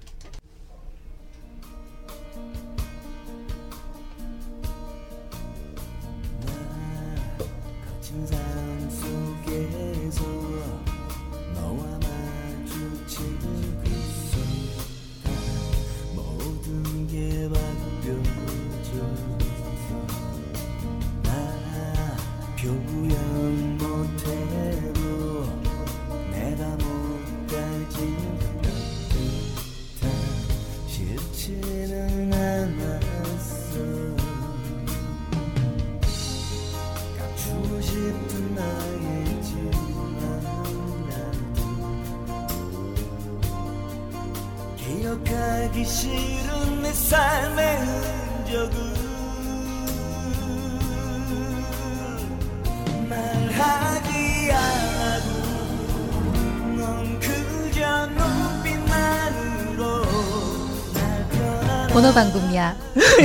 거친 7.89 8.27
삶 8.27 8.48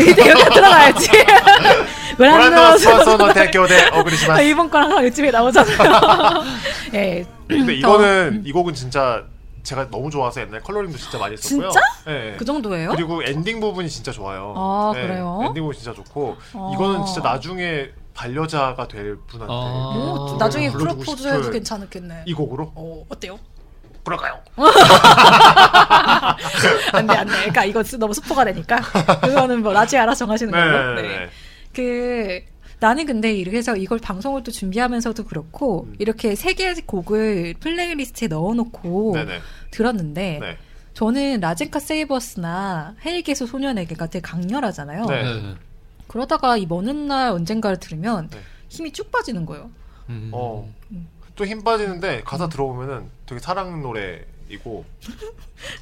대교대 3.34 3.90
아. 4.32 4.42
이번 4.42 4.70
거랑 4.70 4.90
항상 4.90 5.06
요즘에 5.06 5.32
나오잖아요. 5.32 5.74
예. 6.94 7.26
근데 7.48 7.66
더- 7.66 7.72
이거는 7.72 8.44
이 8.46 8.52
곡은 8.52 8.74
진짜 8.74 9.24
제가 9.64 9.90
너무 9.90 10.12
좋아서 10.12 10.42
옛날 10.42 10.62
컬러링도 10.62 10.98
진짜 10.98 11.18
많이 11.18 11.34
했었고요. 11.34 11.70
진짜? 11.70 11.80
네. 12.06 12.36
그 12.38 12.46
정도예요? 12.46 12.92
그리고 12.92 13.24
엔딩 13.24 13.60
부분이 13.60 13.90
진짜 13.90 14.12
좋아요. 14.12 14.54
아, 14.58 14.92
네, 14.94 15.02
그래요? 15.02 15.42
엔딩 15.46 15.64
부분 15.64 15.76
진짜 15.76 15.94
좋고 15.94 16.36
어. 16.54 16.72
이거는 16.76 17.06
진짜 17.06 17.22
나중에 17.22 17.90
반려자가 18.14 18.88
될 18.88 19.18
분한테 19.28 19.54
아. 19.54 19.56
오, 19.56 20.34
어, 20.34 20.38
나중에 20.38 20.70
불러주고 20.70 21.04
프로포즈 21.04 21.28
해도 21.28 21.44
싶은 21.44 21.54
괜찮겠네. 21.54 22.24
이 22.26 22.34
곡으로 22.34 22.72
어, 22.76 23.06
어때요? 23.10 23.40
그럴까요? 24.04 24.40
안 26.94 27.08
돼, 27.08 27.14
안 27.16 27.28
돼. 27.28 27.34
그러니까 27.34 27.66
이거 27.66 27.84
너무 27.98 28.14
스포가 28.14 28.46
되니까. 28.46 28.82
그거는 29.22 29.62
뭐 29.64 29.74
나중에 29.74 30.02
알아서 30.02 30.20
정하시는 30.26 30.52
걸로. 30.52 30.96
네. 30.96 31.02
네. 31.02 31.30
그 31.74 32.42
나는 32.80 33.06
근데 33.06 33.34
이래서 33.34 33.76
이걸 33.78 33.98
방송을 34.00 34.44
또 34.44 34.52
준비하면서도 34.52 35.24
그렇고 35.26 35.86
음. 35.88 35.96
이렇게 36.00 36.36
세 36.36 36.54
개의 36.54 36.76
곡을 36.86 37.56
playlist에 37.60 38.28
넣어놓고 38.28 39.14
네네. 39.16 39.40
들었는데 39.72 40.40
네. 40.42 40.58
저는 40.94 41.40
라젠카 41.40 41.80
세이버스나 41.80 42.96
해에게서 43.04 43.46
소년에게가 43.48 44.08
되게 44.08 44.22
강렬하잖아요. 44.22 45.06
네. 45.06 45.24
네. 45.24 45.56
그러다가 46.08 46.58
이 46.58 46.66
먼 46.68 46.88
훗날 46.88 47.30
언젠가를 47.32 47.80
들으면 47.80 48.30
네. 48.30 48.40
힘이 48.70 48.92
쭉 48.92 49.12
빠지는 49.12 49.46
거예요. 49.46 49.72
음. 50.10 50.30
어. 50.34 50.70
또 51.36 51.46
힘 51.46 51.64
빠지는데 51.64 52.22
가사 52.24 52.48
들어보면은 52.48 53.10
되게 53.26 53.40
사랑 53.40 53.82
노래이고. 53.82 54.86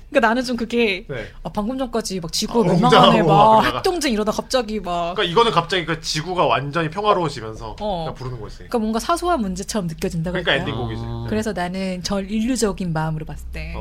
그러니까 0.09 0.27
나는 0.27 0.43
좀 0.43 0.55
그게 0.55 1.05
네. 1.09 1.27
아, 1.43 1.49
방금 1.49 1.77
전까지 1.77 2.19
막 2.21 2.31
지구가 2.31 2.59
어, 2.59 2.63
멸망하네 2.73 3.19
웅장하고 3.21 3.27
막. 3.27 3.75
핵동쟁 3.77 4.13
이러다 4.13 4.31
갑자기 4.31 4.79
막 4.79 5.15
그러니까 5.15 5.23
이거는 5.23 5.51
갑자기 5.51 5.85
그 5.85 5.99
지구가 5.99 6.45
완전히 6.45 6.89
평화로워지면서 6.89 7.75
어. 7.79 8.03
그냥 8.05 8.15
부르는 8.15 8.39
거지. 8.39 8.57
그러니까 8.57 8.79
뭔가 8.79 8.99
사소한 8.99 9.41
문제처럼 9.41 9.87
느껴진다 9.87 10.31
그러니까 10.31 10.51
그럴까요? 10.53 10.69
엔딩 10.69 10.81
곡이지. 10.81 11.03
아. 11.05 11.25
그래서 11.29 11.51
나는 11.53 12.01
절 12.03 12.29
인류적인 12.31 12.93
마음으로 12.93 13.25
봤을 13.25 13.45
때 13.51 13.73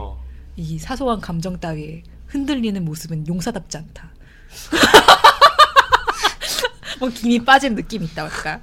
이 0.57 0.77
어. 0.77 0.79
사소한 0.81 1.21
감정 1.21 1.59
따위에 1.61 2.03
흔들리는 2.27 2.85
모습은 2.85 3.27
용사답지 3.29 3.77
않다. 3.79 4.11
뭐 6.99 7.09
김이 7.09 7.45
빠진 7.45 7.75
느낌이 7.75 8.05
있다 8.07 8.25
할까. 8.25 8.61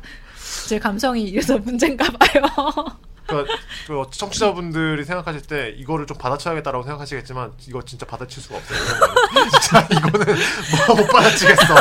제 0.68 0.80
감성이 0.80 1.24
이래서 1.24 1.58
문제인가 1.60 2.06
봐요. 2.06 2.44
그, 3.28 3.46
그 3.88 4.04
청취자분들이 4.12 5.04
생각하실 5.06 5.42
때 5.44 5.74
이거를 5.78 6.06
좀 6.08 6.18
받아쳐야겠다라고 6.18 6.84
생각하시겠지만 6.84 7.52
이거 7.68 7.82
진짜 7.84 8.06
받아칠 8.06 8.42
수가 8.42 8.58
없어요. 8.58 8.80
진짜 9.62 9.88
이거는 9.92 10.36
뭐 10.88 10.98
못 10.98 11.08
받아치겠어. 11.08 11.76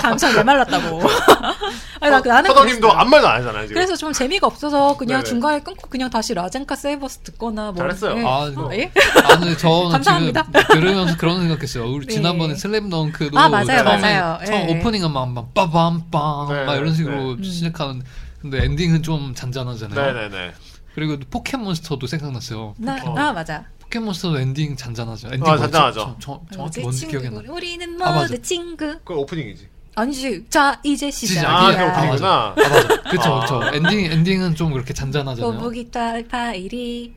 감성 0.00 0.34
메말랐다고. 0.34 1.00
아니 2.00 2.10
나 2.10 2.20
나는 2.20 2.50
허덕님도 2.50 2.80
그랬어요. 2.80 3.00
아무 3.00 3.10
말도 3.10 3.28
안 3.28 3.40
하잖아요 3.40 3.62
지금. 3.66 3.74
그래서 3.74 3.96
좀 3.96 4.12
재미가 4.12 4.46
없어서 4.46 4.96
그냥 4.96 5.18
네네. 5.20 5.28
중간에 5.28 5.60
끊고 5.60 5.88
그냥 5.88 6.10
다시 6.10 6.34
라젠카 6.34 6.74
세이버스 6.76 7.18
듣거나 7.18 7.72
뭐 7.72 7.76
잘했어요. 7.76 8.18
예. 8.18 8.24
아, 8.24 8.28
어, 8.56 8.70
예? 8.72 8.90
아, 9.24 9.38
근데 9.38 9.56
저는 9.56 9.90
감사합니다. 9.90 10.44
지금 10.44 10.80
들으면서 10.80 11.16
그런 11.16 11.40
생각했어요. 11.40 11.84
우리 11.90 12.06
네. 12.06 12.14
지난번에 12.14 12.54
슬램덩크도 12.54 13.38
아, 13.38 13.48
맞아요, 13.48 13.66
처음에, 13.84 13.84
맞아요. 13.84 14.38
처음 14.44 14.68
예. 14.68 14.78
오프닝은 14.78 15.10
막, 15.12 15.28
막 15.30 15.54
빠밤빵 15.54 16.48
네, 16.50 16.64
막 16.64 16.74
이런 16.76 16.94
식으로 16.94 17.36
네. 17.36 17.42
시작하는 17.48 18.02
근데 18.42 18.64
엔딩은 18.64 19.02
좀 19.02 19.34
잔잔하잖아요. 19.34 20.12
네네네. 20.12 20.52
그리고 20.94 21.16
포켓몬스터도 21.30 22.06
생각났어요. 22.06 22.74
나, 22.76 22.96
어. 23.04 23.16
아 23.16 23.32
맞아. 23.32 23.64
포켓몬스터도 23.80 24.38
엔딩 24.40 24.76
잔잔하죠. 24.76 25.28
엔딩 25.32 25.46
아? 25.46 25.56
잔잔하죠. 25.56 26.16
저- 26.20 26.40
저- 26.50 26.54
정확히? 26.56 26.80
뭔지 26.80 27.06
기억이 27.06 27.28
안 27.28 27.34
나. 27.34 27.42
우리는 27.52 28.02
아, 28.02 28.10
맞아. 28.10 28.20
모두 28.22 28.42
친구. 28.42 28.98
그 29.04 29.14
오프닝이지. 29.14 29.68
아니지. 29.94 30.44
자 30.50 30.78
이제 30.82 31.10
시작이야. 31.10 31.48
아, 31.50 31.76
그. 31.76 31.82
오프닝이구나. 31.84 32.28
아 32.32 32.54
맞아. 32.56 33.02
그쵸 33.10 33.22
아. 33.34 33.40
그쵸. 33.40 33.60
엔딩 33.74 34.04
엔딩은 34.10 34.54
좀 34.56 34.72
그렇게 34.72 34.92
잔잔하잖아요. 34.92 35.72
딸 35.92 36.26
파이리 36.26 37.14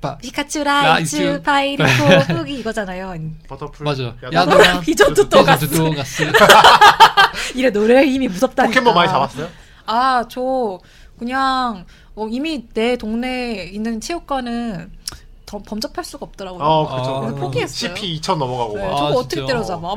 빠- 0.00 0.16
피카츄. 0.18 0.64
라이츄 0.64 1.42
파이리 1.42 1.76
꼬부기 2.26 2.54
이거잖아요. 2.60 3.14
버터풀. 3.46 3.84
맞아. 3.84 4.14
야도란 4.32 4.80
피죤투 4.82 5.28
또가스. 5.28 5.68
또가스. 5.68 6.24
이래 7.54 7.70
노래 7.70 8.04
힘이 8.06 8.26
무섭다니까. 8.28 8.68
포켓몬 8.72 8.94
많이 8.94 9.08
잡았어요? 9.10 9.48
아, 9.86 10.24
저 10.28 10.78
그냥 11.18 11.84
어, 12.14 12.26
이미 12.28 12.66
내 12.74 12.96
동네에 12.96 13.64
있는 13.66 14.00
체육관은 14.00 14.92
더 15.46 15.58
범접할 15.58 16.04
수가 16.04 16.26
없더라고요. 16.26 16.62
어, 16.62 16.88
그렇죠. 16.88 17.10
아, 17.10 17.20
그래서 17.20 17.36
포기했어요. 17.36 17.94
CP 17.94 18.14
2000 18.14 18.38
넘어가고 18.38 18.76
네, 18.76 18.84
막. 18.86 18.92
아, 18.92 18.96
저거 18.96 19.18
어떻게 19.18 19.36
진짜. 19.36 19.46
때려잡아? 19.46 19.94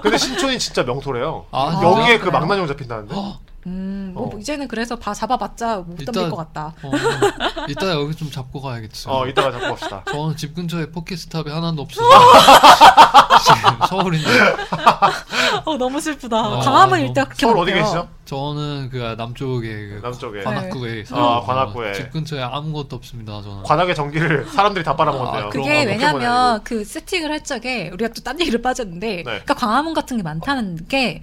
근데 0.00 0.16
신촌이 0.18 0.58
진짜 0.58 0.82
명소래요. 0.84 1.46
아, 1.50 1.80
여기에 1.82 2.18
진짜? 2.18 2.24
그 2.24 2.30
망나뇽 2.30 2.68
잡힌다는데. 2.68 3.14
음, 3.66 4.10
뭐 4.14 4.34
어. 4.34 4.38
이제는 4.38 4.66
그래서 4.66 4.96
봐 4.96 5.14
잡아봤자 5.14 5.76
못 5.86 5.96
일단- 6.00 6.12
덤빌 6.14 6.30
것 6.30 6.36
같다. 6.36 6.74
어, 6.82 6.90
이따 7.68 7.92
여기 7.92 8.14
좀 8.14 8.30
잡고 8.30 8.60
가야겠죠. 8.60 9.10
어, 9.10 9.26
이따가 9.28 9.52
잡고 9.52 9.66
갑시다. 9.68 10.02
저는 10.10 10.36
집 10.36 10.54
근처에 10.54 10.86
포켓스탑이 10.90 11.48
하나도 11.50 11.82
없어서 11.82 12.08
지금 13.44 13.86
서울인데 13.88 14.28
어, 15.64 15.76
너무 15.76 16.00
슬프다. 16.00 16.36
아, 16.36 16.58
광화문 16.60 16.98
너무- 16.98 17.08
일대 17.08 17.22
그렇게 17.24 17.40
서울 17.46 17.58
어디. 17.58 17.72
계시죠? 17.72 18.08
저는 18.24 18.88
그 18.90 18.96
남쪽에 19.18 19.68
그 19.68 20.00
남쪽에. 20.02 20.42
관악구에 20.42 20.92
네. 20.94 21.04
살아요. 21.04 21.24
아, 21.26 21.40
관악구에. 21.42 21.92
집 21.92 22.10
근처에 22.10 22.40
아무것도 22.42 22.96
없습니다. 22.96 23.42
저는. 23.42 23.62
관악의 23.64 23.94
전기를 23.94 24.46
사람들이 24.54 24.84
다 24.84 24.96
빨아먹었네요. 24.96 25.44
아, 25.46 25.48
그게 25.50 25.84
왜냐면 25.84 26.62
그 26.64 26.84
세팅을 26.84 27.30
할 27.30 27.44
적에 27.44 27.90
우리가 27.92 28.12
또 28.14 28.22
딴 28.22 28.40
얘기를 28.40 28.62
빠졌는데 28.62 29.24
그러니까 29.24 29.54
광화문 29.54 29.94
같은 29.94 30.16
게 30.16 30.22
많다는 30.22 30.86
게 30.88 31.20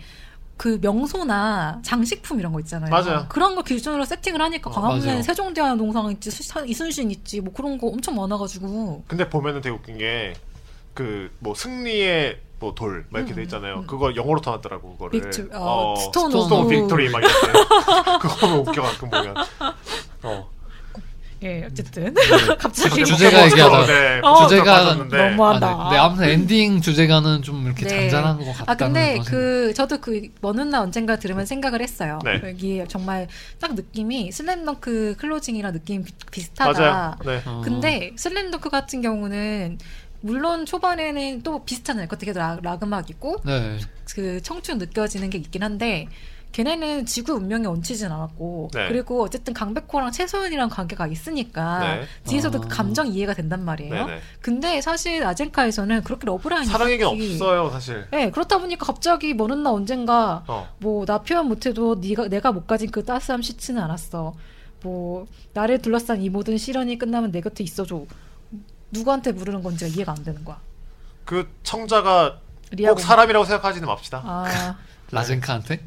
그 0.59 0.77
명소나 0.81 1.79
장식품 1.85 2.37
이런 2.41 2.51
거 2.51 2.59
있잖아요. 2.59 2.89
맞아요. 2.91 3.25
그런 3.29 3.55
거 3.55 3.61
기준으로 3.63 4.03
세팅을 4.03 4.41
하니까 4.41 4.69
어, 4.69 4.73
광화문에 4.73 5.05
맞아요. 5.05 5.21
세종대왕 5.21 5.77
동상 5.77 6.11
있지, 6.11 6.29
수- 6.29 6.65
이순신 6.65 7.09
있지, 7.11 7.39
뭐 7.39 7.53
그런 7.53 7.77
거 7.77 7.87
엄청 7.87 8.15
많아가지고. 8.17 9.05
근데 9.07 9.29
보면은 9.29 9.61
되게 9.61 9.73
웃긴 9.73 9.97
게 9.97 10.33
그 10.93 11.31
뭐 11.39 11.55
승리의 11.55 12.41
뭐 12.59 12.75
돌 12.75 13.05
막 13.09 13.19
이렇게 13.19 13.33
돼 13.33 13.43
있잖아요. 13.43 13.85
그거 13.87 14.13
영어로 14.17 14.41
써놨더라고 14.41 14.97
그거를. 14.97 15.21
Victo- 15.21 15.49
어, 15.53 15.95
stone 15.95 16.29
stone 16.29 16.49
of- 16.49 16.69
victory 16.69 17.09
막 17.09 17.19
이렇게. 17.23 17.47
그거 18.19 18.35
보면 18.35 18.57
웃겨 18.67 18.81
가끔 18.81 19.09
보면. 19.09 19.35
어. 20.23 20.49
예, 21.41 21.63
어쨌든 21.65 22.13
갑자기 22.59 23.05
주제가 23.05 23.45
얘기하다가 23.45 23.85
네, 23.85 24.19
어, 24.23 24.45
주제가. 24.47 24.93
너무하다. 24.95 25.67
아, 25.67 25.89
네. 25.89 25.95
네, 25.95 25.97
아무튼 26.01 26.23
엔딩 26.29 26.81
주제가는 26.81 27.41
좀 27.43 27.65
이렇게 27.65 27.85
네. 27.85 28.09
잔잔한 28.09 28.37
것 28.39 28.51
같다는 28.57 28.69
아 28.69 28.75
근데 28.75 29.19
것은- 29.19 29.25
그 29.29 29.73
저도 29.73 29.99
그 30.01 30.20
먼 30.20 30.44
훗날 30.44 30.81
언젠가 30.81 31.15
들으면 31.17 31.45
생각을 31.45 31.81
했어요. 31.81 32.19
네. 32.25 32.41
여기 32.43 32.83
정말 32.89 33.27
딱 33.59 33.73
느낌이 33.73 34.33
슬램덩크 34.33 35.15
closing이랑 35.17 35.71
느낌 35.71 36.03
비, 36.03 36.11
비슷하다. 36.29 36.79
맞아요. 36.79 37.15
네. 37.25 37.41
어, 37.45 37.61
근데 37.63 38.11
슬램덩크 38.17 38.69
같은 38.69 39.01
경우는 39.01 39.77
물론 40.21 40.65
초반에는 40.65 41.43
또 41.43 41.63
비슷하잖아요. 41.63 42.09
그 42.09 42.17
되게 42.17 42.33
락, 42.33 42.59
락 42.63 42.83
음악이고 42.83 43.37
네. 43.45 43.77
그 44.13 44.41
청춘 44.41 44.77
느껴지는 44.77 45.29
게 45.29 45.37
있긴 45.37 45.63
한데 45.63 46.07
걔네는 46.51 47.05
지구 47.05 47.33
운명에 47.33 47.67
얹히진 47.67 48.11
않았고 48.11 48.69
네. 48.73 48.87
그리고 48.87 49.23
어쨌든 49.23 49.53
강백호랑 49.53 50.11
최소연이랑 50.11 50.69
관계가 50.69 51.05
있으니까 51.07 51.79
네. 51.79 52.05
뒤에서도 52.25 52.57
아. 52.57 52.61
그 52.61 52.67
감정 52.67 53.07
이해가 53.07 53.33
된단 53.35 53.63
말이에요. 53.63 54.07
네네. 54.07 54.21
근데 54.41 54.81
사실 54.81 55.23
아젠카에서는 55.23 56.03
그렇게 56.03 56.25
러브라인이 56.25 56.65
사랑 56.67 56.89
얘기는 56.89 57.09
딱히- 57.11 57.33
없어요, 57.33 57.69
사실. 57.69 58.07
네, 58.11 58.31
그렇다 58.31 58.57
보니까 58.57 58.85
갑자기 58.85 59.33
먼날 59.33 59.71
언젠가 59.73 60.43
어. 60.47 60.67
뭐나 60.79 61.19
표현 61.19 61.47
못해도 61.47 61.95
네가 62.01 62.27
내가 62.29 62.51
못 62.51 62.65
가진 62.65 62.89
그 62.89 63.05
따스함 63.05 63.41
싫지는 63.43 63.81
않았어. 63.83 64.33
뭐 64.81 65.27
나를 65.53 65.79
둘러싼 65.81 66.21
이 66.21 66.29
모든 66.29 66.57
시련이 66.57 66.97
끝나면 66.97 67.31
내 67.31 67.41
곁에 67.41 67.63
있어줘. 67.63 68.03
누구한테 68.91 69.33
부르는 69.33 69.61
건지가 69.61 69.87
이해가 69.93 70.13
안 70.13 70.23
되는 70.23 70.43
거야. 70.43 70.57
그 71.25 71.47
청자가. 71.63 72.39
꼭 72.87 72.99
사람이라고 72.99 73.45
생각하지는 73.45 73.87
맙시다. 73.87 74.21
아, 74.25 74.75
라젠카한테 75.11 75.83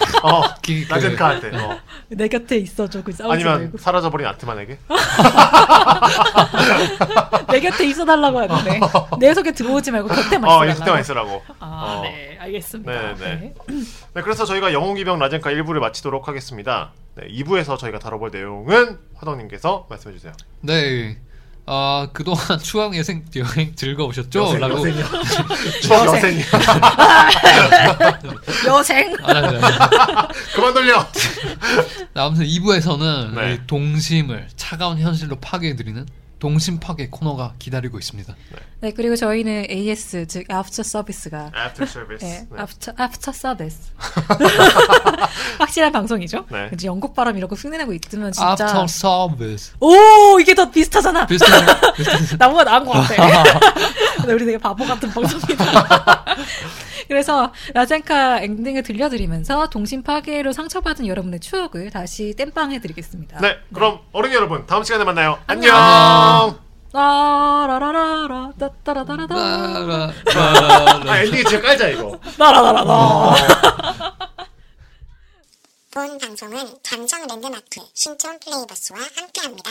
어. 0.22 0.42
기- 0.62 0.84
그- 0.86 0.92
라젠카한테. 0.92 1.56
어. 1.56 1.78
내 2.08 2.28
곁에 2.28 2.56
있어줘. 2.56 3.02
그 3.02 3.12
싸우지 3.12 3.32
아니면 3.32 3.58
말고. 3.60 3.78
사라져버린 3.78 4.26
아트만에게. 4.26 4.78
내 7.50 7.60
곁에 7.60 7.86
있어달라고 7.86 8.40
하는데 8.40 8.80
내 9.18 9.34
속에 9.34 9.52
들어오지 9.52 9.90
말고 9.90 10.08
곁에만 10.08 10.50
어, 10.50 10.60
곁에만 10.66 11.00
있으라고. 11.00 11.42
아, 11.58 11.96
어. 11.98 12.02
네, 12.02 12.36
알겠습니다. 12.40 12.92
네, 12.92 13.14
네. 13.14 13.36
네. 13.36 13.54
네, 14.14 14.22
그래서 14.22 14.44
저희가 14.44 14.72
영웅기병 14.72 15.18
라젠카 15.18 15.50
1부를 15.50 15.80
마치도록 15.80 16.28
하겠습니다. 16.28 16.92
네, 17.16 17.26
2부에서 17.28 17.78
저희가 17.78 17.98
다뤄볼 17.98 18.30
내용은 18.30 18.98
화덕님께서 19.16 19.86
말씀해 19.90 20.14
주세요. 20.14 20.32
네. 20.60 21.18
아 21.66 22.08
그동안 22.12 22.40
추억 22.62 22.94
여행 22.96 23.24
여행 23.36 23.74
즐거우셨죠? 23.74 24.40
여생, 24.42 24.60
라고 24.60 24.78
여생이요. 24.78 25.04
추억 25.82 26.06
여생이야. 26.06 26.44
여생. 28.66 29.16
아, 29.22 29.40
네, 29.40 29.50
네. 29.52 29.60
그만 30.54 30.74
돌려. 30.74 31.06
아무튼 32.14 32.44
2부에서는 32.46 33.34
네. 33.34 33.60
동심을 33.66 34.48
차가운 34.56 34.98
현실로 34.98 35.36
파괴해드리는 35.36 36.06
동심 36.40 36.80
파괴 36.80 37.08
코너가 37.08 37.52
기다리고 37.58 37.98
있습니다. 37.98 38.34
네, 38.80 38.92
그리고 38.92 39.14
저희는 39.14 39.66
AS 39.70 40.26
즉 40.26 40.50
After 40.50 40.80
Service가 40.80 41.52
After 41.54 41.88
service. 41.88 42.26
네, 42.26 42.46
네. 42.50 42.60
After 42.60 42.94
After 42.98 43.32
Service 43.32 43.92
확실한 45.60 45.92
방송이죠. 45.92 46.46
네. 46.50 46.70
이제 46.72 46.88
영국 46.88 47.14
발음 47.14 47.36
이런 47.36 47.48
거 47.48 47.54
흉내내고 47.54 47.92
있으면 47.92 48.32
진짜 48.32 48.64
After 48.64 48.84
service. 48.84 49.74
오 49.80 50.40
이게 50.40 50.54
더 50.54 50.70
비슷하잖아. 50.70 51.26
비슷한 51.26 51.64
나보다 52.40 52.64
나은 52.64 52.86
것 52.86 52.92
같아. 52.92 53.44
근데 54.16 54.32
우리 54.32 54.46
되게 54.46 54.58
바보 54.58 54.84
같은 54.86 55.10
방송이다. 55.10 56.24
그래서 57.08 57.52
라젠카 57.74 58.40
엔딩을 58.42 58.82
들려드리면서 58.84 59.68
동심 59.68 60.02
파괴로 60.02 60.52
상처받은 60.52 61.06
여러분의 61.06 61.40
추억을 61.40 61.90
다시 61.90 62.34
땜빵 62.36 62.72
해드리겠습니다. 62.72 63.40
네, 63.40 63.56
그럼 63.74 63.98
어른이 64.12 64.34
여러분 64.34 64.64
다음 64.66 64.84
시간에 64.84 65.04
만나요. 65.04 65.38
안녕. 65.46 65.74
안녕. 65.76 66.29
라라라라라 66.92 68.52
따따라라라라 68.58 69.34
라- 69.86 70.12
아 71.06 71.18
엔딩이 71.20 71.44
진짜 71.44 71.60
깔자 71.60 71.88
이거. 71.88 72.18
라라라라라 72.38 73.36
본 75.92 76.18
방송은 76.18 76.78
감정 76.84 77.26
랜드마크 77.26 77.80
신촌 77.94 78.38
플레이버스와 78.40 78.98
함께합니다. 79.16 79.70